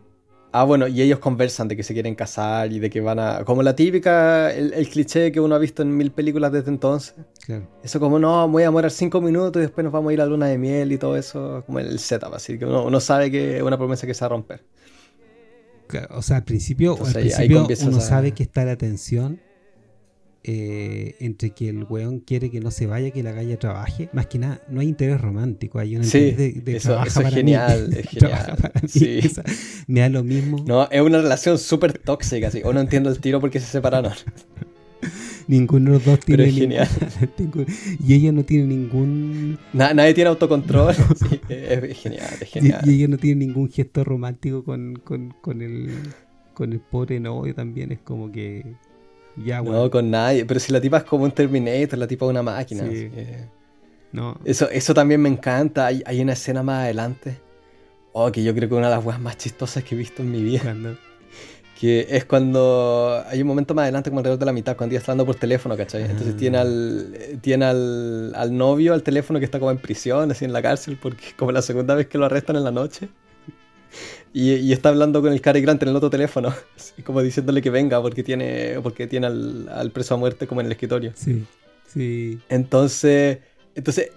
ah, 0.51 0.63
bueno, 0.63 0.87
y 0.87 1.01
ellos 1.01 1.19
conversan 1.19 1.67
de 1.67 1.75
que 1.75 1.83
se 1.83 1.93
quieren 1.93 2.15
casar 2.15 2.71
y 2.71 2.79
de 2.79 2.89
que 2.89 3.01
van 3.01 3.19
a. 3.19 3.43
Como 3.43 3.63
la 3.63 3.75
típica, 3.75 4.51
el, 4.51 4.87
cliché 4.89 5.31
que 5.31 5.39
uno 5.39 5.55
ha 5.55 5.59
visto 5.59 5.81
en 5.81 5.95
mil 5.95 6.11
películas 6.11 6.51
desde 6.51 6.69
entonces. 6.69 7.15
Claro. 7.45 7.67
Eso, 7.83 7.99
como 7.99 8.19
no, 8.19 8.47
voy 8.47 8.63
a 8.63 8.67
demorar 8.67 8.91
cinco 8.91 9.21
minutos 9.21 9.59
y 9.59 9.63
después 9.63 9.83
nos 9.83 9.93
vamos 9.93 10.09
a 10.09 10.13
ir 10.13 10.21
a 10.21 10.25
luna 10.25 10.47
de 10.47 10.57
miel 10.57 10.91
y 10.91 10.97
todo 10.97 11.17
eso. 11.17 11.63
Como 11.65 11.79
el 11.79 11.99
setup, 11.99 12.33
así 12.33 12.57
que 12.57 12.65
uno, 12.65 12.99
sabe 12.99 13.29
que 13.29 13.57
es 13.57 13.63
una 13.63 13.77
promesa 13.77 14.07
que 14.07 14.13
se 14.13 14.21
va 14.21 14.27
a 14.27 14.29
romper. 14.29 14.63
o 16.09 16.21
sea, 16.21 16.37
al 16.37 16.43
principio, 16.43 16.97
al 17.05 17.13
principio 17.13 17.67
uno 17.85 17.99
sabe 18.01 18.31
que 18.31 18.43
está 18.43 18.65
la 18.65 18.77
tensión 18.77 19.39
eh, 20.43 21.17
entre 21.19 21.51
que 21.51 21.69
el 21.69 21.83
weón 21.83 22.19
quiere 22.19 22.49
que 22.49 22.59
no 22.59 22.71
se 22.71 22.87
vaya, 22.87 23.11
que 23.11 23.21
la 23.21 23.31
galla 23.31 23.59
trabaje. 23.59 24.09
Más 24.11 24.25
que 24.25 24.39
nada, 24.39 24.61
no 24.69 24.79
hay 24.81 24.87
interés 24.87 25.21
romántico, 25.21 25.77
hay 25.77 25.95
un 25.95 26.03
interés 26.03 26.65
de, 26.65 26.75
eso, 26.77 26.99
es 27.03 27.13
genial, 27.29 27.93
es 27.93 28.07
genial. 28.09 28.57
me 29.87 29.99
da 29.99 30.09
lo 30.09 30.23
mismo. 30.23 30.63
No, 30.65 30.89
es 30.89 31.01
una 31.01 31.21
relación 31.21 31.59
súper 31.59 31.97
tóxica, 31.99 32.47
así. 32.47 32.61
O 32.63 32.73
no 32.73 32.79
entiendo 32.79 33.11
el 33.11 33.19
tiro 33.19 33.39
porque 33.39 33.59
se 33.59 33.67
separaron. 33.67 34.13
Ninguno 35.47 35.91
de 35.91 35.97
los 35.97 36.05
dos 36.05 36.19
tiene. 36.21 36.43
Pero 36.43 36.49
es 36.49 36.55
genial. 36.55 36.87
y 37.99 38.13
ella 38.13 38.31
no 38.31 38.43
tiene 38.43 38.65
ningún. 38.65 39.59
nadie 39.73 40.13
tiene 40.15 40.29
autocontrol. 40.29 40.95
es, 41.49 41.97
genial, 41.99 42.29
es 42.39 42.49
genial. 42.49 42.81
Y, 42.85 42.95
ella 42.95 43.07
no 43.09 43.17
tiene 43.17 43.45
ningún 43.45 43.69
gesto 43.69 44.03
romántico 44.03 44.63
con, 44.63 44.95
con, 45.03 45.35
con, 45.41 45.61
el, 45.61 45.91
con 46.53 46.73
el 46.73 46.79
pobre 46.79 47.19
novio 47.19 47.53
también. 47.53 47.91
Es 47.91 47.99
como 47.99 48.31
que 48.31 48.75
no, 49.35 49.89
con 49.89 50.09
nadie. 50.11 50.45
Pero 50.45 50.59
si 50.59 50.71
la 50.71 50.81
tipa 50.81 50.97
es 50.97 51.03
como 51.03 51.23
un 51.23 51.31
Terminator, 51.31 51.97
la 51.97 52.07
tipa 52.07 52.25
es 52.25 52.29
una 52.29 52.43
máquina. 52.43 52.83
no. 54.11 54.37
Eso, 54.45 54.69
eso 54.69 54.93
también 54.93 55.21
me 55.21 55.29
encanta. 55.29 55.87
Hay, 55.87 56.03
hay, 56.05 56.21
una 56.21 56.33
escena 56.33 56.63
más 56.63 56.83
adelante. 56.83 57.39
Oh, 58.13 58.31
que 58.31 58.43
yo 58.43 58.53
creo 58.53 58.67
que 58.67 58.75
es 58.75 58.79
una 58.79 58.89
de 58.89 58.95
las 58.95 59.05
weas 59.05 59.19
más 59.19 59.37
chistosas 59.37 59.83
que 59.83 59.95
he 59.95 59.97
visto 59.97 60.21
en 60.21 60.31
mi 60.31 60.43
vida. 60.43 60.75
que 61.81 62.05
es 62.11 62.25
cuando 62.25 63.23
hay 63.27 63.41
un 63.41 63.47
momento 63.47 63.73
más 63.73 63.83
adelante, 63.83 64.11
como 64.11 64.19
alrededor 64.19 64.37
de 64.37 64.45
la 64.45 64.53
mitad, 64.53 64.77
cuando 64.77 64.93
ella 64.93 64.99
está 64.99 65.13
hablando 65.13 65.25
por 65.25 65.35
teléfono, 65.39 65.75
¿cachai? 65.75 66.03
Entonces 66.03 66.37
tiene 66.37 66.59
Ah. 66.59 66.61
al 66.61 67.39
tiene 67.41 67.65
al, 67.65 68.35
al 68.35 68.55
novio 68.55 68.93
al 68.93 69.01
teléfono 69.01 69.39
que 69.39 69.45
está 69.45 69.57
como 69.57 69.71
en 69.71 69.79
prisión, 69.79 70.29
así 70.29 70.45
en 70.45 70.53
la 70.53 70.61
cárcel, 70.61 70.99
porque 71.01 71.29
es 71.29 71.33
como 71.33 71.51
la 71.51 71.63
segunda 71.63 71.95
vez 71.95 72.05
que 72.05 72.19
lo 72.19 72.25
arrestan 72.25 72.55
en 72.57 72.65
la 72.65 72.71
noche. 72.71 73.09
Y, 74.33 74.53
y 74.53 74.71
está 74.71 74.89
hablando 74.89 75.21
con 75.21 75.33
el 75.33 75.41
Cary 75.41 75.61
Grant 75.61 75.83
en 75.83 75.89
el 75.89 75.95
otro 75.95 76.09
teléfono, 76.09 76.53
como 77.05 77.21
diciéndole 77.21 77.61
que 77.61 77.69
venga 77.69 78.01
porque 78.01 78.23
tiene, 78.23 78.79
porque 78.81 79.07
tiene 79.07 79.27
al, 79.27 79.67
al 79.69 79.91
preso 79.91 80.13
a 80.13 80.17
muerte 80.17 80.47
como 80.47 80.61
en 80.61 80.67
el 80.67 80.71
escritorio. 80.71 81.11
Sí, 81.15 81.45
sí. 81.87 82.39
Entonces, 82.49 83.39
entonces 83.75 84.11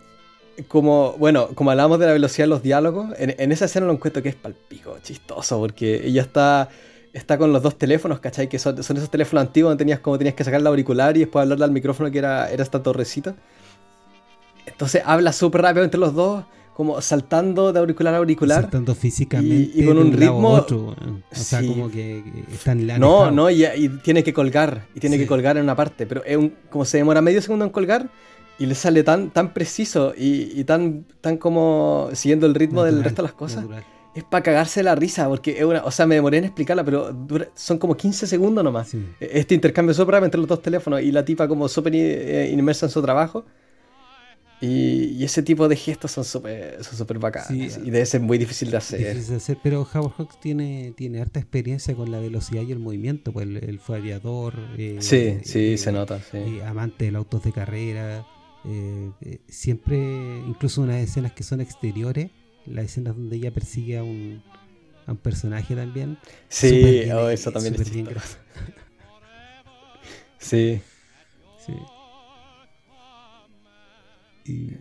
como, 0.69 1.15
bueno, 1.19 1.49
como 1.55 1.71
hablamos 1.71 1.99
de 1.99 2.07
la 2.07 2.13
velocidad 2.13 2.45
de 2.45 2.51
los 2.51 2.63
diálogos, 2.63 3.13
en, 3.19 3.35
en 3.39 3.53
esa 3.53 3.65
escena 3.65 3.87
lo 3.87 3.93
encuentro 3.93 4.23
que 4.23 4.29
es 4.29 4.35
palpico, 4.35 4.99
chistoso, 5.03 5.59
porque 5.59 6.07
ella 6.07 6.23
está, 6.23 6.69
está 7.13 7.39
con 7.39 7.53
los 7.53 7.63
dos 7.63 7.77
teléfonos, 7.77 8.21
¿cachai? 8.21 8.49
Que 8.49 8.59
son, 8.59 8.83
son 8.83 8.97
esos 8.97 9.11
teléfonos 9.11 9.47
antiguos 9.47 9.71
donde 9.71 9.83
tenías 9.83 10.01
como 10.01 10.19
tenías 10.19 10.35
que 10.35 10.45
sacar 10.45 10.61
el 10.61 10.67
auricular 10.67 11.17
y 11.17 11.21
después 11.21 11.43
hablarle 11.43 11.65
al 11.65 11.73
micrófono 11.73 12.11
que 12.11 12.19
era, 12.19 12.51
era 12.51 12.63
esta 12.63 12.83
torrecita. 12.83 13.35
Entonces 14.67 15.03
habla 15.05 15.33
súper 15.33 15.63
rápido 15.63 15.85
entre 15.85 16.01
los 16.01 16.15
dos, 16.15 16.45
como 16.75 17.01
saltando 17.01 17.73
de 17.73 17.79
auricular 17.79 18.15
a 18.15 18.17
auricular. 18.19 18.63
Saltando 18.63 18.95
físicamente 18.95 19.71
y 19.75 19.85
con 19.87 19.97
un 19.99 20.13
ritmo- 20.13 20.49
otro. 20.51 20.89
O 20.89 21.35
sea, 21.35 21.61
como 21.67 21.91
que, 21.91 22.23
están 22.53 22.85
No, 22.99 23.31
no, 23.31 23.49
y, 23.51 23.65
y 23.65 23.89
tiene 24.03 24.23
que 24.25 24.33
colgar, 24.33 24.87
y 24.95 25.01
tiene 25.01 25.17
Sí. 25.17 25.23
que 25.23 25.29
colgar 25.29 25.57
en 25.57 25.63
una 25.63 25.77
parte, 25.77 26.07
pero 26.07 26.25
es 26.25 26.37
un, 26.37 26.53
como 26.71 26.85
se 26.85 26.99
demora 26.99 27.21
medio 27.23 27.41
segundo 27.41 27.65
en 27.65 27.71
colgar 27.71 28.09
y 28.59 28.67
le 28.67 28.75
sale 28.75 29.03
tan, 29.03 29.31
tan 29.31 29.53
preciso 29.55 30.15
y, 30.17 30.59
y 30.61 30.65
tan, 30.65 31.05
tan 31.21 31.37
como 31.39 32.09
siguiendo 32.13 32.47
el 32.47 32.55
ritmo 32.55 32.83
del 32.85 33.03
resto 33.05 33.23
de 33.23 33.29
las 33.29 33.35
cosas. 33.35 33.63
natural. 33.63 33.85
Es 34.15 34.23
para 34.23 34.45
cagarse 34.45 34.83
la 34.85 34.95
risa, 34.95 35.29
porque 35.29 35.59
es 35.59 35.65
una, 35.65 35.85
o 35.85 35.91
sea, 35.91 36.07
me 36.07 36.15
demoré 36.15 36.39
en 36.39 36.45
explicarla, 36.45 36.85
pero 36.85 37.13
dura- 37.13 37.49
son 37.55 37.79
como 37.79 37.97
15 37.97 38.29
segundos 38.29 38.63
nomás. 38.63 38.89
Sí. 38.91 39.05
Este 39.19 39.57
intercambio 39.57 39.93
rápido 40.05 40.25
entre 40.27 40.39
los 40.41 40.49
dos 40.49 40.63
teléfonos 40.63 41.03
y 41.03 41.11
la 41.11 41.25
tipa 41.25 41.49
como 41.49 41.69
súper 41.69 41.93
eh, 41.97 42.49
inmersa 42.53 42.87
en 42.87 42.91
su 42.91 43.03
trabajo. 43.03 43.45
Y, 44.65 45.17
y 45.19 45.25
ese 45.25 45.43
tipo 45.43 45.69
de 45.69 45.77
gestos 45.77 46.13
son 46.13 46.25
súper 46.25 46.83
son 46.83 46.97
súper 46.97 47.19
bacanas. 47.19 47.49
Sí. 47.49 47.69
y 47.85 47.91
debe 47.91 48.07
ser 48.07 48.21
muy 48.21 48.39
difícil 48.39 48.71
de 48.71 48.77
hacer. 48.77 49.01
Difícil 49.15 49.31
de 49.31 49.37
hacer, 49.37 49.59
pero 49.63 49.83
Howard 49.93 50.13
Hawks 50.17 50.41
tiene, 50.41 50.93
tiene 50.97 51.21
harta 51.21 51.41
experiencia 51.41 51.95
con 51.95 52.11
la 52.11 52.19
velocidad 52.21 52.63
y 52.63 52.73
el 52.73 52.79
movimiento, 52.79 53.33
pues 53.33 53.47
él, 53.47 53.57
él 53.59 53.79
fue 53.81 53.97
aviador, 53.99 54.55
eh, 54.79 54.97
Sí, 55.01 55.39
sí, 55.45 55.75
eh, 55.75 55.79
se 55.79 55.93
nota. 55.93 56.21
Sí. 56.31 56.39
eh, 56.39 56.63
amante 56.65 57.07
de 57.07 57.11
los 57.13 57.21
autos 57.21 57.43
de 57.43 57.53
carrera, 57.53 58.27
eh, 58.65 59.11
eh, 59.21 59.39
siempre, 59.49 59.97
incluso 60.47 60.81
unas 60.83 61.03
escenas 61.03 61.33
que 61.33 61.43
son 61.43 61.61
exteriores, 61.61 62.31
las 62.67 62.87
escenas 62.87 63.15
donde 63.17 63.37
ella 63.37 63.51
persigue 63.53 63.99
a 63.99 64.03
un, 64.05 64.43
a 65.07 65.13
un 65.13 65.19
personaje 65.19 65.75
también. 65.77 66.17
Sí, 66.49 66.71
bien, 66.83 67.13
oh, 67.13 67.29
eh, 67.29 67.35
eso 67.35 67.53
también 67.53 67.75
es 67.75 67.91
bien. 67.91 68.09
Sí. 70.39 70.81
Sí. 71.65 71.73
Y, 74.45 74.73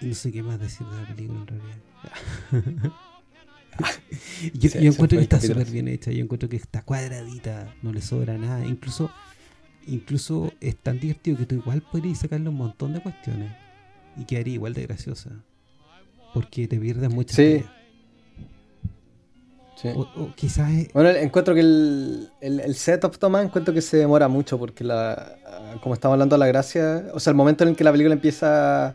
y 0.00 0.06
no 0.06 0.14
sé 0.14 0.32
qué 0.32 0.42
más 0.42 0.58
decir 0.58 0.86
de 0.86 0.96
la 0.96 1.06
película 1.06 1.40
en 1.40 1.46
realidad. 1.46 1.78
yo, 4.54 4.68
Sí, 4.68 4.78
yo 4.78 4.78
ese 4.78 4.88
encuentro 4.88 5.18
que 5.18 5.24
está 5.24 5.40
súper 5.40 5.70
bien 5.70 5.88
hecha, 5.88 6.10
yo 6.10 6.22
encuentro 6.22 6.48
que 6.48 6.56
está 6.56 6.82
cuadradita, 6.82 7.74
no 7.82 7.92
le 7.92 8.00
sobra 8.02 8.36
nada. 8.38 8.64
Incluso, 8.64 9.10
incluso 9.86 10.52
es 10.60 10.76
tan 10.76 10.98
divertido 10.98 11.38
que 11.38 11.46
tú 11.46 11.54
igual 11.56 11.82
podrías 11.82 12.18
sacarle 12.18 12.48
un 12.48 12.56
montón 12.56 12.92
de 12.92 13.00
cuestiones 13.00 13.52
y 14.16 14.24
quedaría 14.24 14.54
igual 14.54 14.74
de 14.74 14.82
graciosa. 14.82 15.30
Porque 16.34 16.66
te 16.66 16.78
pierdes 16.78 17.10
muchas 17.10 17.36
Sí. 17.36 17.64
Sí. 19.82 19.88
O, 19.94 20.00
o 20.22 20.32
quizás 20.34 20.70
es- 20.70 20.92
Bueno, 20.92 21.10
encuentro 21.10 21.54
que 21.54 21.60
el, 21.60 22.30
el, 22.40 22.60
el 22.60 22.74
setup, 22.74 23.18
Tomás, 23.18 23.44
encuentro 23.44 23.74
que 23.74 23.82
se 23.82 23.96
demora 23.98 24.28
mucho 24.28 24.58
porque 24.58 24.84
la, 24.84 25.36
como 25.82 25.94
estamos 25.94 26.14
hablando 26.14 26.36
de 26.36 26.40
la 26.40 26.46
gracia, 26.46 27.04
o 27.12 27.20
sea, 27.20 27.32
el 27.32 27.36
momento 27.36 27.64
en 27.64 27.70
el 27.70 27.76
que 27.76 27.84
la 27.84 27.92
película 27.92 28.14
empieza, 28.14 28.94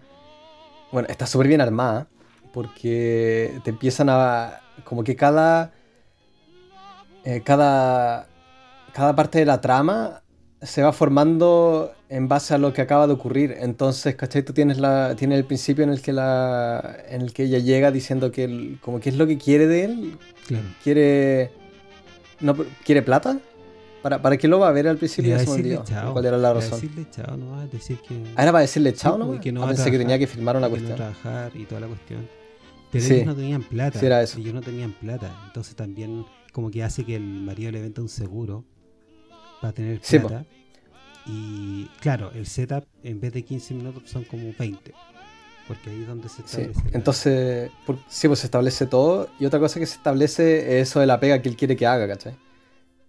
bueno, 0.92 1.08
está 1.10 1.26
súper 1.28 1.48
bien 1.48 1.62
armada 1.62 2.08
porque 2.54 3.60
te 3.64 3.70
empiezan 3.70 4.10
a, 4.10 4.62
como 4.86 5.04
que 5.04 5.16
cada, 5.16 5.72
eh, 7.24 7.42
cada, 7.44 8.28
cada 8.94 9.16
parte 9.16 9.40
de 9.40 9.46
la 9.46 9.62
trama 9.62 10.24
se 10.62 10.82
va 10.82 10.92
formando 10.92 11.92
en 12.10 12.28
base 12.28 12.54
a 12.54 12.58
lo 12.58 12.74
que 12.74 12.82
acaba 12.82 13.06
de 13.06 13.14
ocurrir. 13.14 13.56
Entonces, 13.60 14.16
¿cachai? 14.16 14.44
Tú 14.44 14.54
tienes, 14.54 14.80
la, 14.80 15.16
tienes 15.16 15.38
el 15.38 15.46
principio 15.46 15.84
en 15.84 15.92
el 15.92 16.02
que, 16.02 16.14
la, 16.14 16.98
en 17.10 17.22
el 17.22 17.34
que 17.34 17.44
ella 17.44 17.60
llega 17.60 17.92
diciendo 17.92 18.32
que, 18.32 18.46
el- 18.46 18.80
como 18.82 19.00
que 19.00 19.10
es 19.10 19.18
lo 19.18 19.28
que 19.28 19.38
quiere 19.38 19.68
de 19.68 19.86
él, 19.86 20.18
claro. 20.48 20.66
quiere 20.84 21.52
no 22.40 22.56
quiere 22.86 23.02
plata 23.02 23.40
para, 24.02 24.22
para 24.22 24.38
qué 24.38 24.48
lo 24.48 24.60
va 24.60 24.70
a 24.70 24.72
ver 24.72 24.88
al 24.88 24.98
principio 24.98 25.32
ya 25.36 25.40
se 25.46 25.62
me 25.62 25.84
chao. 25.84 26.14
cuál 26.14 26.26
era 26.26 26.38
la 26.38 26.54
razón 26.54 26.80
decirle 26.80 27.08
chao, 27.12 27.36
no 27.36 27.52
va 27.52 27.62
a 27.62 27.68
decir 27.68 27.98
que. 28.08 28.16
ah 28.36 28.44
era 28.44 28.52
para 28.52 28.62
decirle 28.62 28.94
chao 28.94 29.14
Sí, 29.16 29.20
no 29.20 29.28
pues, 29.28 29.40
que 29.42 29.52
no 29.52 29.62
va 29.62 29.66
a 29.66 29.70
pensé 29.70 29.84
que 29.86 29.90
trabajar, 29.92 30.06
tenía 30.08 30.20
que 30.20 30.28
firmar 30.28 30.56
una 30.58 30.68
que 30.68 30.72
no 30.72 30.78
cuestión 30.78 30.96
trabajar 30.96 31.52
y 31.56 31.66
toda 31.66 31.82
la 31.82 31.88
cuestión. 31.88 32.28
Pero 32.92 33.04
Sí. 33.04 33.14
ellos 33.16 33.26
no 33.26 33.36
tenían 33.36 33.64
plata. 33.64 34.00
Sí, 34.00 34.06
era 34.06 34.22
eso. 34.24 34.40
Ellos 34.40 34.54
no 34.54 34.62
tenían 34.62 34.94
plata. 34.94 35.30
Entonces 35.48 35.76
también 35.76 36.26
como 36.54 36.72
que 36.72 36.84
hace 36.84 37.04
que 37.04 37.16
el 37.18 37.24
marido 37.24 37.70
le 37.72 37.82
venda 37.82 38.02
un 38.02 38.08
seguro 38.08 38.64
para 39.62 39.74
tener 39.74 40.00
Sí, 40.02 40.20
plata. 40.20 40.46
y 41.26 41.88
claro, 42.00 42.32
el 42.34 42.46
setup 42.46 42.86
en 43.04 43.20
vez 43.20 43.34
de 43.34 43.44
15 43.44 43.74
minutos 43.74 44.04
son 44.10 44.24
como 44.24 44.54
20. 44.58 44.94
Porque 45.68 45.90
ahí 45.90 46.02
es 46.02 46.08
donde 46.08 46.30
se 46.30 46.36
Sí, 46.38 46.62
establece. 46.62 46.82
la- 46.86 46.90
entonces 46.98 47.72
por- 47.86 47.98
sí 48.08 48.28
pues 48.28 48.40
se 48.40 48.48
establece 48.48 48.86
todo 48.86 49.28
y 49.40 49.46
otra 49.46 49.60
cosa 49.60 49.80
que 49.80 49.86
se 49.86 49.96
establece 49.96 50.80
es 50.80 50.90
eso 50.90 51.00
de 51.02 51.06
la 51.08 51.20
pega 51.20 51.42
que 51.42 51.50
él 51.50 51.58
quiere 51.58 51.76
que 51.76 51.86
haga 51.86 52.08
¿cachai? 52.08 52.36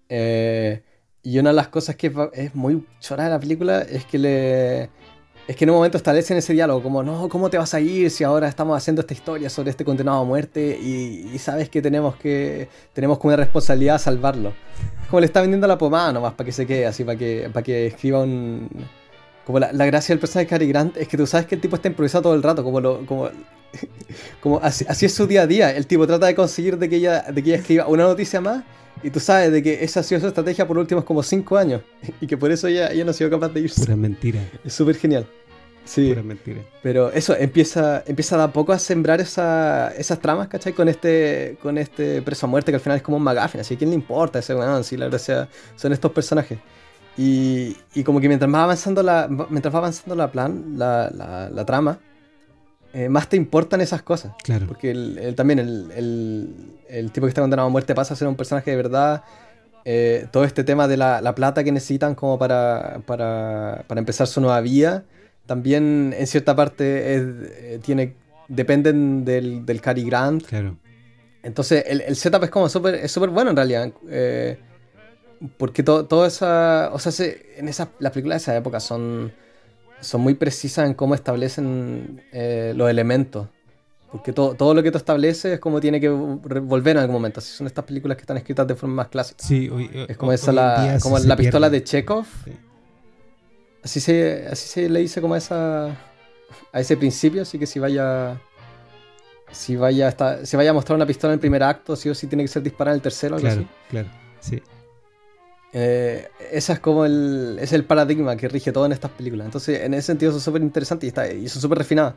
Eh, 0.08 0.82
y 1.22 1.38
una 1.38 1.50
de 1.50 1.56
las 1.56 1.68
cosas 1.68 1.96
que 1.96 2.12
es 2.32 2.54
muy 2.54 2.84
chora 3.00 3.24
de 3.24 3.30
la 3.30 3.38
película 3.40 3.82
es 3.82 4.04
que 4.04 4.18
le 4.18 4.90
es 5.46 5.56
que 5.56 5.64
en 5.64 5.70
un 5.70 5.76
momento 5.76 5.96
establecen 5.96 6.36
ese 6.36 6.52
diálogo 6.52 6.82
como 6.82 7.02
no, 7.02 7.26
¿cómo 7.28 7.48
te 7.48 7.56
vas 7.56 7.72
a 7.72 7.80
ir 7.80 8.10
si 8.10 8.22
ahora 8.22 8.48
estamos 8.48 8.76
haciendo 8.76 9.00
esta 9.00 9.14
historia 9.14 9.48
sobre 9.48 9.70
este 9.70 9.82
condenado 9.84 10.18
a 10.20 10.24
muerte 10.24 10.78
y, 10.82 11.30
y 11.32 11.38
sabes 11.38 11.68
que 11.70 11.80
tenemos 11.80 12.16
que 12.16 12.68
tenemos 12.92 13.18
como 13.18 13.28
una 13.30 13.36
responsabilidad 13.36 13.98
salvarlo? 13.98 14.52
Es 15.02 15.08
como 15.08 15.20
le 15.20 15.26
está 15.26 15.40
vendiendo 15.40 15.66
la 15.66 15.78
pomada 15.78 16.12
nomás 16.12 16.34
para 16.34 16.44
que 16.46 16.52
se 16.52 16.66
quede 16.66 16.86
así, 16.86 17.02
para 17.04 17.16
que, 17.18 17.48
para 17.52 17.62
que 17.62 17.86
escriba 17.86 18.20
un... 18.22 18.68
Como 19.48 19.58
la, 19.60 19.72
la 19.72 19.86
gracia 19.86 20.12
del 20.12 20.20
personaje 20.20 20.44
de 20.44 20.50
Cary 20.50 20.68
Grant 20.68 20.96
es 20.98 21.08
que 21.08 21.16
tú 21.16 21.26
sabes 21.26 21.46
que 21.46 21.54
el 21.54 21.60
tipo 21.62 21.74
está 21.76 21.88
improvisado 21.88 22.20
todo 22.24 22.34
el 22.34 22.42
rato, 22.42 22.62
como 22.62 22.80
lo... 22.82 23.06
Como, 23.06 23.30
como 24.40 24.60
así, 24.62 24.84
así 24.88 25.06
es 25.06 25.14
su 25.14 25.26
día 25.26 25.42
a 25.42 25.46
día. 25.46 25.74
El 25.74 25.86
tipo 25.86 26.06
trata 26.06 26.26
de 26.26 26.34
conseguir 26.34 26.76
de 26.78 26.88
que 26.88 26.96
ella, 26.96 27.22
de 27.22 27.42
que 27.42 27.50
ella 27.50 27.58
escriba 27.58 27.86
una 27.88 28.04
noticia 28.04 28.40
más 28.42 28.62
y 29.02 29.10
tú 29.10 29.20
sabes 29.20 29.50
de 29.50 29.62
que 29.62 29.82
esa 29.84 30.00
ha 30.00 30.02
sido 30.02 30.20
su 30.20 30.26
estrategia 30.26 30.66
por 30.66 30.76
los 30.76 30.82
últimos 30.82 31.04
como 31.04 31.22
5 31.22 31.56
años 31.56 31.80
y 32.20 32.26
que 32.26 32.36
por 32.36 32.50
eso 32.52 32.66
ella, 32.68 32.92
ella 32.92 33.04
no 33.04 33.10
ha 33.10 33.14
sido 33.14 33.30
capaz 33.30 33.48
de 33.48 33.60
irse. 33.60 33.80
Pura 33.80 33.96
mentira. 33.96 34.40
Es 34.64 34.74
súper 34.74 34.96
genial. 34.96 35.26
Sí. 35.86 36.08
Pura 36.10 36.22
mentira. 36.22 36.60
Pero 36.82 37.10
eso, 37.12 37.34
empieza, 37.34 38.02
empieza 38.06 38.36
de 38.36 38.42
a 38.42 38.52
poco 38.52 38.72
a 38.74 38.78
sembrar 38.78 39.22
esa- 39.22 39.88
esas 39.96 40.20
tramas, 40.20 40.48
¿cachai? 40.48 40.74
Con 40.74 40.86
este, 40.88 41.56
con 41.62 41.78
este 41.78 42.20
preso 42.20 42.44
a 42.44 42.48
muerte 42.50 42.70
que 42.70 42.76
al 42.76 42.82
final 42.82 42.98
es 42.98 43.02
como 43.02 43.16
un 43.16 43.22
McGuffin, 43.22 43.62
así, 43.62 43.74
¿a 43.74 43.78
quién 43.78 43.88
le 43.88 43.96
importa 43.96 44.40
ese 44.40 44.54
weón? 44.54 44.84
Sí, 44.84 44.98
la 44.98 45.06
gracia 45.06 45.48
son 45.76 45.94
estos 45.94 46.12
personajes. 46.12 46.58
Y, 47.18 47.76
y 47.94 48.04
como 48.04 48.20
que 48.20 48.28
mientras 48.28 48.52
va 48.52 48.62
avanzando 48.62 49.02
la, 49.02 49.28
mientras 49.50 49.74
va 49.74 49.78
avanzando 49.78 50.14
la 50.14 50.30
plan, 50.30 50.74
la, 50.76 51.10
la- 51.12 51.50
la 51.50 51.64
trama, 51.66 51.98
eh, 52.92 53.08
más 53.08 53.28
te 53.28 53.36
importan 53.36 53.80
esas 53.80 54.02
cosas. 54.02 54.32
Claro. 54.44 54.66
Porque 54.68 54.90
el, 54.92 55.18
el- 55.18 55.34
también 55.34 55.58
el, 55.58 55.90
el- 55.96 56.54
el 56.88 57.10
tipo 57.12 57.26
que 57.26 57.30
está 57.30 57.40
condenado 57.40 57.66
a 57.66 57.70
muerte 57.70 57.94
pasa 57.94 58.14
a 58.14 58.16
ser 58.16 58.28
un 58.28 58.36
personaje 58.36 58.70
de 58.70 58.76
verdad. 58.76 59.24
Eh, 59.84 60.26
todo 60.30 60.44
este 60.44 60.62
tema 60.64 60.86
de 60.86 60.96
la, 60.96 61.20
la 61.20 61.34
plata 61.34 61.64
que 61.64 61.72
necesitan 61.72 62.14
como 62.14 62.38
para, 62.38 63.00
para, 63.06 63.84
para 63.88 63.98
empezar 63.98 64.26
su 64.26 64.40
nueva 64.40 64.60
vida, 64.60 65.04
también 65.46 66.14
en 66.16 66.26
cierta 66.26 66.54
parte 66.54 67.14
es- 67.16 67.22
eh, 67.50 67.80
tiene, 67.82 68.14
dependen 68.48 69.24
del, 69.24 69.66
del 69.66 69.80
Cary 69.80 70.04
Grant. 70.04 70.44
Claro. 70.46 70.76
Entonces 71.42 71.84
el, 71.88 72.00
el 72.02 72.14
setup 72.16 72.44
es 72.44 72.50
como 72.50 72.68
súper 72.68 72.94
es 72.96 73.10
súper 73.10 73.30
bueno 73.30 73.50
en 73.50 73.56
realidad. 73.56 73.90
Eh, 75.40 75.48
porque 75.56 75.82
todo, 75.82 76.06
toda 76.06 76.28
esa... 76.28 76.90
O 76.92 76.98
sea, 76.98 77.12
se- 77.12 77.58
en 77.58 77.68
esa, 77.68 77.88
las 77.98 78.12
películas 78.12 78.36
de 78.36 78.42
esa 78.42 78.56
época 78.56 78.80
son, 78.80 79.32
son 80.00 80.20
muy 80.20 80.34
precisas 80.34 80.86
en 80.86 80.94
cómo 80.94 81.14
establecen 81.14 82.22
eh, 82.32 82.72
los 82.76 82.88
elementos. 82.90 83.48
Porque 84.10 84.32
todo, 84.32 84.54
todo 84.54 84.72
lo 84.72 84.82
que 84.82 84.90
tú 84.90 84.96
estableces 84.96 85.52
es 85.54 85.60
como 85.60 85.80
tiene 85.80 86.00
que 86.00 86.08
volver 86.08 86.96
en 86.96 87.02
algún 87.02 87.12
momento. 87.14 87.40
Así 87.40 87.52
son 87.52 87.66
estas 87.66 87.84
películas 87.84 88.16
que 88.16 88.22
están 88.22 88.38
escritas 88.38 88.66
de 88.66 88.74
forma 88.74 88.94
más 88.96 89.08
clásica. 89.08 89.44
Sí, 89.44 89.68
hoy- 89.68 89.90
Es 89.92 90.08
hoy- 90.10 90.14
como 90.16 90.32
esa 90.32 90.50
hoy 90.50 90.56
la, 90.56 90.98
como 91.02 91.18
la 91.18 91.36
pistola 91.36 91.66
pierde. 91.68 91.80
de 91.80 91.84
Chekhov. 91.84 92.24
Sí. 92.44 92.52
Así 93.82 94.00
se, 94.00 94.46
así 94.50 94.66
se 94.68 94.88
le 94.88 95.00
dice 95.00 95.20
como 95.20 95.34
a 95.34 95.38
esa 95.38 95.86
a 96.72 96.80
ese 96.80 96.96
principio, 96.96 97.42
así 97.42 97.58
que 97.58 97.66
si 97.66 97.78
vaya 97.78 98.40
si 99.52 99.76
vaya 99.76 100.08
a 100.08 100.44
si 100.46 100.56
vaya 100.56 100.70
a 100.70 100.72
mostrar 100.72 100.96
una 100.96 101.06
pistola 101.06 101.32
en 101.32 101.36
el 101.36 101.40
primer 101.40 101.62
acto, 101.62 101.94
sí 101.94 102.08
o 102.08 102.14
sí 102.14 102.26
tiene 102.26 102.42
que 102.44 102.48
ser 102.48 102.62
disparada 102.62 102.94
en 102.94 102.98
el 102.98 103.02
tercero, 103.02 103.36
algo 103.36 103.46
Claro, 103.46 103.60
así. 103.60 103.70
claro. 103.90 104.08
Sí. 104.40 104.62
Eh, 105.72 106.28
esa 106.50 106.72
es 106.72 106.80
como 106.80 107.04
el, 107.04 107.58
es 107.60 107.72
el 107.72 107.84
paradigma 107.84 108.36
que 108.36 108.48
rige 108.48 108.72
todo 108.72 108.86
en 108.86 108.92
estas 108.92 109.10
películas. 109.10 109.46
Entonces, 109.46 109.82
en 109.82 109.94
ese 109.94 110.06
sentido 110.06 110.32
son 110.32 110.40
súper 110.40 110.62
interesantes 110.62 111.06
y, 111.06 111.08
está, 111.08 111.32
y 111.32 111.48
son 111.48 111.60
súper 111.62 111.78
refinadas. 111.78 112.14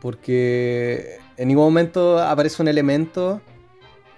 Porque 0.00 1.18
en 1.36 1.48
ningún 1.48 1.64
momento 1.64 2.18
aparece 2.18 2.62
un 2.62 2.68
elemento 2.68 3.40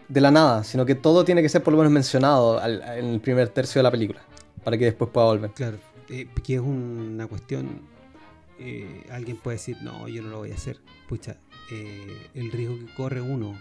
de 0.09 0.21
la 0.21 0.31
nada, 0.31 0.65
sino 0.65 0.87
que 0.87 0.95
todo 0.95 1.25
tiene 1.25 1.43
que 1.43 1.49
ser 1.49 1.63
por 1.63 1.73
lo 1.73 1.79
menos 1.79 1.93
mencionado 1.93 2.63
en 2.65 3.07
el 3.07 3.21
primer 3.21 3.49
tercio 3.49 3.79
de 3.79 3.83
la 3.85 3.91
película, 3.91 4.23
para 4.63 4.77
que 4.77 4.85
después 4.87 5.11
pueda 5.11 5.27
volver. 5.27 5.51
Claro, 5.51 5.79
eh, 6.09 6.29
que 6.43 6.55
es 6.55 6.61
una 6.61 7.27
cuestión, 7.27 7.83
eh, 8.59 9.05
alguien 9.11 9.37
puede 9.37 9.57
decir, 9.57 9.77
no, 9.83 10.09
yo 10.09 10.23
no 10.23 10.29
lo 10.29 10.39
voy 10.39 10.53
a 10.53 10.55
hacer. 10.55 10.79
Pucha, 11.09 11.37
eh, 11.71 12.31
el 12.35 12.51
riesgo 12.51 12.79
que 12.79 12.95
corre 12.95 13.21
uno 13.21 13.59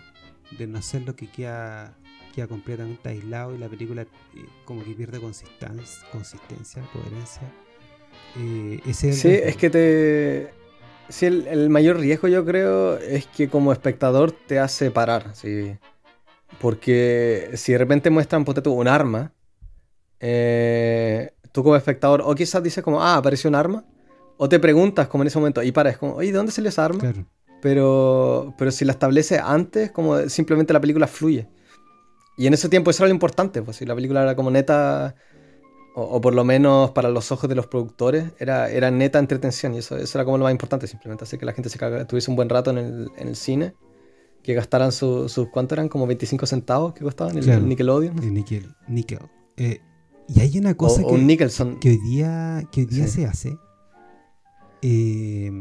de 0.58 0.68
no 0.68 0.78
hacer 0.78 1.04
lo 1.04 1.16
que 1.16 1.28
queda, 1.30 1.96
queda 2.34 2.48
completamente 2.48 3.10
aislado 3.10 3.56
y 3.56 3.58
la 3.58 3.70
película 3.70 4.06
como 4.66 4.84
que 4.84 4.92
pierde 4.92 5.20
consistencia, 5.20 6.08
consistencia 6.12 6.84
coherencia. 6.92 7.52
ese 8.90 9.10
es 9.10 9.20
sí, 9.20 9.30
es 9.30 9.56
que 9.56 9.70
te 9.70 10.64
Sí, 11.10 11.26
el, 11.26 11.70
mayor 11.70 12.00
riesgo 12.00 12.28
yo 12.28 12.46
creo 12.46 12.98
es 12.98 13.28
que 13.28 13.50
como 13.50 13.72
espectador 13.72 14.32
te 14.32 14.60
hace 14.60 14.90
parar, 14.90 15.36
sí. 15.36 15.78
Porque 16.60 17.52
si 17.56 17.74
de 17.74 17.78
repente 17.78 18.10
muestran 18.10 18.46
tú, 18.46 18.72
un 18.72 18.88
arma, 18.88 19.34
eh, 20.20 21.32
tú 21.52 21.64
como 21.64 21.76
espectador 21.76 22.22
o 22.26 22.34
quizás 22.36 22.64
dices 22.64 22.84
como, 22.84 23.02
ah, 23.02 23.18
apareció 23.18 23.50
un 23.50 23.56
arma, 23.56 23.86
o 24.38 24.48
te 24.48 24.60
preguntas 24.60 25.08
como 25.08 25.24
en 25.24 25.28
ese 25.28 25.40
momento, 25.40 25.62
y 25.62 25.72
paras 25.72 25.98
como, 25.98 26.16
oye, 26.16 26.32
¿de 26.32 26.38
dónde 26.38 26.52
salió 26.52 26.70
esa 26.70 26.86
arma? 26.86 27.14
Pero, 27.62 28.54
pero 28.58 28.72
si 28.72 28.86
la 28.86 28.94
establece 28.94 29.40
antes, 29.40 29.92
como 29.92 30.30
simplemente 30.30 30.74
la 30.74 30.82
película 30.82 31.08
fluye. 31.08 31.48
Y 32.38 32.48
en 32.48 32.54
ese 32.54 32.70
tiempo 32.70 32.92
eso 32.92 33.04
era 33.04 33.10
lo 33.10 33.14
importante, 33.14 33.62
pues 33.62 33.78
si 33.78 33.86
la 33.86 33.96
película 33.96 34.24
era 34.24 34.36
como 34.36 34.50
neta 34.50 35.16
o, 35.96 36.20
por 36.22 36.34
lo 36.34 36.44
menos 36.44 36.92
para 36.92 37.10
los 37.10 37.32
ojos 37.32 37.48
de 37.48 37.56
los 37.56 37.68
productores, 37.68 38.32
era, 38.40 38.70
era 38.70 38.90
neta 38.90 39.20
entretención 39.20 39.76
y 39.76 39.78
eso, 39.78 39.96
eso 39.96 40.18
era 40.18 40.26
como 40.26 40.40
lo 40.40 40.46
más 40.46 40.52
importante, 40.52 40.88
simplemente 40.88 41.24
hacer 41.24 41.40
que 41.40 41.46
la 41.46 41.54
gente 41.54 41.70
se 41.70 41.78
tuviese 42.06 42.32
un 42.32 42.36
buen 42.36 42.50
rato 42.50 42.72
en 42.72 42.80
el, 42.80 43.12
en 43.18 43.28
el 43.28 43.36
cine, 43.36 43.76
que 44.42 44.56
gastaran 44.56 44.92
sus, 44.92 45.32
su, 45.32 45.52
¿cuánto 45.52 45.76
eran? 45.76 45.90
Como 45.90 46.08
25 46.08 46.48
centavos 46.48 46.94
que 46.94 47.04
costaban 47.04 47.38
el, 47.38 47.68
Nickelodeon. 47.68 48.18
El 48.24 48.34
Nickel. 48.34 48.74
nickel. 48.88 49.20
Eh, 49.56 49.82
y 50.28 50.40
hay 50.40 50.58
una 50.58 50.74
cosa 50.74 51.02
que, 51.02 51.08
que, 51.08 51.90
hoy 51.90 51.98
día, 51.98 52.64
que 52.72 52.82
hoy 52.82 52.88
día 52.88 53.08
se 53.08 53.26
hace. 53.26 53.58
Eh, 54.82 55.52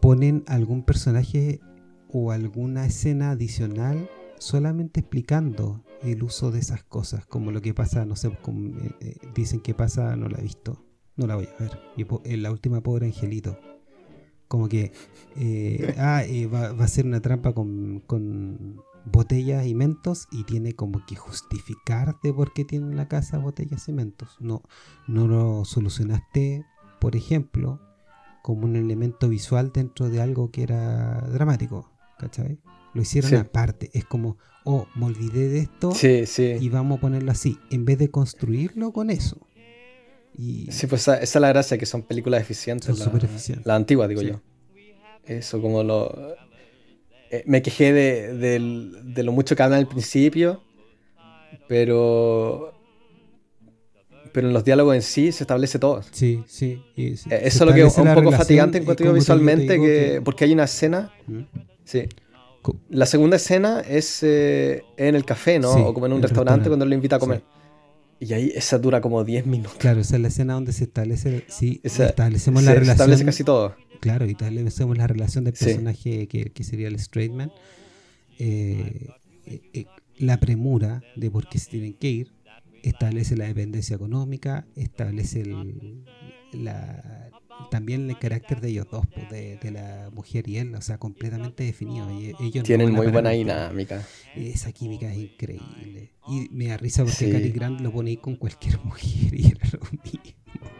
ponen 0.00 0.44
algún 0.46 0.84
personaje 0.84 1.60
o 2.12 2.30
alguna 2.30 2.86
escena 2.86 3.30
adicional 3.30 4.08
solamente 4.38 5.00
explicando 5.00 5.84
el 6.02 6.22
uso 6.22 6.50
de 6.50 6.60
esas 6.60 6.84
cosas, 6.84 7.26
como 7.26 7.50
lo 7.50 7.60
que 7.60 7.74
pasa, 7.74 8.04
no 8.04 8.16
sé, 8.16 8.28
eh, 8.28 8.90
eh, 9.00 9.16
dicen 9.34 9.60
que 9.60 9.74
pasa, 9.74 10.16
no 10.16 10.28
la 10.28 10.38
he 10.38 10.42
visto, 10.42 10.84
no 11.16 11.26
la 11.26 11.36
voy 11.36 11.48
a 11.58 11.62
ver. 11.62 11.80
Y 11.96 12.06
en 12.24 12.42
la 12.42 12.50
última 12.50 12.82
pobre 12.82 13.06
angelito, 13.06 13.58
como 14.46 14.68
que 14.68 14.92
eh, 15.36 15.94
ah, 15.98 16.22
va, 16.52 16.84
a 16.84 16.88
ser 16.88 17.06
una 17.06 17.20
trampa 17.20 17.52
con, 17.52 18.00
con, 18.06 18.82
botellas 19.10 19.66
y 19.66 19.74
mentos 19.74 20.28
y 20.30 20.44
tiene 20.44 20.74
como 20.74 21.06
que 21.06 21.16
justificar 21.16 22.18
de 22.22 22.30
por 22.30 22.52
qué 22.52 22.66
tiene 22.66 22.88
en 22.90 22.96
la 22.96 23.08
casa 23.08 23.38
botellas 23.38 23.88
y 23.88 23.92
mentos. 23.92 24.36
No, 24.38 24.62
no 25.06 25.26
lo 25.26 25.64
solucionaste, 25.64 26.66
por 27.00 27.16
ejemplo, 27.16 27.80
como 28.42 28.66
un 28.66 28.76
elemento 28.76 29.28
visual 29.28 29.72
dentro 29.72 30.10
de 30.10 30.20
algo 30.20 30.50
que 30.50 30.62
era 30.62 31.22
dramático, 31.22 31.90
¿cachai? 32.18 32.60
Lo 32.94 33.02
hicieron 33.02 33.34
aparte. 33.34 33.90
Es 33.92 34.04
como, 34.04 34.38
oh, 34.64 34.86
me 34.94 35.06
olvidé 35.06 35.48
de 35.48 35.60
esto 35.60 35.92
y 36.02 36.68
vamos 36.68 36.98
a 36.98 37.00
ponerlo 37.00 37.32
así, 37.32 37.58
en 37.70 37.84
vez 37.84 37.98
de 37.98 38.10
construirlo 38.10 38.92
con 38.92 39.10
eso. 39.10 39.38
Y 40.36 40.70
sí, 40.70 40.86
pues 40.86 41.02
esa, 41.02 41.18
es 41.18 41.34
la 41.34 41.48
gracia, 41.48 41.78
que 41.78 41.86
son 41.86 42.02
películas 42.02 42.40
eficientes. 42.40 42.96
Son 42.96 43.12
la, 43.12 43.18
eficientes. 43.18 43.66
La 43.66 43.74
antigua, 43.74 44.06
digo 44.06 44.22
yo. 44.22 44.40
Eso, 45.24 45.60
como 45.60 45.82
lo... 45.82 46.36
Eh, 47.30 47.42
me 47.46 47.60
quejé 47.60 47.92
de, 47.92 48.58
lo 49.22 49.32
mucho 49.32 49.56
que 49.56 49.62
hablan 49.62 49.80
al 49.80 49.88
principio, 49.88 50.62
pero... 51.66 52.72
Pero 54.32 54.48
en 54.48 54.52
los 54.52 54.62
diálogos 54.62 54.94
en 54.94 55.02
sí 55.02 55.32
se 55.32 55.42
establece 55.42 55.78
todo. 55.78 56.02
Sí, 56.12 56.44
sí. 56.46 56.82
Eh, 56.96 57.14
eso 57.14 57.30
es 57.40 57.60
lo 57.60 57.74
que 57.74 57.82
es 57.82 57.96
un 57.96 58.14
poco 58.14 58.30
fatigante 58.30 58.78
en 58.78 58.84
cuanto 58.84 59.12
visualmente, 59.12 59.80
que, 59.80 60.20
porque 60.24 60.44
hay 60.44 60.52
una 60.52 60.64
escena... 60.64 61.12
¿Mm? 61.26 61.40
Sí 61.84 62.06
la 62.90 63.06
segunda 63.06 63.36
escena 63.36 63.80
es 63.80 64.22
eh, 64.22 64.82
en 64.96 65.14
el 65.14 65.24
café, 65.24 65.58
¿no? 65.58 65.72
o 65.72 65.94
como 65.94 66.06
en 66.06 66.12
un 66.12 66.22
restaurante, 66.22 66.68
cuando 66.68 66.86
lo 66.86 66.94
invita 66.94 67.16
a 67.16 67.18
comer. 67.18 67.42
Y 68.20 68.32
ahí 68.32 68.52
esa 68.54 68.78
dura 68.78 69.00
como 69.00 69.22
10 69.24 69.46
minutos. 69.46 69.76
Claro, 69.78 70.00
esa 70.00 70.16
es 70.16 70.22
la 70.22 70.28
escena 70.28 70.54
donde 70.54 70.72
se 70.72 70.84
establece, 70.84 71.44
sí, 71.48 71.80
establecemos 71.84 72.62
la 72.64 72.72
relación. 72.72 72.92
establece 72.92 73.24
casi 73.24 73.44
todo. 73.44 73.76
Claro, 74.00 74.26
y 74.26 74.30
establecemos 74.30 74.96
la 74.96 75.06
relación 75.06 75.44
del 75.44 75.54
personaje 75.54 76.26
que, 76.28 76.50
que, 76.50 76.64
sería 76.64 76.88
el 76.88 76.96
straight 76.96 77.32
man. 77.32 77.52
Eh, 78.38 79.08
eh, 79.46 79.86
la 80.16 80.38
premura 80.38 81.02
de 81.16 81.30
por 81.30 81.48
qué 81.48 81.58
se 81.58 81.70
tienen 81.70 81.94
que 81.94 82.08
ir, 82.08 82.32
establece 82.82 83.36
la 83.36 83.46
dependencia 83.46 83.96
económica, 83.96 84.66
establece 84.76 85.42
el, 85.42 86.04
la, 86.52 87.27
también 87.70 88.08
el 88.08 88.18
carácter 88.18 88.60
de 88.60 88.68
ellos 88.68 88.86
dos, 88.90 89.06
pues, 89.12 89.28
de, 89.30 89.70
la 89.70 90.10
mujer 90.12 90.48
y 90.48 90.58
él, 90.58 90.74
o 90.74 90.80
sea, 90.80 90.98
completamente 90.98 91.64
definido. 91.64 92.10
Y 92.10 92.34
ellos 92.40 92.64
Tienen 92.64 92.92
muy 92.92 93.08
buena 93.08 93.30
dinámica. 93.30 94.06
Esa 94.34 94.72
química 94.72 95.12
es 95.12 95.18
increíble. 95.18 96.12
Y 96.28 96.48
me 96.50 96.66
da 96.68 96.76
risa 96.76 97.04
porque 97.04 97.30
Cary 97.30 97.50
Grant 97.50 97.80
lo 97.80 97.92
pone 97.92 98.10
ahí 98.10 98.16
con 98.16 98.36
cualquier 98.36 98.78
mujer 98.84 99.34
y 99.34 99.46
era 99.46 99.68
lo 99.72 99.80
mismo. 100.02 100.70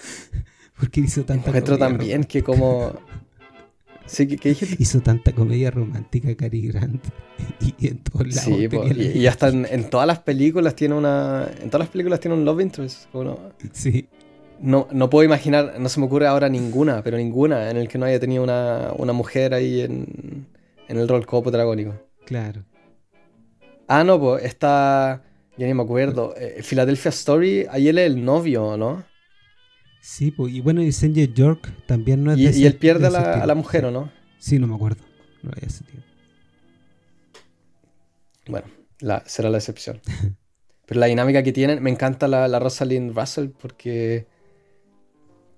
porque 0.78 1.00
hizo 1.00 1.24
tanta 1.24 1.48
Encuentro 1.48 1.78
también 1.78 2.24
que 2.24 2.42
como... 2.42 2.92
Sí, 4.06 4.26
¿qué, 4.26 4.56
Hizo 4.78 5.00
tanta 5.02 5.32
comedia 5.32 5.70
romántica 5.70 6.34
Cary 6.34 6.62
Grant 6.66 7.04
y, 7.78 7.86
en 7.86 7.98
todos 7.98 8.26
lados. 8.34 8.42
Sí, 8.42 9.18
y, 9.18 9.26
hasta 9.26 9.48
en, 9.50 9.88
todas 9.88 10.06
las 10.06 10.18
películas 10.18 10.74
tiene 10.74 10.96
una. 10.96 11.48
En 11.62 11.70
todas 11.70 11.86
las 11.86 11.88
películas 11.90 12.18
tiene 12.18 12.36
un 12.36 12.44
love 12.44 12.60
interest. 12.60 13.06
Sí. 13.72 14.08
No, 14.60 14.88
no 14.92 15.08
puedo 15.08 15.24
imaginar, 15.24 15.76
no 15.78 15.88
se 15.88 16.00
me 16.00 16.06
ocurre 16.06 16.26
ahora 16.26 16.48
ninguna, 16.48 17.02
pero 17.02 17.16
ninguna 17.16 17.70
en 17.70 17.78
el 17.78 17.88
que 17.88 17.96
no 17.96 18.04
haya 18.04 18.20
tenido 18.20 18.42
una, 18.42 19.12
mujer 19.12 19.54
ahí 19.54 19.80
en, 19.80 20.46
el 20.88 21.08
rol 21.08 21.24
copo 21.24 21.50
dragónico. 21.50 21.94
Claro. 22.26 22.62
Ah, 23.88 24.04
no, 24.04 24.20
pues 24.20 24.44
está. 24.44 25.22
Ya 25.56 25.66
ni 25.66 25.74
me 25.74 25.82
acuerdo. 25.82 26.34
Eh, 26.36 26.62
Philadelphia 26.62 27.08
Story, 27.08 27.66
ahí 27.70 27.88
él 27.88 27.98
es 27.98 28.06
el 28.06 28.24
novio, 28.24 28.76
¿no? 28.76 29.04
Sí, 30.00 30.30
pues, 30.30 30.52
y 30.52 30.60
bueno, 30.60 30.82
y 30.82 30.92
Sanjay 30.92 31.32
York 31.32 31.72
también 31.86 32.24
no 32.24 32.32
es 32.32 32.38
Y, 32.38 32.62
y 32.62 32.66
él 32.66 32.76
pierde 32.76 33.06
a 33.06 33.10
la, 33.10 33.32
a 33.42 33.46
la, 33.46 33.54
mujer, 33.54 33.84
¿o 33.84 33.90
no? 33.90 34.10
Sí, 34.38 34.58
no 34.58 34.66
me 34.66 34.74
acuerdo. 34.74 35.02
No 35.42 35.50
había 35.54 35.68
sentido. 35.68 36.02
Bueno, 38.46 38.66
la, 39.00 39.22
será 39.26 39.50
la 39.50 39.58
excepción. 39.58 40.00
Pero 40.86 41.00
la 41.00 41.06
dinámica 41.06 41.42
que 41.42 41.52
tienen, 41.52 41.82
me 41.82 41.90
encanta 41.90 42.28
la, 42.28 42.48
la 42.48 42.58
Rosalind 42.58 43.16
Russell 43.16 43.48
porque 43.48 44.26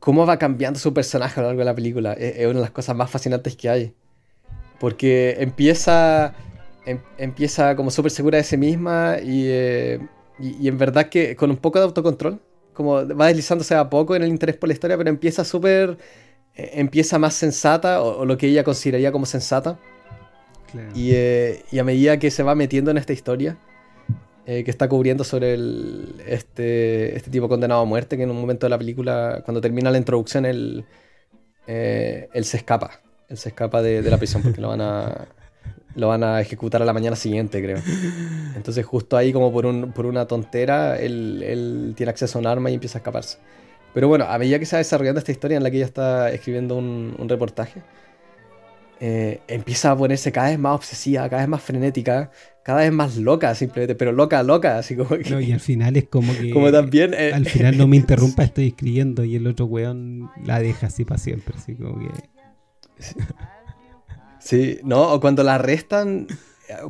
cómo 0.03 0.27
va 0.27 0.37
cambiando 0.37 0.81
su 0.81 0.93
personaje 0.93 1.39
a 1.39 1.45
lo 1.45 1.49
largo 1.51 1.61
de 1.61 1.65
la 1.65 1.75
película. 1.77 2.13
Es, 2.15 2.45
una 2.45 2.55
de 2.55 2.61
las 2.63 2.73
cosas 2.73 2.97
más 2.97 3.09
fascinantes 3.09 3.55
que 3.55 3.69
hay. 3.71 3.95
Porque 4.81 5.37
empieza, 5.39 6.35
em, 6.85 6.99
empieza 7.19 7.77
como 7.77 7.89
súper 7.93 8.11
segura 8.11 8.39
de 8.39 8.43
sí 8.43 8.57
misma 8.57 9.15
eh, 9.21 10.01
y, 10.41 10.65
y, 10.65 10.67
en 10.67 10.77
verdad 10.77 11.09
que 11.09 11.37
con 11.37 11.51
un 11.51 11.57
poco 11.57 11.79
de 11.79 11.85
autocontrol. 11.85 12.41
Como 12.75 13.07
va 13.17 13.29
deslizándose 13.29 13.77
a 13.77 13.89
poco 13.89 14.17
en 14.17 14.25
el 14.25 14.31
interés 14.31 14.57
por 14.57 14.69
la 14.69 14.73
historia, 14.73 14.97
pero 14.97 15.09
empieza 15.09 15.45
súper... 15.45 15.97
Eh, 16.57 16.71
empieza 16.75 17.21
más 17.21 17.35
sensata, 17.35 18.03
o, 18.03 18.25
lo 18.25 18.37
que 18.37 18.49
ella 18.49 18.65
consideraría 18.65 19.13
como 19.13 19.25
sensata. 19.25 19.79
Y, 20.97 21.13
eh, 21.13 21.63
y 21.71 21.79
a 21.79 21.85
medida 21.85 22.19
que 22.19 22.33
se 22.33 22.43
va 22.43 22.57
metiendo 22.57 22.91
en 22.91 22.99
esta 22.99 23.13
historia, 23.13 23.57
eh, 24.45 24.65
que 24.65 24.71
está 24.73 24.89
cubriendo 24.89 25.23
sobre 25.23 25.55
el, 25.55 26.17
este, 26.27 27.17
este 27.17 27.31
tipo 27.31 27.49
condenado 27.49 27.83
a 27.83 27.85
muerte, 27.85 28.17
que 28.17 28.25
en 28.25 28.31
un 28.31 28.41
momento 28.41 28.67
de 28.67 28.71
la 28.71 28.79
película, 28.79 29.43
cuando 29.45 29.61
termina 29.61 29.91
la 29.91 29.99
introducción, 29.99 30.45
él, 30.45 30.85
eh, 31.67 32.29
él 32.33 32.45
se 32.45 32.57
escapa. 32.57 33.01
Él 33.29 33.39
se 33.39 33.51
escapa 33.51 33.83
de, 33.83 34.03
la 34.03 34.19
prisión 34.19 34.43
porque 34.43 34.61
lo 34.61 34.69
van 34.69 34.81
a 34.81 35.29
lo 35.95 36.09
van 36.09 36.25
a 36.25 36.41
ejecutar 36.41 36.83
a 36.83 36.85
la 36.85 36.93
mañana 36.93 37.17
siguiente, 37.17 37.63
creo. 37.63 37.79
Entonces, 38.57 38.85
justo 38.85 39.17
ahí, 39.17 39.33
como 39.33 39.53
por, 39.53 39.67
un, 39.67 39.93
por 39.93 40.07
una 40.07 40.27
tontera, 40.27 40.99
él, 40.99 41.43
él, 41.43 41.95
tiene 41.97 42.11
acceso 42.11 42.39
a 42.39 42.41
un 42.41 42.47
arma 42.47 42.71
y 42.71 42.75
empieza 42.75 42.99
a 42.99 43.01
escaparse. 43.01 43.39
Pero 43.95 44.09
bueno, 44.09 44.25
a 44.25 44.39
medida 44.39 44.59
que 44.59 44.67
se 44.67 44.75
va 44.75 44.79
desarrollando 44.79 45.19
esta 45.19 45.33
historia 45.33 45.57
en 45.57 45.63
la 45.63 45.71
que 45.71 45.77
ella 45.77 45.87
está 45.87 46.31
escribiendo 46.31 46.77
un, 46.77 47.15
un 47.19 47.29
reportaje, 47.29 47.83
eh, 49.05 49.41
empieza 49.49 49.91
a 49.91 49.97
ponerse 49.97 50.31
cada 50.31 50.51
vez 50.51 50.61
más 50.61 50.77
obsesiva, 50.77 51.29
cada 51.29 51.43
vez 51.43 51.49
más 51.49 51.61
frenética, 51.61 52.31
cada 52.65 52.81
vez 52.81 52.93
más 52.93 53.17
loca, 53.17 53.55
simplemente, 53.55 53.95
pero 53.95 54.13
loca, 54.13 54.43
loca, 54.43 54.79
así 54.79 54.97
como 54.97 55.11
que. 55.11 55.31
No, 55.31 55.41
y 55.41 55.53
al 55.53 55.61
final 55.61 55.97
es 55.97 56.09
como 56.09 56.33
que. 56.35 56.51
Como 56.51 56.71
también. 56.71 57.15
Eh, 57.15 57.33
al 57.33 57.47
final 57.47 57.77
no 57.77 57.87
me 57.87 57.97
interrumpa, 58.03 58.45
estoy 58.45 58.69
escribiendo 58.69 59.25
y 59.25 59.37
el 59.37 59.47
otro 59.47 59.67
weón 59.67 60.31
la 60.45 60.61
deja 60.61 60.87
así 60.87 61.05
para 61.05 61.19
siempre, 61.19 61.55
así 61.57 61.75
como 61.75 61.99
que. 61.99 62.09
Sí, 64.39 64.79
no, 64.83 65.13
o 65.13 65.21
cuando 65.21 65.43
la 65.43 65.55
arrestan, 65.55 66.27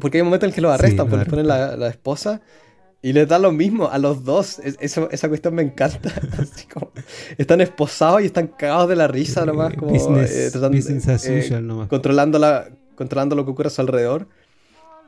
porque 0.00 0.18
hay 0.18 0.22
un 0.22 0.28
momento 0.28 0.46
en 0.46 0.52
que 0.52 0.60
lo 0.60 0.70
arrestan, 0.70 1.08
porque 1.08 1.26
ponen 1.26 1.46
la, 1.46 1.76
la 1.76 1.88
esposa 1.88 2.40
y 3.04 3.12
le 3.12 3.26
da 3.26 3.40
lo 3.40 3.50
mismo 3.50 3.88
a 3.88 3.98
los 3.98 4.22
dos. 4.22 4.60
eso, 4.60 5.10
esa 5.10 5.28
cuestión 5.28 5.56
me 5.56 5.62
encanta. 5.62 6.08
Así 6.38 6.66
como, 6.66 6.92
están 7.36 7.60
esposados 7.60 8.22
y 8.22 8.26
están 8.26 8.46
cagados 8.46 8.88
de 8.88 8.96
la 8.96 9.08
risa 9.08 9.44
nomás. 9.44 9.74
Como, 9.74 9.92
business, 9.92 10.54
eh, 10.54 11.12
as 11.12 11.28
usual, 11.28 11.88
Controlando, 11.88 12.38
la, 12.38 12.68
controlando 12.94 13.34
lo 13.34 13.44
que 13.44 13.50
ocurre 13.50 13.66
a 13.66 13.70
su 13.70 13.80
alrededor. 13.80 14.28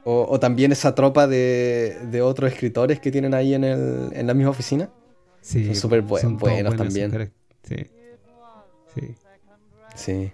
O, 0.06 0.38
también 0.38 0.70
esa 0.70 0.94
tropa 0.94 1.26
de, 1.26 1.96
de, 2.10 2.20
otros 2.20 2.52
escritores 2.52 3.00
que 3.00 3.10
tienen 3.10 3.32
ahí 3.32 3.54
en, 3.54 3.64
el, 3.64 4.10
en 4.12 4.26
la 4.26 4.34
misma 4.34 4.50
oficina. 4.50 4.90
Sí. 5.40 5.64
Son 5.66 5.74
súper 5.76 6.02
buenos 6.02 6.76
también. 6.76 7.32
Sí. 7.62 7.76
Sí. 8.94 9.14
Sí. 9.94 10.32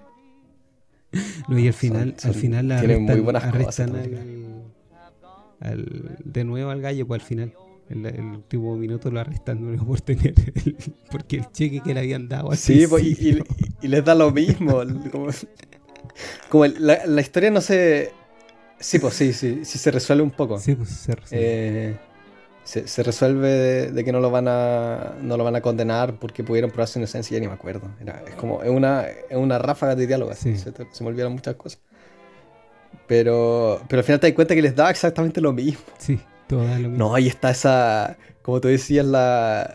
y 1.48 1.66
al 1.68 1.72
final, 1.72 2.16
al 2.22 2.34
final 2.34 2.68
la 2.68 2.80
tienen 2.80 3.04
muy 3.04 3.20
buenas 3.20 3.44
cosas, 3.54 3.90
al, 5.60 6.16
de 6.24 6.44
nuevo 6.44 6.70
al 6.70 6.80
gallo, 6.80 7.06
pues 7.06 7.22
al 7.22 7.26
final. 7.26 7.54
El, 7.88 8.06
el, 8.06 8.20
último 8.20 8.76
minuto 8.76 9.10
lo 9.10 9.18
arrestan 9.18 9.76
por 9.84 10.00
tener 10.00 10.32
porque 11.10 11.38
el 11.38 11.50
cheque 11.50 11.80
que 11.80 11.92
le 11.92 11.98
habían 11.98 12.28
dado 12.28 12.54
sí 12.54 12.86
pues, 12.88 13.02
y, 13.02 13.42
y, 13.82 13.88
les 13.88 14.04
da 14.04 14.14
lo 14.14 14.30
mismo 14.30 14.80
como, 16.48 16.66
la, 16.66 17.04
la, 17.04 17.20
historia 17.20 17.50
no 17.50 17.60
se 17.60 18.12
sí 18.80 18.98
pues 18.98 19.14
sí 19.14 19.32
sí 19.32 19.64
sí 19.64 19.78
se 19.78 19.90
resuelve 19.90 20.24
un 20.24 20.30
poco 20.32 20.58
sí 20.58 20.74
pues 20.74 20.88
se 20.88 21.14
resuelve 21.14 21.88
eh, 21.90 21.96
se, 22.64 23.02
resuelve 23.02 23.90
de, 23.90 24.04
que 24.04 24.12
no 24.12 24.20
lo 24.20 24.30
van 24.30 24.46
a 24.46 25.14
no 25.20 25.36
lo 25.36 25.44
van 25.44 25.56
a 25.56 25.60
condenar 25.60 26.14
porque 26.14 26.44
pudieron 26.44 26.70
probar 26.70 26.88
su 26.88 26.98
inocencia, 26.98 27.36
ya 27.36 27.40
ni 27.40 27.48
me 27.48 27.54
acuerdo. 27.54 27.88
Era, 28.00 28.22
es 28.26 28.34
como, 28.34 28.62
es 28.62 28.70
una, 28.70 29.06
es 29.06 29.36
una 29.36 29.58
ráfaga 29.58 29.96
de 29.96 30.06
diálogo, 30.06 30.32
se, 30.34 30.56
se, 30.56 30.72
me 31.00 31.08
olvidaron 31.08 31.32
muchas 31.32 31.56
cosas. 31.56 31.80
Pero, 33.06 33.80
pero 33.88 34.00
al 34.00 34.04
final 34.04 34.20
te 34.20 34.28
das 34.28 34.34
cuenta 34.34 34.54
que 34.54 34.62
les 34.62 34.76
da 34.76 34.90
exactamente 34.90 35.40
lo 35.40 35.52
mismo. 35.52 35.82
Sí, 35.98 36.20
todo 36.46 36.62
lo 36.62 36.76
mismo. 36.76 36.96
No, 36.96 37.14
ahí 37.14 37.26
está 37.26 37.50
esa, 37.50 38.16
como 38.42 38.60
tú 38.60 38.68
decías, 38.68 39.06
la, 39.06 39.74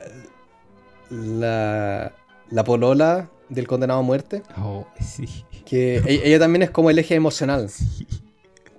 la, 1.10 2.14
la 2.50 2.64
polola 2.64 3.30
del 3.50 3.68
condenado 3.68 4.00
a 4.00 4.04
muerte. 4.04 4.42
Oh, 4.58 4.88
sí. 5.02 5.28
Que 5.66 5.98
e, 5.98 6.22
ella 6.28 6.40
también 6.40 6.64
es 6.64 6.70
como 6.70 6.90
el 6.90 7.00
eje 7.00 7.16
emocional. 7.16 7.70
Sí. 7.70 8.08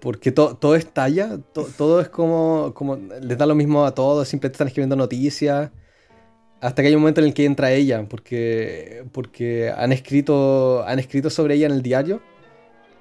Porque 0.07 0.31
todo 0.31 0.77
estalla, 0.77 1.37
todo 1.53 2.01
es 2.01 2.09
como, 2.09 2.73
como. 2.75 2.95
Les 2.95 3.37
da 3.37 3.45
lo 3.45 3.57
mismo 3.57 3.85
a 3.85 3.93
todos, 3.93 4.29
simplemente 4.29 4.55
están 4.55 4.69
escribiendo 4.69 4.95
noticias. 4.95 5.73
Hasta 6.61 6.81
que 6.81 6.87
hay 6.87 6.95
un 6.95 7.01
momento 7.01 7.21
en 7.21 7.27
el 7.27 7.35
que 7.35 7.45
entra 7.45 7.73
ella, 7.73 8.07
porque, 8.09 9.05
porque 9.11 9.69
han, 9.77 9.91
escrito, 9.91 10.85
han 10.87 11.01
escrito 11.01 11.29
sobre 11.29 11.57
ella 11.57 11.67
en 11.67 11.73
el 11.73 11.83
diario. 11.83 12.23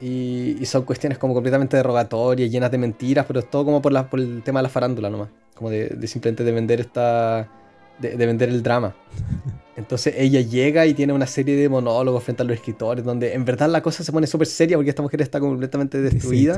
Y, 0.01 0.57
son 0.65 0.81
cuestiones 0.81 1.19
como 1.19 1.35
completamente 1.35 1.77
derogatorias, 1.77 2.49
llenas 2.49 2.71
de 2.71 2.79
mentiras, 2.79 3.27
pero 3.27 3.39
es 3.39 3.51
todo 3.51 3.65
como 3.65 3.83
por, 3.83 3.91
la, 3.91 4.09
por 4.09 4.19
el 4.19 4.41
tema 4.41 4.57
de 4.57 4.63
la 4.63 4.69
farándula 4.69 5.11
nomás. 5.11 5.29
Como 5.53 5.69
de, 5.69 6.07
simplemente 6.07 6.43
de 6.43 6.51
vender 6.53 6.79
esta. 6.79 7.47
De, 7.99 8.15
vender 8.15 8.49
el 8.49 8.63
drama. 8.63 8.95
Entonces 9.77 10.15
ella 10.17 10.41
llega 10.41 10.85
y 10.85 10.93
tiene 10.93 11.11
una 11.13 11.27
serie 11.27 11.55
de 11.55 11.67
monólogos 11.67 12.23
frente 12.23 12.43
a 12.43 12.45
los 12.45 12.55
escritores, 12.55 13.03
donde 13.03 13.33
en 13.33 13.43
verdad 13.43 13.69
la 13.69 13.81
cosa 13.81 14.03
se 14.03 14.11
pone 14.11 14.25
súper 14.25 14.47
seria 14.47 14.77
porque 14.77 14.89
esta 14.89 15.01
mujer 15.01 15.21
está 15.21 15.39
completamente 15.39 16.01
destruida 16.01 16.57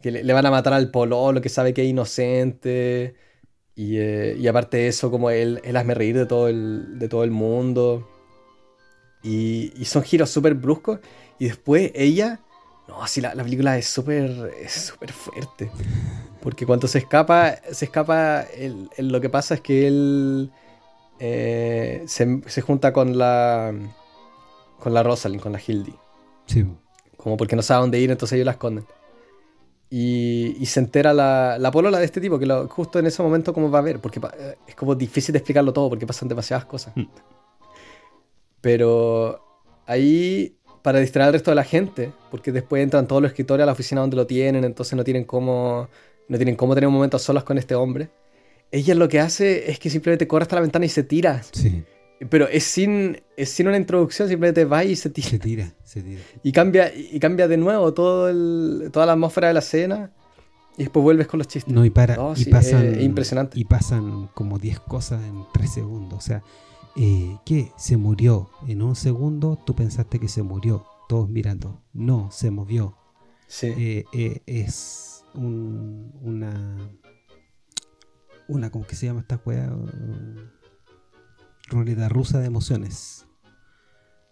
que 0.00 0.10
le, 0.10 0.32
van 0.32 0.46
a 0.46 0.50
matar 0.50 0.72
al 0.72 0.90
pololo 0.90 1.40
que 1.40 1.48
sabe 1.48 1.74
que 1.74 1.82
es 1.82 1.88
inocente. 1.88 3.14
Y, 3.74 3.98
eh, 3.98 4.36
y 4.38 4.46
aparte 4.46 4.78
de 4.78 4.88
eso, 4.88 5.10
como 5.10 5.30
él, 5.30 5.60
él 5.64 5.76
hazme 5.76 5.94
reír 5.94 6.16
de 6.16 6.26
todo 6.26 6.48
el, 6.48 6.98
de 6.98 7.08
todo 7.08 7.24
el 7.24 7.30
mundo. 7.30 8.08
Y, 9.22 9.72
y 9.76 9.84
son 9.84 10.02
giros 10.02 10.30
súper 10.30 10.54
bruscos. 10.54 11.00
Y 11.38 11.46
después 11.46 11.90
ella. 11.94 12.40
No, 12.88 13.02
así 13.02 13.20
la, 13.20 13.34
la 13.34 13.42
película 13.42 13.76
es 13.76 13.86
súper 13.86 14.52
es 14.60 14.72
súper 14.72 15.12
fuerte. 15.12 15.70
Porque 16.40 16.64
cuando 16.64 16.86
se 16.86 16.98
escapa, 16.98 17.56
se 17.72 17.86
escapa, 17.86 18.42
el, 18.42 18.88
lo 18.96 19.20
que 19.20 19.28
pasa 19.28 19.54
es 19.54 19.60
que 19.60 19.88
él 19.88 20.52
eh, 21.18 22.02
se, 22.06 22.42
se, 22.46 22.60
junta 22.60 22.92
con 22.92 23.16
la 23.16 23.72
con 24.78 24.94
la 24.94 25.02
Rosalind, 25.02 25.42
con 25.42 25.52
la 25.52 25.60
Hildy. 25.64 25.94
Sí. 26.46 26.66
Como 27.16 27.36
porque 27.36 27.56
no 27.56 27.62
sabe 27.62 27.80
dónde 27.80 27.98
ir, 28.00 28.10
entonces 28.10 28.36
ellos 28.36 28.46
la 28.46 28.52
esconden. 28.52 28.86
Y, 29.88 30.64
se 30.66 30.80
entera 30.80 31.14
la, 31.14 31.58
la, 31.58 31.70
polola 31.70 31.98
de 31.98 32.04
este 32.04 32.20
tipo, 32.20 32.38
que 32.38 32.46
justo 32.68 32.98
en 32.98 33.06
ese 33.06 33.22
momento 33.22 33.54
como 33.54 33.70
va 33.70 33.78
a 33.78 33.82
ver, 33.82 34.00
porque 34.00 34.20
eh, 34.38 34.56
es 34.66 34.74
como 34.74 34.94
difícil 34.94 35.32
de 35.32 35.38
explicarlo 35.38 35.72
todo, 35.72 35.88
porque 35.88 36.06
pasan 36.06 36.28
demasiadas 36.28 36.64
cosas. 36.64 36.96
Mm. 36.96 37.04
Pero 38.60 39.40
ahí, 39.86 40.58
para 40.82 40.98
distraer 40.98 41.28
al 41.28 41.32
resto 41.34 41.52
de 41.52 41.54
la 41.54 41.64
gente, 41.64 42.12
porque 42.30 42.50
después 42.50 42.82
entran 42.82 43.06
todos 43.06 43.22
los 43.22 43.30
escritores 43.30 43.62
a 43.62 43.66
la 43.66 43.72
oficina 43.72 44.00
donde 44.00 44.16
lo 44.16 44.26
tienen, 44.26 44.64
entonces 44.64 44.96
no 44.96 45.04
tienen 45.04 45.24
cómo, 45.24 45.88
no 46.28 46.36
tienen 46.36 46.56
cómo 46.56 46.74
tener 46.74 46.88
un 46.88 46.94
momento 46.94 47.16
a 47.16 47.20
solas 47.20 47.44
con 47.44 47.56
este 47.56 47.74
hombre. 47.74 48.10
Ella 48.70 48.94
lo 48.94 49.08
que 49.08 49.20
hace 49.20 49.70
es 49.70 49.78
que 49.78 49.90
simplemente 49.90 50.26
corre 50.26 50.42
hasta 50.42 50.56
la 50.56 50.62
ventana 50.62 50.84
y 50.84 50.88
se 50.88 51.02
tira. 51.02 51.42
Sí. 51.52 51.84
Pero 52.30 52.48
es 52.48 52.64
sin, 52.64 53.20
es 53.36 53.50
sin 53.50 53.68
una 53.68 53.76
introducción, 53.76 54.28
simplemente 54.28 54.64
va 54.64 54.84
y 54.84 54.96
se 54.96 55.10
tira. 55.10 55.28
Se 55.28 55.38
tira, 55.38 55.74
se 55.84 56.02
tira. 56.02 56.20
Y 56.42 56.52
cambia, 56.52 56.92
y 56.94 57.18
cambia 57.20 57.46
de 57.46 57.58
nuevo 57.58 57.92
todo 57.92 58.28
el, 58.28 58.90
toda 58.92 59.06
la 59.06 59.12
atmósfera 59.12 59.48
de 59.48 59.54
la 59.54 59.60
escena. 59.60 60.12
Y 60.78 60.82
después 60.82 61.02
vuelves 61.02 61.26
con 61.26 61.38
los 61.38 61.48
chistes. 61.48 61.72
No, 61.72 61.84
y 61.84 61.90
para. 61.90 62.16
y 62.36 62.44
pasan, 62.46 63.00
impresionante. 63.00 63.58
Y 63.58 63.64
pasan 63.64 64.28
como 64.34 64.58
10 64.58 64.80
cosas 64.80 65.22
en 65.24 65.44
3 65.52 65.70
segundos. 65.72 66.18
O 66.18 66.20
sea, 66.20 66.42
eh, 66.96 67.36
¿qué? 67.44 67.72
Se 67.76 67.96
murió. 67.96 68.50
En 68.66 68.82
un 68.82 68.96
segundo 68.96 69.58
tú 69.64 69.74
pensaste 69.74 70.18
que 70.18 70.28
se 70.28 70.42
murió. 70.42 70.84
Todos 71.08 71.28
mirando. 71.28 71.82
No, 71.92 72.30
se 72.30 72.50
movió. 72.50 72.96
Sí. 73.46 73.72
Eh, 73.76 74.04
eh, 74.12 74.42
es 74.46 75.24
un, 75.34 76.12
una. 76.22 76.90
Una, 78.48 78.70
¿cómo 78.70 78.86
que 78.86 78.96
se 78.96 79.06
llama 79.06 79.20
esta 79.20 79.36
juega? 79.36 79.72
ruleta 81.68 82.08
rusa 82.08 82.40
de 82.40 82.46
emociones. 82.46 83.26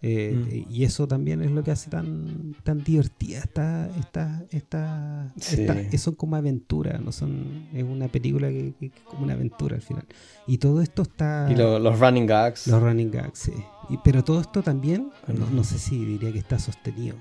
Eh, 0.06 0.66
mm. 0.68 0.70
Y 0.70 0.84
eso 0.84 1.08
también 1.08 1.40
es 1.40 1.50
lo 1.50 1.64
que 1.64 1.70
hace 1.70 1.88
tan, 1.88 2.54
tan 2.62 2.84
divertida 2.84 3.38
esta, 3.38 3.88
esta, 3.98 4.44
esta, 4.50 5.32
esta 5.34 5.98
son 5.98 6.14
como 6.14 6.36
aventuras, 6.36 7.00
no 7.00 7.10
son, 7.10 7.68
es 7.72 7.82
una 7.84 8.08
película 8.08 8.48
que, 8.48 8.74
es 8.80 8.92
como 9.06 9.24
una 9.24 9.32
aventura 9.32 9.76
al 9.76 9.82
final. 9.82 10.04
Y 10.46 10.58
todo 10.58 10.82
esto 10.82 11.02
está... 11.02 11.48
Y 11.50 11.54
los 11.56 11.98
running 11.98 12.26
gags. 12.26 12.66
Los 12.66 12.82
running 12.82 13.10
gags, 13.10 13.38
sí. 13.38 13.54
Y, 13.88 13.96
pero 14.04 14.22
todo 14.22 14.42
esto 14.42 14.62
también, 14.62 15.10
no, 15.26 15.46
no, 15.48 15.64
sé 15.64 15.78
si 15.78 16.04
diría 16.04 16.30
que 16.32 16.38
está 16.38 16.58
sostenido, 16.58 17.16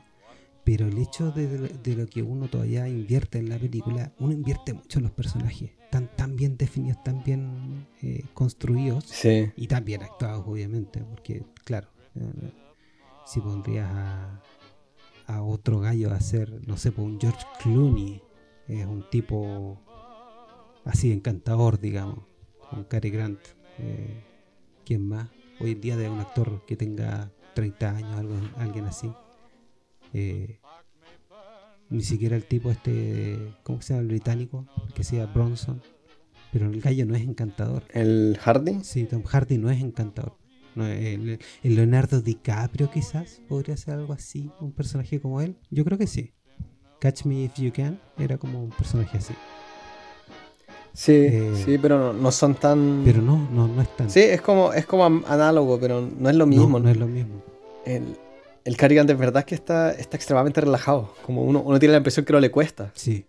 pero 0.64 0.88
el 0.88 0.98
hecho 0.98 1.32
de, 1.32 1.48
de, 1.48 1.96
lo 1.96 2.08
que 2.08 2.24
uno 2.24 2.48
todavía 2.48 2.88
invierte 2.88 3.38
en 3.38 3.50
la 3.50 3.58
película, 3.58 4.14
uno 4.20 4.34
invierte 4.34 4.74
mucho 4.74 5.00
en 5.00 5.04
los 5.04 5.12
personajes 5.12 5.72
tan, 6.16 6.36
bien 6.36 6.58
definidos, 6.58 7.04
tan 7.04 7.24
bien 7.24 7.88
eh, 8.02 8.24
construidos 8.34 9.06
y 9.56 9.68
tan 9.68 9.86
bien 9.86 10.02
actuados, 10.04 10.46
obviamente, 10.48 11.04
porque, 11.04 11.44
claro, 11.64 11.90
eh, 12.16 12.52
si 13.26 13.40
pondrías 13.40 13.92
a, 13.94 14.42
a, 15.28 15.44
otro 15.44 15.80
gallo 15.80 16.12
a 16.12 16.16
hacer, 16.16 16.68
no 16.68 16.78
sé, 16.78 16.92
pues 16.92 17.06
un 17.06 17.20
George 17.20 17.46
Clooney, 17.62 18.22
es 18.68 18.86
un 18.86 19.08
tipo 19.10 19.80
así 20.86 21.12
encantador, 21.12 21.80
digamos, 21.80 22.20
con 22.70 22.84
Cary 22.86 23.10
Grant. 23.10 23.40
Eh, 23.80 24.24
¿Quién 24.86 25.08
más? 25.08 25.30
Hoy 25.60 25.72
en 25.72 25.82
día 25.82 25.96
de 25.96 26.10
un 26.10 26.20
actor 26.20 26.66
que 26.66 26.76
tenga 26.76 27.32
30 27.54 27.90
años, 27.90 28.18
algo, 28.18 28.36
alguien 28.58 28.86
así. 28.86 29.12
Eh, 30.14 30.60
ni 31.90 32.04
siquiera 32.04 32.36
el 32.36 32.46
tipo 32.46 32.72
este, 32.72 33.54
¿cómo 33.64 33.82
se 33.82 33.94
llama 33.94 34.02
el 34.02 34.08
británico? 34.08 34.66
Que 34.96 35.04
sea 35.04 35.26
Bronson. 35.28 35.82
Pero 36.52 36.70
el 36.70 36.82
gallo 36.82 37.06
no 37.06 37.16
es 37.16 37.24
encantador. 37.24 37.84
¿El 37.94 38.38
Hardy? 38.40 38.84
Sí, 38.84 39.06
Tom 39.06 39.24
Hardy 39.24 39.58
no 39.58 39.70
es 39.70 39.82
encantador. 39.82 40.38
el, 40.76 41.40
Leonardo 41.64 42.22
DiCaprio 42.22 42.90
quizás 42.92 43.42
podría 43.48 43.76
ser 43.78 43.96
algo 43.96 44.14
así, 44.14 44.52
un 44.60 44.72
personaje 44.72 45.20
como 45.20 45.42
él. 45.42 45.58
Yo 45.70 45.84
creo 45.84 45.98
que 45.98 46.08
sí. 46.08 46.34
Catch 47.00 47.26
Me 47.26 47.44
If 47.44 47.56
You 47.56 47.72
Can 47.74 48.00
era 48.18 48.38
como 48.38 48.64
un 48.64 48.70
personaje 48.70 49.18
así. 49.18 49.34
Sí, 50.94 51.12
eh, 51.12 51.52
sí, 51.66 51.78
pero 51.80 52.14
no, 52.14 52.32
son 52.32 52.54
tan. 52.54 53.02
Pero 53.04 53.22
no, 53.22 53.50
no, 53.52 53.68
no 53.68 53.82
es 53.82 53.96
tan. 53.98 54.10
Sí, 54.12 54.20
es 54.20 54.42
como, 54.42 54.74
es 54.74 54.86
como 54.86 55.06
análogo, 55.06 55.80
pero 55.80 56.02
no 56.02 56.30
es 56.30 56.36
lo 56.36 56.46
mismo. 56.46 56.70
No, 56.70 56.80
no 56.80 56.90
es 56.90 56.98
lo 56.98 57.08
mismo. 57.08 57.42
El, 57.84 58.16
el 58.66 58.78
Carrigan 58.78 59.08
de 59.08 59.14
verdad 59.14 59.44
que 59.44 59.56
está, 59.56 59.92
está 59.92 60.18
extremadamente 60.18 60.62
relajado. 60.62 61.14
Como 61.26 61.44
uno, 61.44 61.62
uno 61.62 61.80
tiene 61.80 61.92
la 61.94 61.98
impresión 61.98 62.26
que 62.26 62.34
no 62.34 62.40
le 62.40 62.52
cuesta. 62.52 62.92
Sí. 62.96 63.26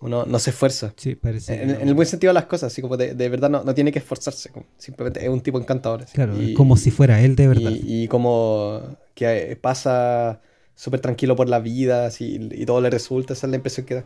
Uno 0.00 0.24
no 0.26 0.38
se 0.40 0.50
esfuerza. 0.50 0.92
Sí, 0.96 1.14
parece. 1.14 1.62
En, 1.62 1.70
el 1.70 1.94
buen 1.94 2.08
sentido 2.08 2.30
de 2.30 2.34
las 2.34 2.46
cosas, 2.46 2.72
así 2.72 2.82
como 2.82 2.96
de, 2.96 3.14
verdad 3.28 3.48
no, 3.48 3.62
no, 3.62 3.72
tiene 3.72 3.92
que 3.92 4.00
esforzarse. 4.00 4.50
simplemente 4.76 5.22
es 5.22 5.28
un 5.28 5.40
tipo 5.40 5.60
encantador. 5.60 6.04
Claro, 6.12 6.34
como 6.56 6.76
si 6.76 6.90
fuera 6.90 7.20
él 7.20 7.36
de 7.36 7.46
verdad. 7.46 7.70
Y, 7.72 8.08
como 8.08 8.82
que 9.14 9.56
pasa 9.60 10.40
súper 10.74 10.98
tranquilo 10.98 11.36
por 11.36 11.48
la 11.48 11.60
vida 11.60 12.06
así, 12.06 12.50
y 12.50 12.66
todo 12.66 12.80
le 12.80 12.90
resulta, 12.90 13.34
esa 13.34 13.46
es 13.46 13.50
la 13.52 13.56
impresión 13.56 13.86
que 13.86 13.94
da. 13.94 14.04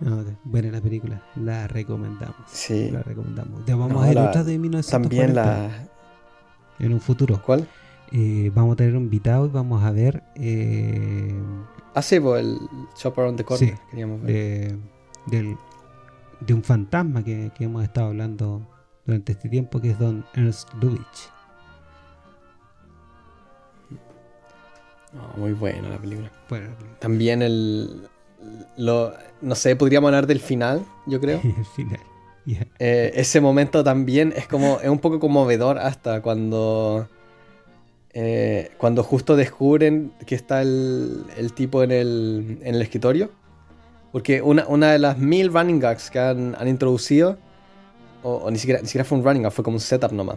buena 0.44 0.72
la 0.72 0.80
película, 0.80 1.22
la 1.36 1.68
recomendamos. 1.68 2.50
Sí. 2.50 2.90
La 2.90 3.04
recomendamos. 3.04 3.64
Ya 3.64 3.76
vamos 3.76 4.02
a 4.04 4.08
ver 4.08 4.18
otra 4.18 4.42
de 4.42 4.58
1940. 4.58 4.90
También 4.90 5.36
la... 5.36 5.88
En 6.80 6.92
un 6.92 7.00
futuro. 7.00 7.40
¿Cuál? 7.40 7.68
Eh, 8.16 8.52
vamos 8.54 8.74
a 8.74 8.76
tener 8.76 8.96
un 8.96 9.04
invitado 9.04 9.46
y 9.46 9.48
vamos 9.48 9.82
a 9.82 9.90
ver. 9.90 10.22
Eh, 10.36 11.34
ah, 11.94 12.02
sí, 12.02 12.20
pues 12.20 12.44
el 12.44 12.58
Shop 12.96 13.18
Around 13.18 13.38
the 13.38 13.44
Corner. 13.44 13.78
queríamos 13.90 14.22
ver. 14.22 14.78
De, 15.26 15.56
de 16.40 16.54
un 16.54 16.62
fantasma 16.62 17.24
que, 17.24 17.50
que, 17.56 17.64
hemos 17.64 17.82
estado 17.82 18.08
hablando 18.08 18.66
durante 19.04 19.32
este 19.32 19.48
tiempo, 19.48 19.80
que 19.80 19.90
es 19.90 19.98
Don 19.98 20.24
Ernst 20.34 20.72
Lubitsch. 20.74 21.34
muy 25.36 25.52
buena 25.52 25.88
la 25.88 25.98
película. 25.98 26.30
También 27.00 27.42
el, 27.42 28.08
lo, 28.76 29.12
no 29.40 29.54
sé, 29.54 29.76
podríamos 29.76 30.08
hablar 30.08 30.26
del 30.26 30.40
final, 30.40 30.84
yo 31.06 31.20
creo. 31.20 31.40
el 31.44 31.64
final. 31.64 32.00
Eh, 32.78 33.12
ese 33.14 33.40
momento 33.40 33.82
también 33.82 34.32
es 34.36 34.46
como, 34.46 34.78
es 34.80 34.88
un 34.88 34.98
poco 34.98 35.18
conmovedor 35.18 35.78
hasta 35.78 36.20
cuando, 36.20 37.08
eh, 38.16 38.70
cuando 38.78 39.02
justo 39.02 39.34
descubren 39.34 40.12
que 40.24 40.36
está 40.36 40.62
el, 40.62 41.24
tipo 41.54 41.82
en 41.82 41.90
el, 41.90 42.58
en 42.62 42.76
el 42.76 42.82
escritorio. 42.82 43.30
Porque 44.12 44.40
una, 44.40 44.66
una, 44.68 44.92
de 44.92 45.00
las 45.00 45.18
mil 45.18 45.52
running 45.52 45.80
gags 45.80 46.08
que 46.08 46.20
han, 46.20 46.54
han 46.56 46.68
introducido, 46.68 47.36
o, 48.22 48.48
ni, 48.48 48.58
siquiera, 48.58 48.80
ni 48.80 48.86
siquiera 48.86 49.04
fue 49.04 49.18
un 49.18 49.24
running 49.24 49.42
gag, 49.42 49.52
fue 49.52 49.64
como 49.64 49.76
un 49.76 49.80
setup 49.80 50.12
nomás. 50.12 50.36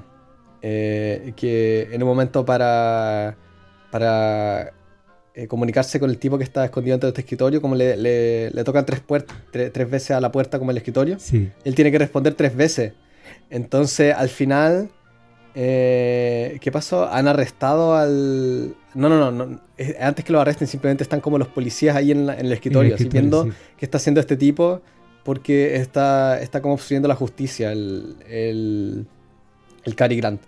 Eh, 0.64 1.34
que 1.36 1.88
en 1.92 2.02
un 2.02 2.10
momento 2.10 2.44
para, 2.44 3.38
para 3.92 4.74
eh, 5.36 5.48
comunicarse 5.48 6.00
con 6.00 6.10
el 6.10 6.18
tipo 6.18 6.40
que 6.40 6.44
está 6.44 6.66
escondido 6.66 6.96
dentro 6.96 7.06
de 7.06 7.12
este 7.12 7.22
escritorio, 7.22 7.62
como 7.62 7.76
le, 7.76 7.96
le, 7.96 8.64
tocan 8.64 8.88
tres, 8.88 9.04
tres, 9.52 9.90
veces 9.92 10.12
a 10.12 10.20
la 10.20 10.32
puerta 10.32 10.58
como 10.58 10.72
el 10.72 10.78
escritorio, 10.78 11.18
él 11.64 11.76
tiene 11.76 11.92
que 11.92 12.00
responder 12.00 12.34
tres 12.34 12.56
veces. 12.56 12.94
Entonces, 13.52 14.16
al 14.16 14.30
final, 14.30 14.90
eh, 15.60 16.60
¿qué 16.62 16.72
pasó? 16.72 17.12
Han 17.12 17.28
arrestado 17.28 17.96
al... 17.96 18.76
No, 18.94 19.10
no, 19.10 19.32
no, 19.32 19.32
no, 19.32 19.60
antes 20.00 20.24
que 20.24 20.32
lo 20.32 20.40
arresten 20.40 20.68
simplemente 20.68 21.02
están 21.02 21.20
como 21.20 21.40
los 21.40 21.48
policías 21.48 21.96
ahí 21.96 22.12
en, 22.12 22.30
el 22.30 22.52
escritorio, 22.52 22.94
así 22.94 23.10
viendo 23.10 23.50
qué 23.76 23.86
está 23.86 23.98
haciendo 23.98 24.20
este 24.20 24.38
tipo 24.38 24.84
porque 25.24 25.78
está, 25.78 26.40
está 26.40 26.62
como 26.62 26.76
obstruyendo 26.76 27.08
la 27.08 27.16
justicia, 27.16 27.72
el, 27.72 28.18
el, 28.30 29.08
el 29.84 29.96
Cary 29.96 30.18
Grant. 30.18 30.42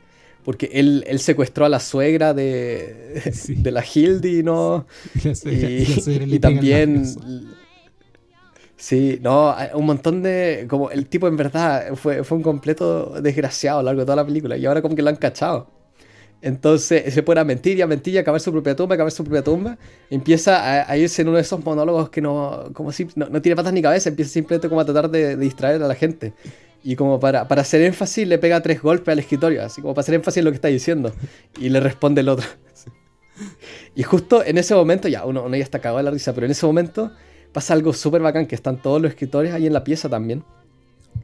Porque 0.46 0.70
él, 0.72 1.04
él 1.08 1.20
secuestró 1.20 1.66
a 1.66 1.70
la 1.70 1.80
suegra 1.80 2.36
de, 2.36 3.34
de 3.48 3.72
la 3.72 3.84
Hildy, 3.84 4.44
¿no? 4.44 4.86
Y, 5.46 6.40
también... 6.40 7.04
Sí, 8.80 9.20
no, 9.22 9.54
un 9.74 9.86
montón 9.86 10.24
de... 10.24 10.66
Como 10.70 10.90
el 10.90 11.08
tipo 11.08 11.28
en 11.28 11.36
verdad 11.36 11.96
fue, 11.96 12.24
fue 12.24 12.38
un 12.38 12.44
completo 12.44 13.22
desgraciado 13.22 13.80
a 13.80 13.84
lo 13.84 13.88
largo 13.88 14.00
de 14.00 14.06
toda 14.06 14.16
la 14.16 14.26
película 14.26 14.56
y 14.56 14.66
ahora 14.66 14.82
como 14.82 14.96
que 14.96 15.02
lo 15.02 15.10
han 15.10 15.18
cachado. 15.18 15.70
Entonces 16.42 17.14
se 17.14 17.22
pone 17.22 17.42
a 17.42 17.44
mentir 17.44 17.78
y 17.78 17.82
a 17.82 17.88
mentir 17.88 18.14
y 18.14 18.18
a 18.20 18.22
acabar 18.22 18.40
su 18.40 18.54
propia 18.54 18.78
tumba, 18.78 18.94
a 18.94 18.96
acabar 18.96 19.12
su 19.12 19.26
propia 19.26 19.44
tumba. 19.44 19.78
Empieza 20.10 20.90
a, 20.90 20.98
irse 20.98 21.24
en 21.24 21.28
uno 21.28 21.36
de 21.36 21.42
esos 21.42 21.62
monólogos 21.64 22.10
que 22.10 22.22
no, 22.22 22.70
como 22.74 22.94
si, 22.94 23.10
no, 23.16 23.42
tiene 23.42 23.58
patas 23.58 23.74
ni 23.74 23.82
cabeza, 23.82 24.08
empieza 24.08 24.32
simplemente 24.32 24.70
como 24.70 24.80
a 24.80 24.86
tratar 24.86 25.10
de 25.10 25.36
distraer 25.36 25.84
a 25.84 25.88
la 25.88 25.96
gente. 25.96 26.34
Y 26.82 26.96
como 26.96 27.20
para, 27.20 27.50
para 27.50 27.64
hacer 27.64 27.82
énfasis 27.82 28.26
le 28.26 28.38
pega 28.38 28.62
tres 28.62 28.82
golpes 28.82 29.12
al 29.12 29.20
escritorio, 29.20 29.62
así 29.62 29.82
como 29.82 29.94
para 29.94 30.04
hacer 30.04 30.16
énfasis 30.16 30.38
en 30.38 30.46
lo 30.46 30.52
que 30.52 30.56
está 30.56 30.70
diciendo. 30.70 31.12
Y 31.60 31.68
le 31.68 31.82
responde 31.82 32.22
el 32.22 32.30
otro. 32.30 32.48
Y 33.96 34.04
justo 34.04 34.44
en 34.44 34.58
ese 34.58 34.76
momento, 34.76 35.08
ya 35.08 35.26
uno, 35.26 35.50
ya 35.50 35.64
está 35.64 35.80
cagado 35.80 35.98
de 35.98 36.04
la 36.04 36.12
risa, 36.12 36.34
pero 36.34 36.46
en 36.46 36.52
ese 36.52 36.66
momento 36.66 37.12
pasa 37.52 37.74
algo 37.74 37.94
súper 37.94 38.22
bacán, 38.22 38.46
que 38.46 38.56
están 38.56 38.82
todos 38.82 39.02
los 39.02 39.12
escritores 39.12 39.54
ahí 39.54 39.68
en 39.68 39.74
la 39.74 39.84
pieza 39.84 40.10
también. 40.10 40.44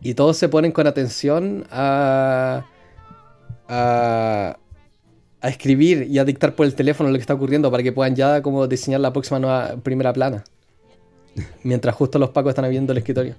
Y 0.01 0.13
todos 0.13 0.38
se 0.38 0.49
ponen 0.49 0.71
con 0.71 0.88
atención 0.88 1.65
a, 1.71 2.65
a, 3.67 4.57
a 5.41 5.49
escribir 5.49 6.07
y 6.09 6.19
a 6.19 6.26
dictar 6.26 6.55
por 6.55 6.65
el 6.65 6.76
teléfono 6.76 7.09
lo 7.09 7.15
que 7.15 7.21
está 7.21 7.34
ocurriendo 7.34 7.69
para 7.71 7.84
que 7.84 7.91
puedan 7.91 8.15
ya 8.15 8.41
como 8.41 8.67
diseñar 8.67 9.01
la 9.01 9.13
próxima 9.13 9.39
nueva 9.39 9.78
primera 9.78 10.11
plana. 10.13 10.43
Mientras 11.63 11.95
justo 11.95 12.19
los 12.19 12.30
pacos 12.30 12.49
están 12.49 12.69
viendo 12.69 12.91
el 12.91 12.97
escritorio. 12.97 13.36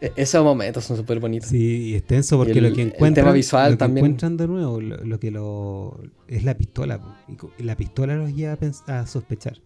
E-, 0.00 0.12
esos 0.16 0.42
momentos 0.42 0.84
son 0.84 0.96
súper 0.96 1.20
bonitos. 1.20 1.48
Sí, 1.50 1.90
y 1.90 1.94
es 1.94 2.04
tenso 2.04 2.38
porque 2.38 2.60
lo 2.60 2.72
que 2.72 2.82
encuentran, 2.82 3.32
visual 3.32 3.76
también. 3.76 4.06
encuentran 4.06 4.36
de 4.36 4.46
nuevo, 4.46 4.80
lo, 4.80 5.20
que 5.20 5.30
lo 5.30 6.00
es 6.28 6.44
la 6.44 6.54
pistola. 6.56 7.00
Y 7.58 7.62
la 7.62 7.76
pistola 7.76 8.16
los 8.16 8.34
lleva 8.34 8.58
a, 8.86 9.06
sospechar. 9.06 9.58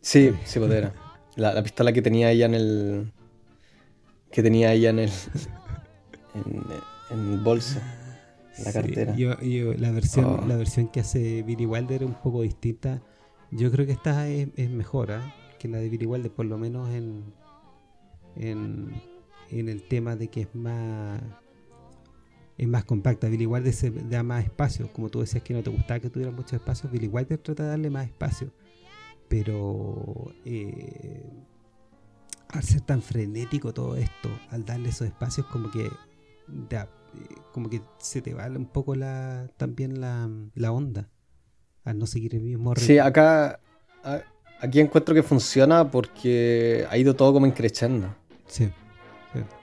Sí, 0.00 0.32
sí, 0.44 0.58
pues 0.58 0.92
La, 1.36 1.62
pistola 1.62 1.92
que 1.92 2.02
tenía 2.02 2.30
ella 2.30 2.46
en 2.46 2.54
el. 2.54 3.12
Que 4.30 4.42
tenía 4.42 4.72
ella 4.72 4.90
en 4.90 4.98
el. 5.00 5.10
En, 7.10 7.30
el 7.32 7.38
bolso. 7.38 7.78
En 8.58 8.64
la 8.64 8.72
cartera. 8.72 9.14
Yo, 9.14 9.36
la, 9.74 9.92
versión, 9.92 10.24
oh. 10.24 10.46
la 10.48 10.56
versión 10.56 10.88
que 10.88 10.98
hace 10.98 11.42
Billy 11.42 11.64
Wilder 11.64 12.02
es 12.02 12.08
un 12.08 12.20
poco 12.20 12.42
distinta. 12.42 13.00
Yo 13.52 13.70
creo 13.70 13.86
que 13.86 13.92
esta 13.92 14.26
es, 14.28 14.70
mejor 14.70 15.12
¿eh? 15.12 15.20
que 15.60 15.68
la 15.68 15.78
de 15.78 15.88
Billy 15.88 16.06
Wilder, 16.06 16.32
por 16.32 16.46
lo 16.46 16.58
menos 16.58 16.90
en 16.90 17.22
en, 18.36 19.00
el 19.50 19.82
tema 19.82 20.16
de 20.16 20.28
que 20.28 20.42
es 20.42 20.54
más 20.54 21.20
es 22.56 22.68
más 22.68 22.84
compacta. 22.84 23.28
Billy 23.28 23.46
Wilder 23.46 23.72
se 23.72 23.90
da 23.90 24.22
más 24.22 24.44
espacio. 24.44 24.92
Como 24.92 25.08
tú 25.08 25.20
decías 25.20 25.42
que 25.42 25.54
no 25.54 25.62
te 25.62 25.70
gustaba 25.70 26.00
que 26.00 26.10
tuviera 26.10 26.30
mucho 26.30 26.54
espacio, 26.56 26.88
Billy 26.88 27.08
Wilder 27.08 27.38
trata 27.38 27.64
de 27.64 27.68
darle 27.70 27.90
más 27.90 28.06
espacio. 28.06 28.52
Pero 29.28 30.32
eh, 30.44 31.22
al 32.48 32.62
ser 32.62 32.82
tan 32.82 33.02
frenético 33.02 33.72
todo 33.72 33.96
esto, 33.96 34.28
al 34.50 34.64
darle 34.64 34.90
esos 34.90 35.06
espacios, 35.06 35.46
como 35.46 35.70
que 35.70 35.90
da, 36.46 36.82
eh, 36.82 37.34
como 37.52 37.68
que 37.70 37.82
se 37.98 38.22
te 38.22 38.34
va 38.34 38.46
un 38.46 38.66
poco 38.66 38.94
la 38.94 39.48
también 39.56 40.00
la, 40.00 40.28
la 40.54 40.72
onda. 40.72 41.08
Al 41.84 41.98
no 41.98 42.06
seguir 42.06 42.34
el 42.34 42.42
mismo 42.42 42.74
ritmo. 42.74 42.86
Sí, 42.86 42.98
acá. 42.98 43.60
Aquí 44.60 44.80
encuentro 44.80 45.14
que 45.14 45.22
funciona 45.22 45.90
porque 45.90 46.86
ha 46.88 46.96
ido 46.96 47.14
todo 47.14 47.34
como 47.34 47.46
increciendo. 47.46 48.14
Sí. 48.46 48.70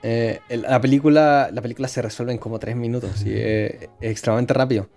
Eh, 0.02 0.40
la, 0.50 0.80
película, 0.80 1.50
la 1.52 1.62
película 1.62 1.88
se 1.88 2.02
resuelve 2.02 2.32
en 2.32 2.38
como 2.38 2.58
tres 2.58 2.76
minutos 2.76 3.24
y 3.24 3.32
es, 3.34 3.88
extremadamente 4.00 4.54
rápido. 4.54 4.88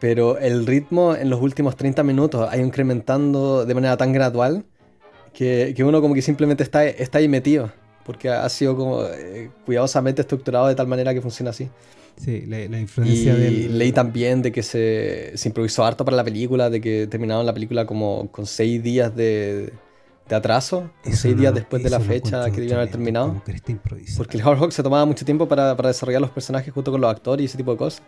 Pero 0.00 0.38
el 0.38 0.66
ritmo 0.66 1.14
en 1.14 1.30
los 1.30 1.40
últimos 1.40 1.76
30 1.76 2.02
minutos 2.02 2.48
ha 2.48 2.56
ido 2.56 2.66
incrementando 2.66 3.66
de 3.66 3.74
manera 3.74 3.96
tan 3.96 4.12
gradual 4.12 4.64
que, 5.32 5.74
que 5.76 5.84
uno 5.84 6.00
como 6.00 6.14
que 6.14 6.22
simplemente 6.22 6.62
está, 6.62 6.84
está 6.86 7.18
ahí 7.18 7.28
metido. 7.28 7.72
Porque 8.04 8.30
ha 8.30 8.48
sido 8.48 8.76
como 8.76 9.04
eh, 9.04 9.50
cuidadosamente 9.66 10.22
estructurado 10.22 10.68
de 10.68 10.74
tal 10.74 10.86
manera 10.86 11.12
que 11.12 11.20
funciona 11.20 11.50
así. 11.50 11.68
Sí, 12.16 12.44
la, 12.46 12.78
influencia 12.78 13.34
y 13.36 13.68
leí 13.68 13.92
también 13.92 14.42
de 14.42 14.50
que 14.50 14.62
se, 14.62 15.32
se, 15.36 15.48
improvisó 15.48 15.84
harto 15.84 16.04
para 16.04 16.16
la 16.16 16.24
película, 16.24 16.68
de 16.68 16.80
que 16.80 17.06
terminaron 17.06 17.46
la 17.46 17.54
película 17.54 17.86
como 17.86 18.28
con 18.32 18.44
seis 18.44 18.82
días 18.82 19.14
de, 19.14 19.72
de 20.28 20.34
atraso, 20.34 20.90
seis 21.04 21.36
días 21.36 21.54
después 21.54 21.82
de 21.82 21.90
la 21.90 22.00
fecha 22.00 22.50
que 22.50 22.60
debían 22.60 22.78
haber 22.78 22.90
terminado. 22.90 23.40
Porque 24.16 24.36
el 24.36 24.42
Howard 24.42 24.58
Hawk 24.58 24.72
se 24.72 24.82
tomaba 24.82 25.06
mucho 25.06 25.24
tiempo 25.24 25.46
para, 25.46 25.76
para, 25.76 25.88
desarrollar 25.88 26.20
los 26.20 26.30
personajes 26.30 26.72
junto 26.72 26.90
con 26.90 27.00
los 27.00 27.10
actores 27.10 27.42
y 27.42 27.46
ese 27.46 27.56
tipo 27.56 27.72
de 27.72 27.78
cosas. 27.78 28.02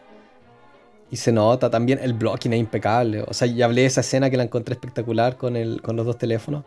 Y 1.11 1.17
se 1.17 1.33
nota 1.33 1.71
también 1.71 1.99
el 2.03 2.13
blocking 2.13 2.53
es 2.53 2.61
impecable. 2.61 3.25
O 3.27 3.35
sea, 3.35 3.49
ya 3.49 3.65
hablé 3.65 3.83
de 3.83 3.89
esa 3.89 4.01
escena 4.01 4.31
que 4.31 4.37
la 4.37 4.45
encontré 4.45 4.75
espectacular 4.75 5.37
con, 5.37 5.57
el, 5.57 5.83
con 5.83 5.97
los 5.97 6.07
dos 6.07 6.19
teléfonos. 6.19 6.65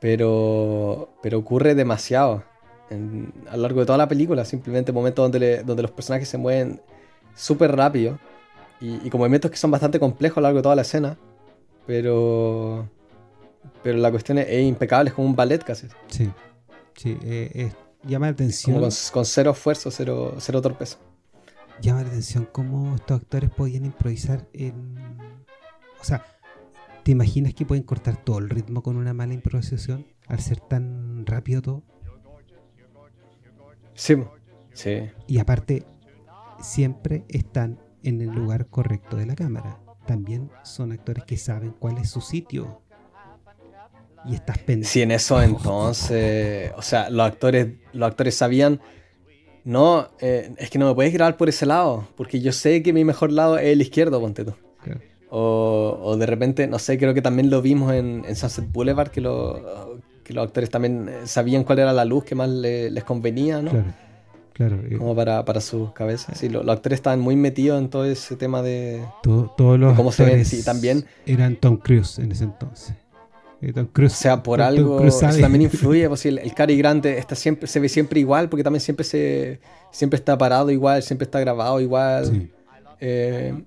Pero, 0.00 1.10
pero 1.22 1.38
ocurre 1.38 1.74
demasiado 1.74 2.44
a 3.48 3.56
lo 3.56 3.62
largo 3.62 3.80
de 3.80 3.86
toda 3.86 3.98
la 3.98 4.08
película. 4.08 4.44
Simplemente 4.44 4.92
momentos 4.92 5.30
donde, 5.30 5.62
donde 5.62 5.82
los 5.82 5.90
personajes 5.90 6.28
se 6.28 6.38
mueven 6.38 6.80
súper 7.34 7.74
rápido. 7.74 8.18
Y, 8.80 9.06
y 9.06 9.10
con 9.10 9.18
movimientos 9.18 9.50
que 9.50 9.56
son 9.56 9.70
bastante 9.70 9.98
complejos 9.98 10.38
a 10.38 10.40
lo 10.40 10.44
largo 10.44 10.58
de 10.58 10.62
toda 10.62 10.76
la 10.76 10.82
escena. 10.82 11.18
Pero 11.86 12.88
pero 13.82 13.98
la 13.98 14.10
cuestión 14.10 14.38
es, 14.38 14.62
impecable, 14.62 15.10
es 15.10 15.14
como 15.14 15.28
un 15.28 15.36
ballet 15.36 15.62
casi. 15.62 15.88
Sí, 16.08 16.30
sí, 16.96 17.16
eh, 17.22 17.72
llama 18.04 18.26
la 18.26 18.32
atención. 18.32 18.80
Con, 19.12 19.24
cero 19.24 19.52
esfuerzo, 19.52 19.90
cero, 19.90 20.34
cero 20.38 20.60
torpeza. 20.60 20.98
Llama 21.80 22.02
la 22.02 22.08
atención 22.08 22.48
cómo 22.50 22.94
estos 22.94 23.20
actores 23.20 23.50
podían 23.50 23.84
improvisar 23.84 24.46
en. 24.52 24.96
O 26.00 26.04
sea, 26.04 26.24
¿te 27.02 27.12
imaginas 27.12 27.54
que 27.54 27.64
pueden 27.64 27.84
cortar 27.84 28.16
todo 28.22 28.38
el 28.38 28.50
ritmo 28.50 28.82
con 28.82 28.96
una 28.96 29.14
mala 29.14 29.34
improvisación 29.34 30.06
al 30.26 30.40
ser 30.40 30.60
tan 30.60 31.24
rápido 31.26 31.62
todo? 31.62 31.82
Sí, 33.94 34.16
sí. 34.72 35.10
Y 35.26 35.38
aparte, 35.38 35.84
siempre 36.60 37.24
están 37.28 37.78
en 38.02 38.20
el 38.20 38.30
lugar 38.30 38.66
correcto 38.66 39.16
de 39.16 39.26
la 39.26 39.34
cámara. 39.34 39.78
También 40.06 40.50
son 40.62 40.92
actores 40.92 41.24
que 41.24 41.36
saben 41.36 41.72
cuál 41.78 41.98
es 41.98 42.10
su 42.10 42.20
sitio 42.20 42.82
y 44.24 44.34
estás 44.34 44.58
pendiente. 44.58 44.88
Sí, 44.88 45.02
en 45.02 45.10
eso 45.12 45.42
entonces, 45.42 46.72
o 46.76 46.82
sea, 46.82 47.10
los 47.10 47.26
actores, 47.26 47.74
los 47.92 48.08
actores 48.08 48.34
sabían, 48.34 48.80
no, 49.64 50.08
eh, 50.20 50.52
es 50.58 50.70
que 50.70 50.78
no 50.78 50.88
me 50.88 50.94
puedes 50.94 51.12
grabar 51.12 51.36
por 51.36 51.48
ese 51.48 51.66
lado, 51.66 52.08
porque 52.16 52.40
yo 52.40 52.52
sé 52.52 52.82
que 52.82 52.92
mi 52.92 53.04
mejor 53.04 53.32
lado 53.32 53.58
es 53.58 53.66
el 53.66 53.80
izquierdo, 53.80 54.20
ponte 54.20 54.44
tú. 54.44 54.54
O, 55.32 56.16
de 56.18 56.26
repente, 56.26 56.66
no 56.66 56.80
sé, 56.80 56.98
creo 56.98 57.14
que 57.14 57.22
también 57.22 57.50
lo 57.50 57.62
vimos 57.62 57.92
en, 57.92 58.24
Sunset 58.34 58.70
Boulevard, 58.72 59.10
que, 59.10 59.20
lo, 59.20 60.00
que, 60.24 60.34
los 60.34 60.44
actores 60.44 60.70
también 60.70 61.08
eh, 61.08 61.20
sabían 61.26 61.62
cuál 61.62 61.78
era 61.78 61.92
la 61.92 62.04
luz 62.04 62.24
que 62.24 62.34
más 62.34 62.48
les 62.48 63.04
convenía, 63.04 63.62
¿no? 63.62 63.70
Claro. 63.70 63.94
Claro, 64.52 64.78
como 64.98 65.14
para, 65.16 65.42
para 65.46 65.60
sus 65.60 65.92
cabezas. 65.92 66.36
Sí, 66.36 66.50
los, 66.50 66.68
actores 66.68 66.98
estaban 66.98 67.20
muy 67.20 67.34
metidos 67.34 67.80
en 67.80 67.88
todo 67.88 68.04
ese 68.04 68.36
tema 68.36 68.60
de, 68.60 69.02
todos 69.22 69.78
los 69.78 69.96
cómo 69.96 70.12
se 70.12 70.24
ven. 70.24 70.44
Sí, 70.44 70.62
también 70.62 71.06
eran 71.24 71.56
Tom 71.56 71.78
Cruise 71.78 72.18
en 72.18 72.32
ese 72.32 72.44
entonces. 72.44 72.94
Eh, 73.62 73.72
o 73.76 74.08
sea, 74.08 74.42
por 74.42 74.62
algo 74.62 75.04
eso 75.04 75.28
también 75.40 75.62
influye, 75.62 76.08
pues, 76.08 76.24
el, 76.26 76.38
el 76.38 76.54
Cary 76.54 76.78
Grant 76.78 77.04
está 77.06 77.34
siempre, 77.34 77.66
se 77.66 77.78
ve 77.78 77.88
siempre 77.88 78.20
igual, 78.20 78.48
porque 78.48 78.64
también 78.64 78.80
siempre 78.80 79.04
se 79.04 79.60
siempre 79.90 80.16
está 80.16 80.36
parado 80.38 80.70
igual, 80.70 81.02
siempre 81.02 81.24
está 81.24 81.40
grabado 81.40 81.80
igual. 81.80 82.50
Eh, 83.00 83.64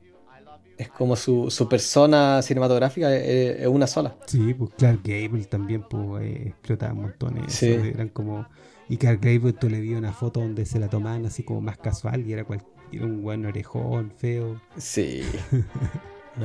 es 0.77 0.89
como 0.89 1.15
su, 1.15 1.67
persona 1.69 2.41
cinematográfica 2.41 3.13
es, 3.15 3.67
una 3.67 3.87
sola. 3.87 4.15
Sí, 4.25 4.53
pues 4.53 4.71
Clark 4.77 5.01
Gable 5.03 5.45
también 5.45 5.83
pues, 5.83 6.23
eh, 6.23 6.43
explotaba 6.47 6.93
montones. 6.93 7.53
Sí. 7.53 7.67
Eran 7.67 8.09
como. 8.09 8.47
Y 8.89 8.97
Clark 8.97 9.21
Gable 9.21 9.53
tú 9.53 9.69
le 9.69 9.79
vi 9.79 9.93
una 9.93 10.11
foto 10.11 10.41
donde 10.41 10.65
se 10.65 10.79
la 10.79 10.89
tomaban 10.89 11.25
así 11.25 11.43
como 11.43 11.61
más 11.61 11.77
casual 11.77 12.27
y 12.27 12.33
era, 12.33 12.43
cual, 12.43 12.63
un 13.01 13.21
buen 13.21 13.45
orejón, 13.45 14.11
feo. 14.17 14.61
Sí. 14.77 15.21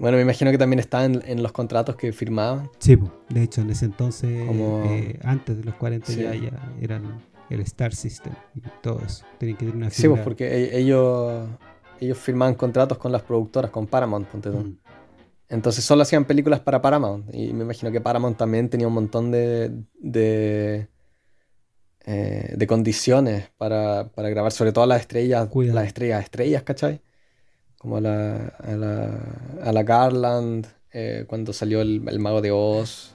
Bueno, 0.00 0.16
me 0.16 0.22
imagino 0.22 0.50
que 0.50 0.58
también 0.58 0.80
estaban 0.80 1.22
en, 1.26 1.42
los 1.42 1.52
contratos 1.52 1.94
que 1.94 2.12
firmaban. 2.12 2.70
Sí, 2.78 2.98
de 3.28 3.42
hecho 3.42 3.60
en 3.60 3.70
ese 3.70 3.84
entonces, 3.84 4.30
eh, 4.30 5.20
antes 5.22 5.58
de 5.58 5.64
los 5.64 5.74
40 5.74 6.12
ya, 6.14 6.34
ya 6.34 6.72
eran 6.80 7.20
el 7.50 7.60
Star 7.60 7.94
System 7.94 8.32
y 8.54 8.62
todo 8.80 9.02
eso. 9.06 9.26
Tenían 9.38 9.58
que 9.58 9.66
tener 9.66 9.76
una 9.76 9.90
Sí, 9.90 10.08
pues 10.08 10.22
porque 10.22 10.46
e-, 10.46 10.78
ellos 10.78 11.48
ellos 12.00 12.16
firmaban 12.16 12.54
contratos 12.54 12.96
con 12.96 13.12
las 13.12 13.22
productoras, 13.22 13.70
con 13.70 13.86
Paramount, 13.86 14.26
ponte 14.26 14.48
mm. 14.48 14.78
Entonces 15.50 15.84
solo 15.84 16.02
hacían 16.02 16.24
películas 16.24 16.60
para 16.60 16.80
Paramount. 16.80 17.34
Y 17.34 17.52
me 17.52 17.64
imagino 17.64 17.92
que 17.92 18.00
Paramount 18.00 18.38
también 18.38 18.70
tenía 18.70 18.86
un 18.86 18.94
montón 18.94 19.30
de, 19.30 19.70
de, 19.98 20.88
eh, 22.06 22.66
condiciones 22.66 23.50
para, 23.58 24.10
grabar, 24.16 24.52
sobre 24.52 24.72
todo 24.72 24.86
las 24.86 25.00
estrellas, 25.00 25.48
las 25.54 25.86
estrellas, 25.86 26.22
estrellas, 26.22 26.62
¿cachai? 26.62 27.02
Como 27.80 27.96
a 27.96 28.00
la, 28.00 28.46
a 29.62 29.72
la, 29.72 29.82
Garland, 29.82 30.66
eh, 30.92 31.24
cuando 31.26 31.52
salió 31.52 31.80
el, 31.80 32.00
Mago 32.18 32.42
de 32.42 32.50
Oz, 32.52 33.14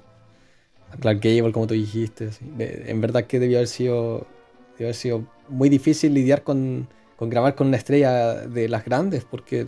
a 0.92 0.98
Clark 0.98 1.20
Gable, 1.22 1.52
como 1.52 1.68
tú 1.68 1.76
dijiste. 1.76 2.30
en 2.58 3.00
verdad 3.00 3.26
que 3.26 3.40
debió 3.40 3.58
haber 3.60 3.68
sido, 3.68 4.26
debió 4.74 4.88
haber 4.88 4.96
sido 4.96 5.28
muy 5.50 5.70
difícil 5.70 6.14
lidiar 6.14 6.44
con 6.44 6.88
con 7.16 7.30
grabar 7.30 7.56
con 7.56 7.68
una 7.68 7.78
estrella 7.78 8.34
de 8.48 8.68
las 8.68 8.86
grandes, 8.86 9.26
porque... 9.26 9.68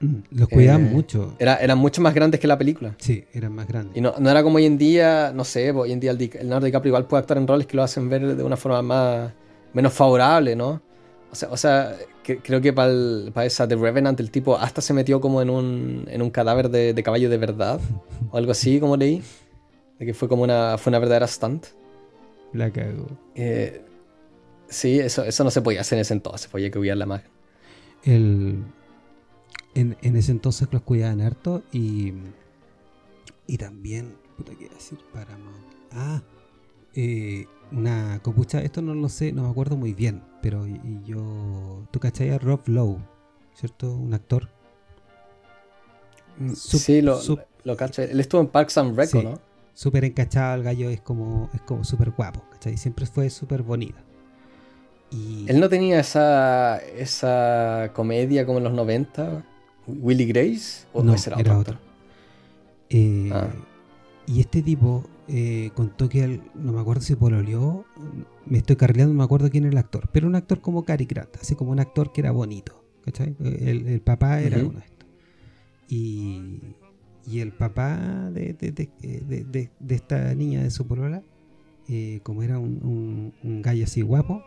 Mm, 0.00 0.16
los 0.30 0.48
cuidaban 0.48 0.86
eh, 0.86 0.90
mucho. 0.90 1.34
Era, 1.38 1.56
eran 1.56 1.78
mucho 1.78 2.00
más 2.00 2.14
grandes 2.14 2.40
que 2.40 2.46
la 2.46 2.56
película. 2.56 2.94
Sí, 2.98 3.24
eran 3.32 3.54
más 3.54 3.68
grandes. 3.68 3.96
Y 3.96 4.00
no, 4.00 4.14
era 4.18 4.42
como 4.42 4.56
hoy 4.56 4.64
en 4.64 4.78
día, 4.78 5.32
no 5.34 5.44
sé, 5.44 5.70
hoy 5.72 5.92
en 5.92 6.00
día 6.00 6.12
el 6.12 6.18
Leonardo 6.18 6.64
DiCaprio 6.64 6.90
igual 6.90 7.06
puede 7.06 7.20
actuar 7.20 7.38
en 7.38 7.46
roles 7.46 7.66
que 7.66 7.76
lo 7.76 7.82
hacen 7.82 8.08
ver 8.08 8.36
de 8.36 8.42
una 8.42 8.56
forma 8.56 8.80
más 8.82 9.32
menos 9.74 9.92
favorable, 9.92 10.56
¿no? 10.56 10.82
O 11.30 11.34
sea, 11.34 11.50
o 11.50 11.56
sea 11.56 11.96
creo 12.42 12.60
que 12.60 12.72
para 12.72 13.44
esa 13.44 13.66
The 13.66 13.76
Revenant 13.76 14.20
el 14.20 14.30
tipo 14.30 14.56
hasta 14.56 14.80
se 14.80 14.92
metió 14.92 15.20
como 15.20 15.42
en 15.42 15.50
un, 15.50 16.06
en 16.08 16.22
un 16.22 16.30
cadáver 16.30 16.70
de, 16.70 16.94
de, 16.94 17.02
caballo 17.02 17.30
de 17.30 17.38
verdad, 17.38 17.80
o 18.30 18.36
algo 18.36 18.52
así, 18.52 18.80
como 18.80 18.96
leí. 18.96 19.22
De 19.98 20.06
que 20.06 20.14
fue 20.14 20.28
como 20.28 20.42
una, 20.42 20.78
fue 20.78 20.90
una 20.90 20.98
verdadera 20.98 21.26
stunt. 21.26 21.66
La 22.52 22.70
cago. 22.70 23.06
Eh, 23.34 23.84
Sí, 24.70 25.00
eso, 25.00 25.24
eso 25.24 25.42
no 25.42 25.50
se 25.50 25.62
podía 25.62 25.80
hacer 25.80 25.98
en 25.98 26.02
ese 26.02 26.14
entonces, 26.14 26.48
podía 26.48 26.70
que 26.70 26.78
hubiera 26.78 26.94
la 26.94 27.06
magia. 27.06 27.28
El, 28.04 28.62
en, 29.74 29.96
ese 30.00 30.30
entonces 30.30 30.68
los 30.70 30.82
cuidaban 30.82 31.20
harto 31.20 31.64
y, 31.72 32.14
y 33.48 33.58
también, 33.58 34.14
puta, 34.36 34.52
¿qué 34.56 34.68
decir? 34.68 34.98
Paramount. 35.12 35.66
Ah, 35.90 36.22
eh, 36.94 37.46
una 37.72 38.20
copucha, 38.22 38.62
esto 38.62 38.80
no 38.80 38.94
lo 38.94 39.08
sé, 39.08 39.32
no 39.32 39.42
me 39.42 39.50
acuerdo 39.50 39.76
muy 39.76 39.92
bien, 39.92 40.22
pero 40.40 40.66
y, 40.66 41.02
yo, 41.04 41.86
¿tú 41.90 42.00
cachai 42.00 42.30
a 42.30 42.38
Rob 42.38 42.60
Lowe, 42.66 42.98
¿cierto? 43.54 43.94
Un 43.94 44.14
actor. 44.14 44.48
Mm, 46.38 46.52
sí, 46.54 47.02
lo, 47.02 47.20
lo 47.64 47.76
cacho. 47.76 48.02
Él 48.02 48.20
estuvo 48.20 48.40
en 48.40 48.48
Parks 48.48 48.78
and 48.78 48.96
Rec, 48.96 49.14
¿no? 49.14 49.38
Súper 49.74 50.04
encachado 50.04 50.56
el 50.56 50.62
gallo, 50.62 50.90
es 50.90 51.00
como, 51.00 51.48
es 51.54 51.60
como 51.62 51.84
súper 51.84 52.10
guapo, 52.10 52.42
¿cachai? 52.50 52.76
Siempre 52.76 53.06
fue 53.06 53.30
súper 53.30 53.62
bonito. 53.62 53.98
Él 55.12 55.58
no 55.58 55.68
tenía 55.68 56.00
esa, 56.00 56.78
esa 56.78 57.90
comedia 57.94 58.46
como 58.46 58.58
en 58.58 58.64
los 58.64 58.72
90, 58.72 59.44
Willy 59.88 60.26
Grace, 60.26 60.86
o 60.92 61.02
no, 61.02 61.14
era, 61.14 61.58
otro. 61.58 61.78
Eh, 62.90 63.30
ah. 63.32 63.48
Y 64.30 64.40
este 64.40 64.62
tipo 64.62 65.04
eh, 65.26 65.70
contó 65.74 66.08
que 66.08 66.22
él, 66.22 66.42
no 66.54 66.72
me 66.72 66.80
acuerdo 66.80 67.02
si 67.02 67.16
pololeó, 67.16 67.84
me 68.46 68.58
estoy 68.58 68.76
cargando, 68.76 69.12
no 69.12 69.18
me 69.18 69.24
acuerdo 69.24 69.50
quién 69.50 69.64
era 69.64 69.72
el 69.72 69.78
actor, 69.78 70.08
pero 70.12 70.28
un 70.28 70.36
actor 70.36 70.60
como 70.60 70.84
Cary 70.84 71.04
Grant, 71.04 71.34
así 71.40 71.56
como 71.56 71.72
un 71.72 71.80
actor 71.80 72.12
que 72.12 72.20
era 72.20 72.30
bonito, 72.30 72.84
¿cachai? 73.04 73.34
El, 73.40 74.00
papá 74.02 74.40
era 74.40 74.58
uno 74.58 74.78
de 74.78 74.84
estos. 74.84 75.08
Y, 75.88 76.60
y 77.26 77.40
el 77.40 77.52
papá 77.52 78.30
de, 78.30 78.52
de, 78.54 79.70
esta 79.88 80.32
niña 80.36 80.62
de 80.62 80.70
su 80.70 80.86
polola, 80.86 81.24
eh, 81.88 82.20
como 82.22 82.44
era 82.44 82.60
un, 82.60 82.78
un, 82.84 83.34
un 83.42 83.62
gallo 83.62 83.84
así 83.84 84.02
guapo, 84.02 84.44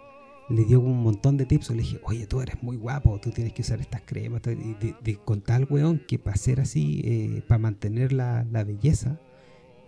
le 0.50 0.66
dio 0.66 0.80
un 0.80 1.02
montón 1.02 1.38
de 1.38 1.46
tips. 1.46 1.72
Le 1.72 1.78
dije, 1.78 2.00
oye, 2.04 2.28
tú 2.28 2.42
eres 2.42 2.62
muy 2.62 2.78
guapo, 2.78 3.20
tú 3.20 3.32
tienes 3.32 3.54
que 3.54 3.62
usar 3.62 3.82
estas 3.82 4.02
cremas. 4.02 4.42
De, 4.42 4.96
de, 5.02 5.16
con 5.18 5.42
tal 5.42 5.68
weón 5.70 6.00
que 6.08 6.20
para 6.20 6.38
ser 6.38 6.60
así, 6.60 7.02
eh, 7.04 7.44
para 7.48 7.60
mantener 7.60 8.14
la, 8.14 8.44
belleza, 8.66 9.20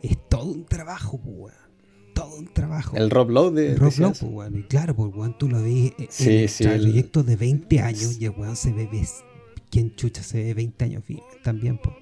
es 0.02 0.18
todo 0.30 0.52
un 0.52 0.66
trabajo, 0.66 1.20
weón. 1.24 1.54
Todo 2.14 2.38
un 2.38 2.54
trabajo. 2.54 2.96
El 2.96 3.10
Rob 3.10 3.30
Lowe 3.30 3.52
de. 3.52 3.76
Rob 3.76 3.94
Lowe, 3.98 4.14
weón. 4.22 4.60
Y 4.60 4.64
claro, 4.64 4.96
pues 4.96 5.14
weón, 5.14 5.38
tú 5.38 5.50
lo 5.50 5.62
ves 5.62 5.94
en 5.98 6.08
sí, 6.10 6.64
el 6.64 6.82
proyecto 6.82 7.24
de 7.24 7.36
20 7.36 7.80
años 7.82 8.18
y 8.20 8.26
el 8.26 8.32
weón 8.32 8.56
se 8.56 8.72
ve, 8.72 8.90
¿quién 9.70 9.96
chucha 9.96 10.24
se 10.24 10.44
ve 10.44 10.54
20 10.54 10.86
años 10.86 11.04
también, 11.44 11.78
pues. 11.78 11.96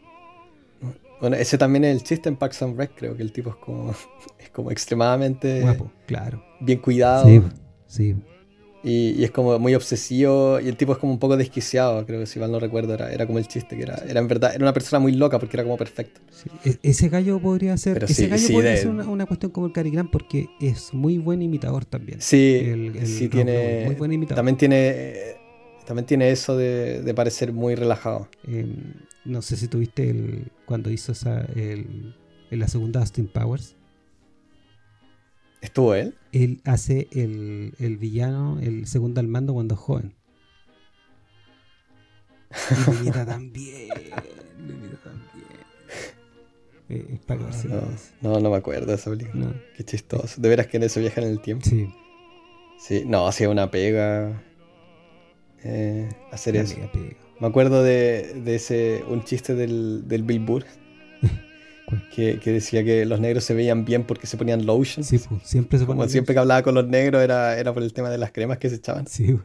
Bueno, 1.23 1.37
ese 1.37 1.57
también 1.57 1.85
es 1.85 1.95
el 1.95 2.03
chiste 2.03 2.27
en 2.27 2.35
Parks 2.35 2.61
and 2.63 2.77
Rec, 2.77 2.91
creo 2.97 3.15
que 3.15 3.23
el 3.23 3.31
tipo 3.31 3.51
es 3.51 3.55
como, 3.55 3.91
es 4.39 4.49
como 4.49 4.71
extremadamente 4.71 5.61
guapo, 5.61 5.89
claro. 6.05 6.43
Bien 6.59 6.79
cuidado. 6.79 7.25
Sí, 7.25 7.41
sí. 7.87 8.15
Y, 8.83 9.23
es 9.23 9.31
como 9.31 9.57
muy 9.59 9.75
obsesivo 9.75 10.59
y 10.59 10.67
el 10.67 10.75
tipo 10.75 10.91
es 10.91 10.97
como 10.97 11.13
un 11.13 11.19
poco 11.19 11.37
desquiciado, 11.37 12.05
creo 12.05 12.19
que 12.19 12.25
si 12.25 12.37
mal 12.37 12.51
no 12.51 12.59
recuerdo, 12.59 12.93
era, 12.93 13.13
era 13.13 13.25
como 13.25 13.39
el 13.39 13.47
chiste, 13.47 13.77
que 13.77 13.83
era, 13.83 13.95
era 14.07 14.19
en 14.19 14.27
verdad, 14.27 14.53
era 14.53 14.63
una 14.63 14.73
persona 14.73 14.99
muy 14.99 15.13
loca 15.13 15.39
porque 15.39 15.55
era 15.55 15.63
como 15.63 15.77
perfecto. 15.77 16.19
E, 16.65 16.77
ese 16.83 17.07
gallo 17.07 17.39
podría 17.39 17.77
ser, 17.77 18.03
ese 18.03 18.27
gallo 18.27 18.47
podría 18.51 18.75
ser 18.75 18.89
una, 18.89 19.25
cuestión 19.25 19.51
como 19.51 19.67
el 19.67 19.73
Cary 19.73 19.93
porque 20.11 20.49
es 20.59 20.93
muy 20.93 21.17
buen 21.17 21.41
imitador 21.41 21.85
también. 21.85 22.19
Sí, 22.19 22.91
sí 23.05 23.29
tiene, 23.29 23.83
muy 23.85 23.95
buen 23.95 24.11
imitador. 24.11 24.35
También 24.35 24.57
tiene, 24.57 25.13
también 25.85 26.05
tiene 26.05 26.31
eso 26.31 26.57
de, 26.57 27.13
parecer 27.15 27.53
muy 27.53 27.75
relajado. 27.75 28.27
Em, 28.45 28.95
no 29.23 29.41
sé 29.41 29.55
si 29.55 29.69
tuviste 29.69 30.09
el, 30.09 30.51
cuando 30.65 30.91
hizo 30.91 31.13
esa, 31.13 31.41
el, 31.55 32.15
en 32.51 32.59
la 32.59 32.67
segunda 32.67 32.99
Austin 32.99 33.27
Powers. 33.27 33.77
¿Estuvo 35.63 35.95
él? 35.95 36.13
Él 36.33 36.61
hace 36.65 37.07
el, 37.11 37.73
el 37.79 37.97
villano, 37.97 38.59
el 38.59 38.85
segundo 38.85 39.21
al 39.21 39.29
mando 39.29 39.53
cuando 39.53 39.75
es 39.75 39.79
joven. 39.79 40.13
Y 42.69 42.91
me 42.91 42.99
mira 42.99 43.25
tan 43.25 43.53
bien. 43.53 43.87
Tan. 43.87 45.23
Eh, 46.89 47.05
es 47.13 47.19
para 47.21 47.49
no, 48.21 48.41
no, 48.41 48.49
me 48.51 48.57
acuerdo 48.57 48.87
de 48.87 48.95
esa 48.95 49.09
película. 49.09 49.55
Qué 49.77 49.85
chistoso. 49.85 50.41
De 50.41 50.49
veras 50.49 50.67
que 50.67 50.75
en 50.77 50.83
eso 50.83 50.99
viajan 50.99 51.23
en 51.23 51.31
el 51.31 51.39
tiempo. 51.39 51.65
Sí. 51.65 51.87
Sí, 52.77 53.03
no, 53.05 53.25
hacía 53.25 53.49
una 53.49 53.71
pega. 53.71 54.43
Eh, 55.63 56.09
hacer 56.33 56.57
eso. 56.57 56.75
Me 57.39 57.47
acuerdo 57.47 57.83
de, 57.83 58.41
de, 58.43 58.55
ese, 58.55 59.01
un 59.07 59.23
chiste 59.23 59.55
del, 59.55 60.09
del 60.09 60.23
Bill 60.23 60.41
Burr 60.41 60.65
que, 62.15 62.39
decía 62.43 62.83
que 62.83 63.05
los 63.05 63.19
negros 63.19 63.43
se 63.43 63.53
veían 63.53 63.85
bien 63.85 64.03
porque 64.03 64.27
se 64.27 64.37
ponían 64.37 64.65
lotion. 64.65 65.03
Sí, 65.03 65.17
pues, 65.19 65.43
siempre 65.43 65.79
se 65.79 65.85
Como 65.85 66.07
siempre 66.07 66.33
que 66.33 66.39
hablaba 66.39 66.61
con 66.63 66.75
los 66.75 66.87
negros 66.87 67.21
era, 67.21 67.57
era 67.57 67.73
por 67.73 67.83
el 67.83 67.93
tema 67.93 68.09
de 68.09 68.17
las 68.17 68.31
cremas 68.31 68.57
que 68.57 68.69
se 68.69 68.75
echaban. 68.75 69.07
Sí. 69.07 69.37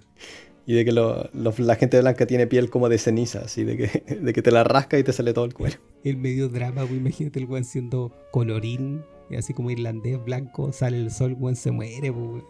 Y 0.66 0.74
de 0.74 0.84
que 0.84 0.92
la 0.92 1.74
gente 1.76 1.98
blanca 1.98 2.26
tiene 2.26 2.46
piel 2.46 2.68
como 2.68 2.90
de 2.90 2.98
ceniza, 2.98 3.40
así, 3.40 3.64
de 3.64 3.76
que, 3.76 4.16
de 4.20 4.32
que 4.34 4.42
te 4.42 4.50
la 4.50 4.64
rasca 4.64 4.98
y 4.98 5.02
te 5.02 5.14
sale 5.14 5.32
todo 5.32 5.46
el 5.46 5.54
cuero. 5.54 5.78
El 6.04 6.18
medio 6.18 6.48
drama, 6.48 6.82
güey, 6.82 6.98
imagínate 6.98 7.38
el 7.38 7.46
güey 7.46 7.64
siendo 7.64 8.12
colorín, 8.32 9.02
así 9.36 9.54
como 9.54 9.70
irlandés, 9.70 10.22
blanco, 10.22 10.72
sale 10.72 10.98
el 10.98 11.10
sol, 11.10 11.34
güey, 11.34 11.54
se 11.54 11.70
muere, 11.70 12.10
güey. 12.10 12.42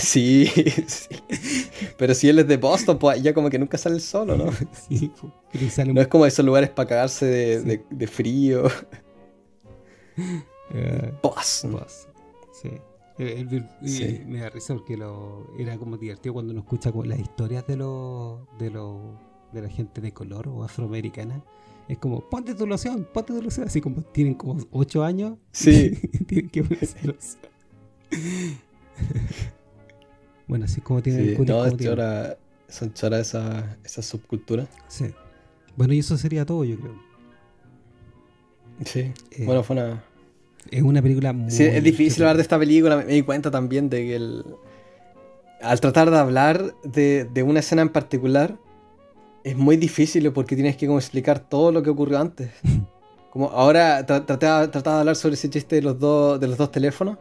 Sí, 0.00 0.46
sí, 0.86 1.16
Pero 1.96 2.14
si 2.14 2.28
él 2.28 2.38
es 2.38 2.48
de 2.48 2.56
Boston, 2.56 2.98
pues 2.98 3.22
ya 3.22 3.34
como 3.34 3.50
que 3.50 3.58
nunca 3.58 3.78
sale 3.78 3.96
el 3.96 4.00
sol, 4.00 4.28
¿no? 4.28 4.50
Sí, 4.88 5.12
No 5.86 6.00
es 6.00 6.08
como 6.08 6.26
esos 6.26 6.44
lugares 6.44 6.70
para 6.70 6.88
cagarse 6.88 7.26
de, 7.26 7.84
de, 7.88 8.06
frío. 8.06 8.64
Uh, 10.72 11.10
Boston. 11.20 11.80
Sí. 12.52 12.70
sí. 13.84 14.22
Me 14.26 14.38
da 14.38 14.50
risa 14.50 14.74
porque 14.74 14.96
lo, 14.96 15.52
era 15.58 15.76
como 15.76 15.96
divertido 15.96 16.34
cuando 16.34 16.52
uno 16.52 16.60
escucha 16.60 16.92
las 17.06 17.18
historias 17.18 17.66
de, 17.66 17.76
los 17.76 18.38
de, 18.56 18.70
de 19.52 19.62
la 19.62 19.68
gente 19.68 20.00
de 20.00 20.12
color 20.12 20.46
o 20.46 20.62
afroamericana. 20.62 21.42
Es 21.88 21.98
como, 21.98 22.20
ponte 22.20 22.54
tu 22.54 22.68
loción, 22.68 23.08
ponte 23.12 23.32
tu 23.32 23.42
loción. 23.42 23.66
Así 23.66 23.80
como 23.80 24.02
tienen 24.02 24.34
como 24.34 24.58
8 24.70 25.02
años. 25.02 25.38
Sí. 25.50 25.90
tienen 26.28 26.50
que 26.50 26.62
ponerse 26.62 27.16
Bueno, 30.50 30.64
así 30.64 30.80
como 30.80 31.00
tiene 31.00 31.32
el 31.32 31.46
No, 31.46 31.64
es 31.64 31.76
chora, 31.76 32.36
son 32.68 32.92
choras 32.92 33.28
esas 33.28 33.64
esa 33.84 34.02
subculturas. 34.02 34.68
Sí. 34.88 35.06
Bueno, 35.76 35.94
y 35.94 36.00
eso 36.00 36.16
sería 36.16 36.44
todo, 36.44 36.64
yo 36.64 36.76
creo. 36.76 37.00
Sí. 38.84 39.12
Eh, 39.30 39.44
bueno, 39.44 39.62
fue 39.62 39.76
una. 39.76 40.02
Es 40.70 40.82
una 40.82 41.00
película 41.00 41.32
muy. 41.32 41.52
Sí, 41.52 41.62
es 41.62 41.82
difícil 41.84 42.24
hablar 42.24 42.36
de 42.36 42.42
esta 42.42 42.58
película. 42.58 42.96
Me, 42.96 43.04
di 43.04 43.22
cuenta 43.22 43.52
también 43.52 43.88
de 43.88 43.98
que 43.98 44.16
el. 44.16 44.44
Al 45.62 45.80
tratar 45.80 46.10
de 46.10 46.18
hablar 46.18 46.74
de, 46.82 47.28
de 47.32 47.42
una 47.44 47.60
escena 47.60 47.82
en 47.82 47.90
particular, 47.90 48.58
es 49.44 49.56
muy 49.56 49.76
difícil 49.76 50.32
porque 50.32 50.56
tienes 50.56 50.76
que 50.76 50.88
como 50.88 50.98
explicar 50.98 51.38
todo 51.38 51.70
lo 51.70 51.82
que 51.82 51.90
ocurrió 51.90 52.18
antes. 52.18 52.50
Como 53.30 53.48
ahora 53.50 54.04
trataba, 54.04 54.66
de 54.66 54.90
hablar 54.90 55.14
sobre 55.14 55.34
ese 55.34 55.48
chiste 55.48 55.76
de 55.76 55.82
los 55.82 56.00
dos, 56.00 56.40
de 56.40 56.48
los 56.48 56.58
dos 56.58 56.72
teléfonos. 56.72 57.16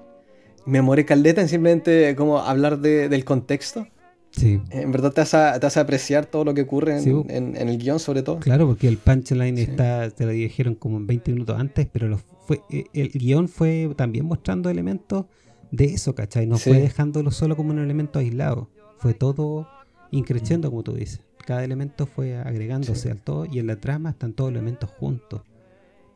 Me 0.66 0.82
moré 0.82 1.06
caldeta 1.06 1.42
en 1.42 1.50
simplemente 1.50 2.16
como 2.16 2.40
hablar 2.40 2.80
del 2.80 3.26
contexto. 3.26 3.88
Sí. 4.32 4.62
En 4.70 4.92
verdad 4.92 5.12
te 5.12 5.22
hace, 5.22 5.80
apreciar 5.80 6.26
todo 6.28 6.46
lo 6.46 6.54
que 6.54 6.62
ocurre 6.62 7.00
en, 7.00 7.56
el 7.56 7.78
guion, 7.78 8.00
sobre 8.00 8.22
todo. 8.22 8.40
Claro, 8.40 8.68
porque 8.68 8.88
el 8.88 8.98
punchline 8.98 9.58
está, 9.58 10.10
te 10.12 10.26
lo 10.26 10.32
dijeron 10.32 10.76
como 10.76 10.98
en 10.98 11.08
20 11.08 11.32
minutos 11.32 11.60
antes, 11.60 11.88
pero 11.92 12.20
fue, 12.46 12.62
eh, 12.70 12.86
el 12.94 13.10
guion 13.10 13.48
fue 13.48 13.92
también 13.96 14.26
mostrando 14.26 14.70
elementos 14.70 15.26
de 15.72 15.86
eso, 15.86 16.16
¿cachai? 16.16 16.46
No 16.48 16.58
fue 16.58 16.80
dejándolo 16.80 17.32
solo 17.32 17.56
como 17.56 17.72
un 17.72 17.80
elemento 17.80 18.20
aislado. 18.20 18.70
Fue 18.98 19.14
todo 19.14 19.68
increciendo, 20.12 20.70
como 20.70 20.84
tú 20.84 20.94
dices. 20.94 21.22
Cada 21.46 21.64
elemento 21.64 22.06
fue 22.06 22.38
agregándose 22.38 23.10
al 23.10 23.22
todo 23.22 23.46
y 23.46 23.60
en 23.60 23.68
la 23.68 23.78
trama 23.78 24.12
están 24.12 24.34
todos 24.34 24.52
los 24.52 24.62
elementos 24.62 24.90
juntos. 24.92 25.42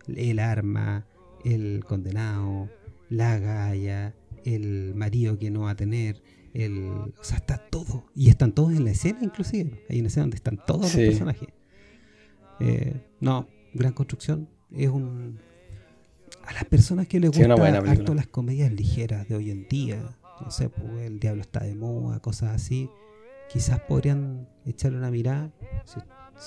El 0.08 0.39
arma, 0.39 1.06
el 1.44 1.84
condenado, 1.86 2.70
la 3.10 3.39
galla, 3.39 4.14
el 4.46 4.94
marido 4.96 5.38
que 5.38 5.52
no 5.52 5.62
va 5.62 5.72
a 5.72 5.76
tener, 5.76 6.22
el, 6.54 6.88
o 6.88 7.24
sea, 7.24 7.38
está 7.38 7.58
todo. 7.58 8.06
Y 8.16 8.30
están 8.30 8.54
todos 8.54 8.74
en 8.74 8.86
la 8.86 8.91
escena, 8.91 9.20
inclusive. 9.22 9.84
Hay 9.89 10.00
una 10.00 10.08
escena 10.08 10.24
donde 10.24 10.36
están 10.36 10.60
todos 10.66 10.82
los 10.82 10.91
personajes. 10.94 11.50
Eh, 12.60 13.02
no, 13.20 13.48
gran 13.74 13.94
construcción. 13.94 14.50
Es 14.72 14.89
un. 14.89 15.39
A 16.46 16.54
las 16.54 16.66
personas 16.66 17.08
que 17.08 17.20
les 17.20 17.32
gustan 17.32 17.52
harto 17.52 18.14
las 18.14 18.28
comedias 18.28 18.72
ligeras 18.72 19.28
de 19.28 19.36
hoy 19.36 19.50
en 19.50 19.68
día, 19.68 20.18
no 20.41 20.52
sé, 20.52 20.70
pues, 20.70 21.06
El 21.06 21.20
Diablo 21.20 21.41
está 21.41 21.64
de 21.64 21.76
moda, 21.76 22.20
cosas 22.20 22.54
así, 22.54 22.89
quizás 23.52 23.80
podrían 23.82 24.50
echarle 24.66 24.98
una 24.98 25.10
mirada. 25.10 25.54
Si, 25.86 26.00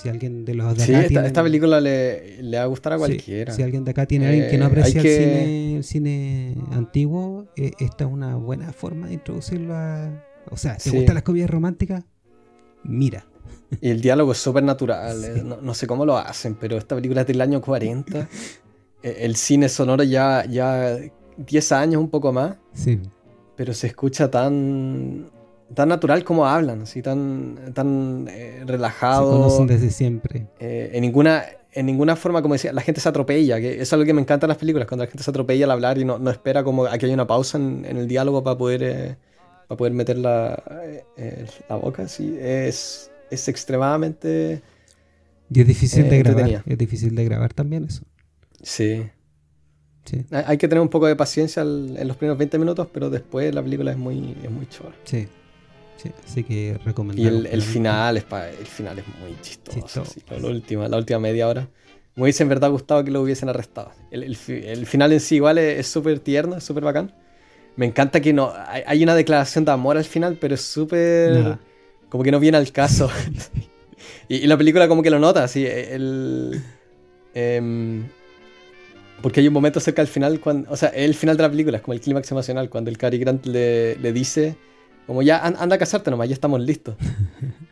alguien 0.08 0.44
de 0.44 0.54
los 0.54 0.76
de 0.76 0.84
acá. 0.84 1.08
Sí, 1.08 1.14
esta, 1.16 1.42
película 1.42 1.80
le, 1.80 2.42
le, 2.42 2.56
va 2.58 2.64
a 2.64 2.66
gustar 2.66 2.94
a 2.94 2.98
cualquiera. 2.98 3.52
si 3.52 3.62
alguien 3.62 3.84
de 3.84 3.90
acá 3.90 4.06
tiene 4.06 4.26
alguien 4.26 4.50
que 4.50 4.58
no 4.58 4.64
eh, 4.64 4.68
aprecia 4.68 5.00
el, 5.00 5.08
cine, 5.08 5.76
el, 5.76 5.84
cine, 5.84 6.54
antiguo, 6.72 7.46
eh, 7.56 7.72
esta 7.78 8.04
es 8.04 8.10
una 8.10 8.36
buena 8.36 8.72
forma 8.72 9.08
de 9.08 9.14
introducirlo 9.14 9.74
a. 9.74 10.24
O 10.50 10.56
sea, 10.56 10.76
¿te 10.76 10.90
gustan 10.90 11.14
las 11.14 11.24
comedias 11.24 11.50
románticas? 11.50 12.04
Mira. 12.84 13.26
Y 13.80 13.90
el 13.90 14.00
diálogo 14.00 14.32
es 14.32 14.38
súper 14.38 14.62
natural. 14.62 15.24
Eh, 15.24 15.42
no, 15.42 15.74
sé 15.74 15.86
cómo 15.86 16.06
lo 16.06 16.16
hacen, 16.16 16.54
pero 16.54 16.76
esta 16.76 16.94
película 16.94 17.22
es 17.22 17.26
del 17.26 17.40
año 17.40 17.60
40. 17.60 18.28
el 19.02 19.36
cine 19.36 19.68
sonoro 19.68 20.04
ya, 20.04 20.44
ya 20.44 20.98
10 21.36 21.72
años, 21.72 22.00
un 22.00 22.10
poco 22.10 22.32
más. 22.32 22.56
Sí. 22.72 23.00
Pero 23.56 23.72
se 23.72 23.88
escucha 23.88 24.30
tan 24.30 25.30
tan 25.74 25.88
natural 25.88 26.24
como 26.24 26.46
hablan, 26.46 26.82
así 26.82 27.02
tan, 27.02 27.72
tan 27.74 28.28
eh, 28.30 28.62
relajado. 28.66 29.32
Se 29.32 29.38
conocen 29.38 29.66
desde 29.66 29.90
siempre. 29.90 30.46
Eh, 30.58 30.90
en, 30.92 31.02
ninguna, 31.02 31.44
en 31.72 31.86
ninguna 31.86 32.16
forma, 32.16 32.42
como 32.42 32.54
decía, 32.54 32.72
la 32.72 32.82
gente 32.82 33.00
se 33.00 33.08
atropella, 33.08 33.58
que 33.60 33.80
es 33.80 33.92
algo 33.92 34.04
que 34.04 34.12
me 34.12 34.20
encanta 34.20 34.46
en 34.46 34.48
las 34.48 34.58
películas, 34.58 34.86
cuando 34.86 35.04
la 35.04 35.10
gente 35.10 35.24
se 35.24 35.30
atropella 35.30 35.64
al 35.64 35.72
hablar 35.72 35.98
y 35.98 36.04
no, 36.04 36.18
no 36.18 36.30
espera 36.30 36.62
como 36.62 36.86
a 36.86 36.96
que 36.98 37.06
haya 37.06 37.14
una 37.14 37.26
pausa 37.26 37.58
en, 37.58 37.84
el 37.84 38.06
diálogo 38.06 38.44
para 38.44 38.56
poder, 38.56 38.82
eh, 38.82 39.16
para 39.66 39.76
poder 39.76 39.92
meter 39.92 40.18
la, 40.18 40.62
la 41.68 41.76
boca, 41.76 42.06
sí, 42.08 42.36
es, 42.40 43.10
es 43.30 43.48
extremadamente... 43.48 44.62
Y 45.48 45.60
es 45.60 45.66
difícil 45.66 46.08
de 46.08 46.18
grabar, 46.18 46.62
es 46.66 46.78
difícil 46.78 47.14
de 47.14 47.24
grabar 47.24 47.52
también 47.52 47.84
eso. 47.84 48.02
Sí. 48.62 49.04
Sí. 50.04 50.24
Hay 50.30 50.56
que 50.58 50.68
tener 50.68 50.82
un 50.82 50.88
poco 50.88 51.06
de 51.06 51.14
paciencia 51.16 51.62
en 51.62 52.06
los 52.06 52.16
primeros 52.16 52.38
20 52.38 52.58
minutos, 52.58 52.88
pero 52.92 53.10
después 53.10 53.52
la 53.54 53.62
película 53.62 53.90
es 53.92 53.96
muy, 53.96 54.36
es 54.42 54.50
muy 54.50 54.66
chora. 54.66 54.94
Sí. 55.04 55.28
Sí, 55.96 56.10
así 56.24 56.44
que 56.44 56.78
recomendamos. 56.84 57.44
Y 57.44 57.46
el, 57.48 57.62
final 57.62 58.16
es 58.16 58.24
el 58.32 58.66
final 58.66 58.98
es 58.98 59.04
muy 59.20 59.40
chistoso. 59.40 60.04
la, 60.30 60.48
última, 60.48 60.88
la 60.88 60.96
última 60.96 61.18
media 61.18 61.48
hora. 61.48 61.68
Me 62.14 62.22
hubiese 62.22 62.42
en 62.42 62.48
verdad 62.48 62.70
gustado 62.70 63.04
que 63.04 63.10
lo 63.10 63.20
hubiesen 63.20 63.48
arrestado. 63.48 63.92
El, 64.10 64.36
final 64.36 65.12
en 65.12 65.20
sí 65.20 65.36
igual 65.36 65.58
es 65.58 65.86
súper 65.86 66.18
tierno, 66.18 66.56
es 66.56 66.64
súper 66.64 66.84
bacán. 66.84 67.12
Me 67.76 67.84
encanta 67.84 68.20
que 68.20 68.32
no. 68.32 68.52
Hay, 68.86 69.02
una 69.02 69.14
declaración 69.14 69.66
de 69.66 69.72
amor 69.72 69.98
al 69.98 70.04
final, 70.04 70.38
pero 70.40 70.54
es 70.54 70.62
súper. 70.62 71.58
Como 72.08 72.24
que 72.24 72.30
no 72.30 72.40
viene 72.40 72.56
al 72.56 72.72
caso. 72.72 73.10
y, 74.28 74.46
la 74.46 74.56
película 74.56 74.88
como 74.88 75.02
que 75.02 75.10
lo 75.10 75.18
nota, 75.18 75.44
así. 75.44 75.66
El. 75.66 76.62
Em, 77.34 78.06
porque 79.20 79.40
hay 79.40 79.48
un 79.48 79.52
momento 79.52 79.80
cerca 79.80 80.00
del 80.00 80.08
final, 80.08 80.40
cuando, 80.40 80.70
o 80.70 80.76
sea, 80.76 80.88
el 80.90 81.14
final 81.14 81.36
de 81.36 81.42
la 81.42 81.50
película 81.50 81.76
es 81.78 81.82
como 81.82 81.92
el 81.92 82.00
clímax 82.00 82.30
emocional, 82.30 82.70
cuando 82.70 82.90
el 82.90 82.96
Cary 82.96 83.18
Grant 83.18 83.44
le, 83.44 83.96
le 83.96 84.12
dice 84.12 84.56
como 85.06 85.22
ya, 85.22 85.38
anda 85.38 85.76
a 85.76 85.78
casarte 85.78 86.10
nomás, 86.10 86.28
ya 86.28 86.34
estamos 86.34 86.60
listos. 86.60 86.96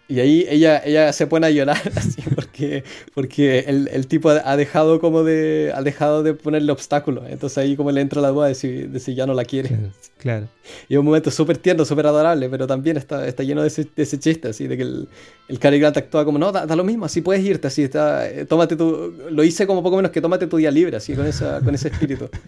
Y 0.07 0.21
ahí 0.21 0.47
ella, 0.51 0.83
ella 0.85 1.13
se 1.15 1.27
pone 1.27 1.47
a 1.47 1.51
llorar 1.51 1.81
así 1.97 2.23
porque, 2.35 2.85
porque 3.15 3.61
el, 3.61 4.07
tipo 4.07 4.29
ha 4.29 4.57
dejado 4.57 5.01
como 5.01 5.25
de, 5.25 5.73
ha 5.75 5.83
dejado 5.83 6.23
de 6.23 6.35
ponerle 6.35 6.71
obstáculos. 6.73 7.25
Entonces 7.29 7.59
ahí 7.59 7.75
como 7.75 7.91
le 7.91 8.03
entra 8.03 8.21
la 8.21 8.29
duda 8.29 8.49
de 8.49 8.55
si, 8.55 8.69
de 8.69 9.01
si 9.01 9.15
ya 9.15 9.27
no 9.27 9.33
la 9.33 9.45
quiere. 9.45 9.71
Claro. 10.19 10.49
Y 10.89 10.95
es 10.95 10.99
un 10.99 11.07
momento 11.07 11.31
súper 11.31 11.57
tierno, 11.57 11.85
súper 11.85 12.07
adorable, 12.07 12.49
pero 12.51 12.67
también 12.67 12.97
está, 12.99 13.27
está 13.27 13.43
lleno 13.43 13.63
de 13.63 13.69
ese, 13.69 13.89
de 13.97 14.03
ese 14.03 14.19
chiste, 14.19 14.49
así, 14.49 14.67
de 14.67 14.77
que 14.77 14.83
el, 14.83 15.09
el 15.49 15.59
Cary 15.59 15.81
Grant 15.81 15.97
actúa 15.97 16.25
como, 16.25 16.39
no, 16.39 16.53
da, 16.53 16.77
lo 16.77 16.85
mismo, 16.85 17.07
así 17.07 17.21
puedes 17.21 17.45
irte, 17.45 17.67
así, 17.67 17.83
está, 17.83 18.29
eh, 18.29 18.45
tómate 18.45 18.77
tu, 18.77 19.13
lo 19.31 19.43
hice 19.43 19.67
como 19.67 19.83
poco 19.83 19.97
menos 19.97 20.13
que 20.13 20.21
tómate 20.21 20.47
tu 20.47 20.59
día 20.59 20.71
libre, 20.71 20.97
así, 20.97 21.15
con, 21.15 21.27
esa, 21.27 21.61
con 21.61 21.75
ese 21.75 21.89
espíritu. 21.89 22.29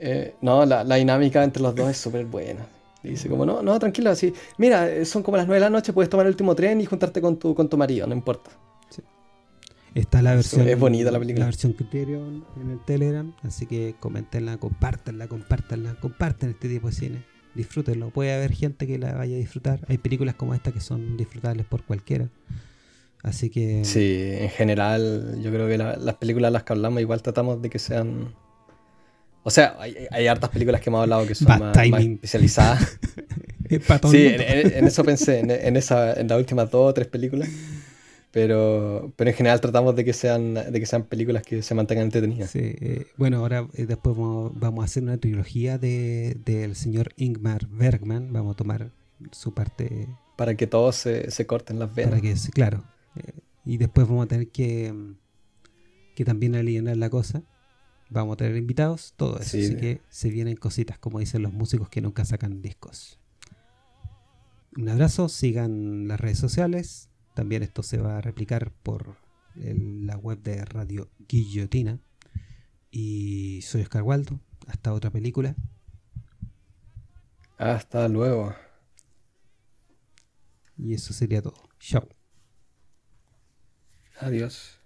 Eh, 0.00 0.34
no, 0.42 0.64
la, 0.64 0.84
la 0.84 0.94
dinámica 0.94 1.42
entre 1.42 1.60
los 1.60 1.74
dos 1.74 1.90
es 1.90 1.96
súper 1.96 2.24
buena. 2.24 2.64
Y 3.02 3.10
dice 3.10 3.28
como, 3.28 3.46
no, 3.46 3.62
no, 3.62 3.78
tranquilo, 3.78 4.10
así, 4.10 4.32
mira, 4.56 4.90
eh, 4.90 5.04
son 5.04 5.22
como 5.22 5.36
las 5.36 5.46
9 5.46 5.60
de 5.60 5.66
la 5.66 5.70
noche, 5.70 5.92
puedes 5.92 6.10
tomar 6.10 6.26
el 6.26 6.30
último 6.32 6.54
tren 6.54 6.80
y 6.80 6.84
juntarte 6.84 7.20
con 7.20 7.38
tu, 7.38 7.54
con 7.54 7.68
tu 7.68 7.76
marido, 7.76 8.06
no 8.06 8.14
importa. 8.14 8.50
Está 9.94 10.22
la 10.22 10.34
versión. 10.34 10.68
Es 10.68 10.78
bonita 10.78 11.10
la 11.10 11.18
película. 11.18 11.46
La 11.46 11.46
versión 11.46 11.72
Criterion 11.72 12.44
en 12.60 12.70
el 12.70 12.84
Telegram, 12.84 13.34
así 13.42 13.66
que 13.66 13.96
comentenla, 13.98 14.58
compártanla, 14.58 15.28
compártanla, 15.28 15.94
comparten 16.00 16.50
este 16.50 16.68
tipo 16.68 16.88
de 16.88 16.92
cine. 16.92 17.24
Disfrútenlo. 17.54 18.10
Puede 18.10 18.32
haber 18.34 18.52
gente 18.52 18.86
que 18.86 18.98
la 18.98 19.14
vaya 19.14 19.34
a 19.34 19.38
disfrutar. 19.38 19.80
Hay 19.88 19.98
películas 19.98 20.34
como 20.36 20.54
esta 20.54 20.70
que 20.70 20.80
son 20.80 21.16
disfrutables 21.16 21.66
por 21.66 21.82
cualquiera. 21.82 22.28
Así 23.22 23.50
que. 23.50 23.84
Sí, 23.84 24.20
en 24.22 24.50
general, 24.50 25.40
yo 25.40 25.50
creo 25.50 25.66
que 25.66 25.78
las 25.78 26.14
películas 26.16 26.52
las 26.52 26.62
que 26.62 26.74
hablamos 26.74 27.00
igual 27.00 27.22
tratamos 27.22 27.60
de 27.60 27.70
que 27.70 27.78
sean 27.78 28.34
o 29.48 29.50
sea, 29.50 29.78
hay, 29.80 30.26
hartas 30.26 30.50
películas 30.50 30.82
que 30.82 30.90
hemos 30.90 31.00
hablado 31.00 31.26
que 31.26 31.34
son 31.34 31.58
más, 31.58 31.74
especializadas. 31.74 32.98
sí, 34.10 34.26
en, 34.26 34.86
eso 34.86 35.04
pensé, 35.04 35.40
en, 35.40 35.76
esa, 35.78 36.12
en 36.12 36.28
las 36.28 36.38
últimas 36.38 36.70
dos 36.70 36.90
o 36.90 36.92
tres 36.92 37.06
películas. 37.06 37.48
Pero, 38.30 39.10
pero 39.16 39.30
en 39.30 39.36
general 39.36 39.58
tratamos 39.62 39.96
de 39.96 40.04
que 40.04 40.12
sean 40.12 40.52
de 40.52 40.78
que 40.78 40.84
sean 40.84 41.04
películas 41.04 41.42
que 41.44 41.62
se 41.62 41.74
mantengan 41.74 42.04
entretenidas. 42.04 42.50
Sí, 42.50 42.60
eh, 42.62 43.06
bueno, 43.16 43.38
ahora 43.38 43.66
eh, 43.72 43.86
después 43.86 44.14
vamos, 44.18 44.82
a 44.82 44.84
hacer 44.84 45.02
una 45.02 45.16
trilogía 45.16 45.78
del 45.78 46.44
de, 46.44 46.74
señor 46.74 47.14
Ingmar 47.16 47.66
Bergman. 47.68 48.30
Vamos 48.34 48.52
a 48.52 48.56
tomar 48.56 48.90
su 49.32 49.54
parte. 49.54 50.08
Para 50.36 50.56
que 50.56 50.66
todos 50.66 50.94
se, 50.94 51.30
se 51.30 51.46
corten 51.46 51.78
las 51.78 51.94
venas. 51.94 52.20
Para 52.20 52.20
que, 52.20 52.34
claro. 52.52 52.84
Eh, 53.16 53.32
y 53.64 53.78
después 53.78 54.06
vamos 54.06 54.26
a 54.26 54.28
tener 54.28 54.48
que, 54.48 54.92
que 56.14 56.26
también 56.26 56.54
alinear 56.54 56.98
la 56.98 57.08
cosa. 57.08 57.42
Vamos 58.10 58.34
a 58.34 58.36
tener 58.38 58.56
invitados, 58.56 59.12
todo 59.16 59.38
eso. 59.38 59.58
Así 59.58 59.76
que 59.76 60.00
se 60.08 60.30
vienen 60.30 60.56
cositas, 60.56 60.98
como 60.98 61.18
dicen 61.18 61.42
los 61.42 61.52
músicos 61.52 61.88
que 61.88 62.00
nunca 62.00 62.24
sacan 62.24 62.62
discos. 62.62 63.18
Un 64.76 64.88
abrazo, 64.88 65.28
sigan 65.28 66.08
las 66.08 66.20
redes 66.20 66.38
sociales. 66.38 67.10
También 67.34 67.62
esto 67.62 67.82
se 67.82 67.98
va 67.98 68.18
a 68.18 68.20
replicar 68.20 68.72
por 68.72 69.16
la 69.54 70.16
web 70.16 70.40
de 70.42 70.64
Radio 70.64 71.10
Guillotina. 71.28 72.00
Y 72.90 73.60
soy 73.62 73.82
Oscar 73.82 74.02
Waldo. 74.02 74.40
Hasta 74.66 74.92
otra 74.92 75.10
película. 75.10 75.54
Hasta 77.58 78.08
luego. 78.08 78.54
Y 80.76 80.94
eso 80.94 81.12
sería 81.12 81.42
todo. 81.42 81.68
Chao. 81.80 82.08
Adiós. 84.20 84.77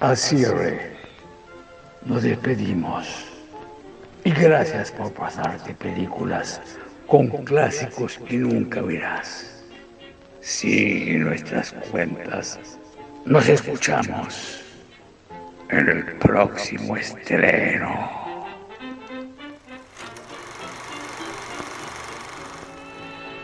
Así 0.00 0.44
nos 2.04 2.22
despedimos. 2.22 3.26
Y 4.24 4.30
gracias 4.30 4.90
por 4.92 5.12
pasarte 5.12 5.74
películas 5.74 6.60
con 7.06 7.28
clásicos 7.28 8.18
que 8.28 8.36
nunca 8.36 8.82
verás. 8.82 9.64
Sigue 10.40 11.18
nuestras 11.18 11.72
cuentas. 11.90 12.58
Nos 13.24 13.48
escuchamos 13.48 14.60
en 15.70 15.88
el 15.88 16.04
próximo 16.18 16.96
estreno. 16.96 18.25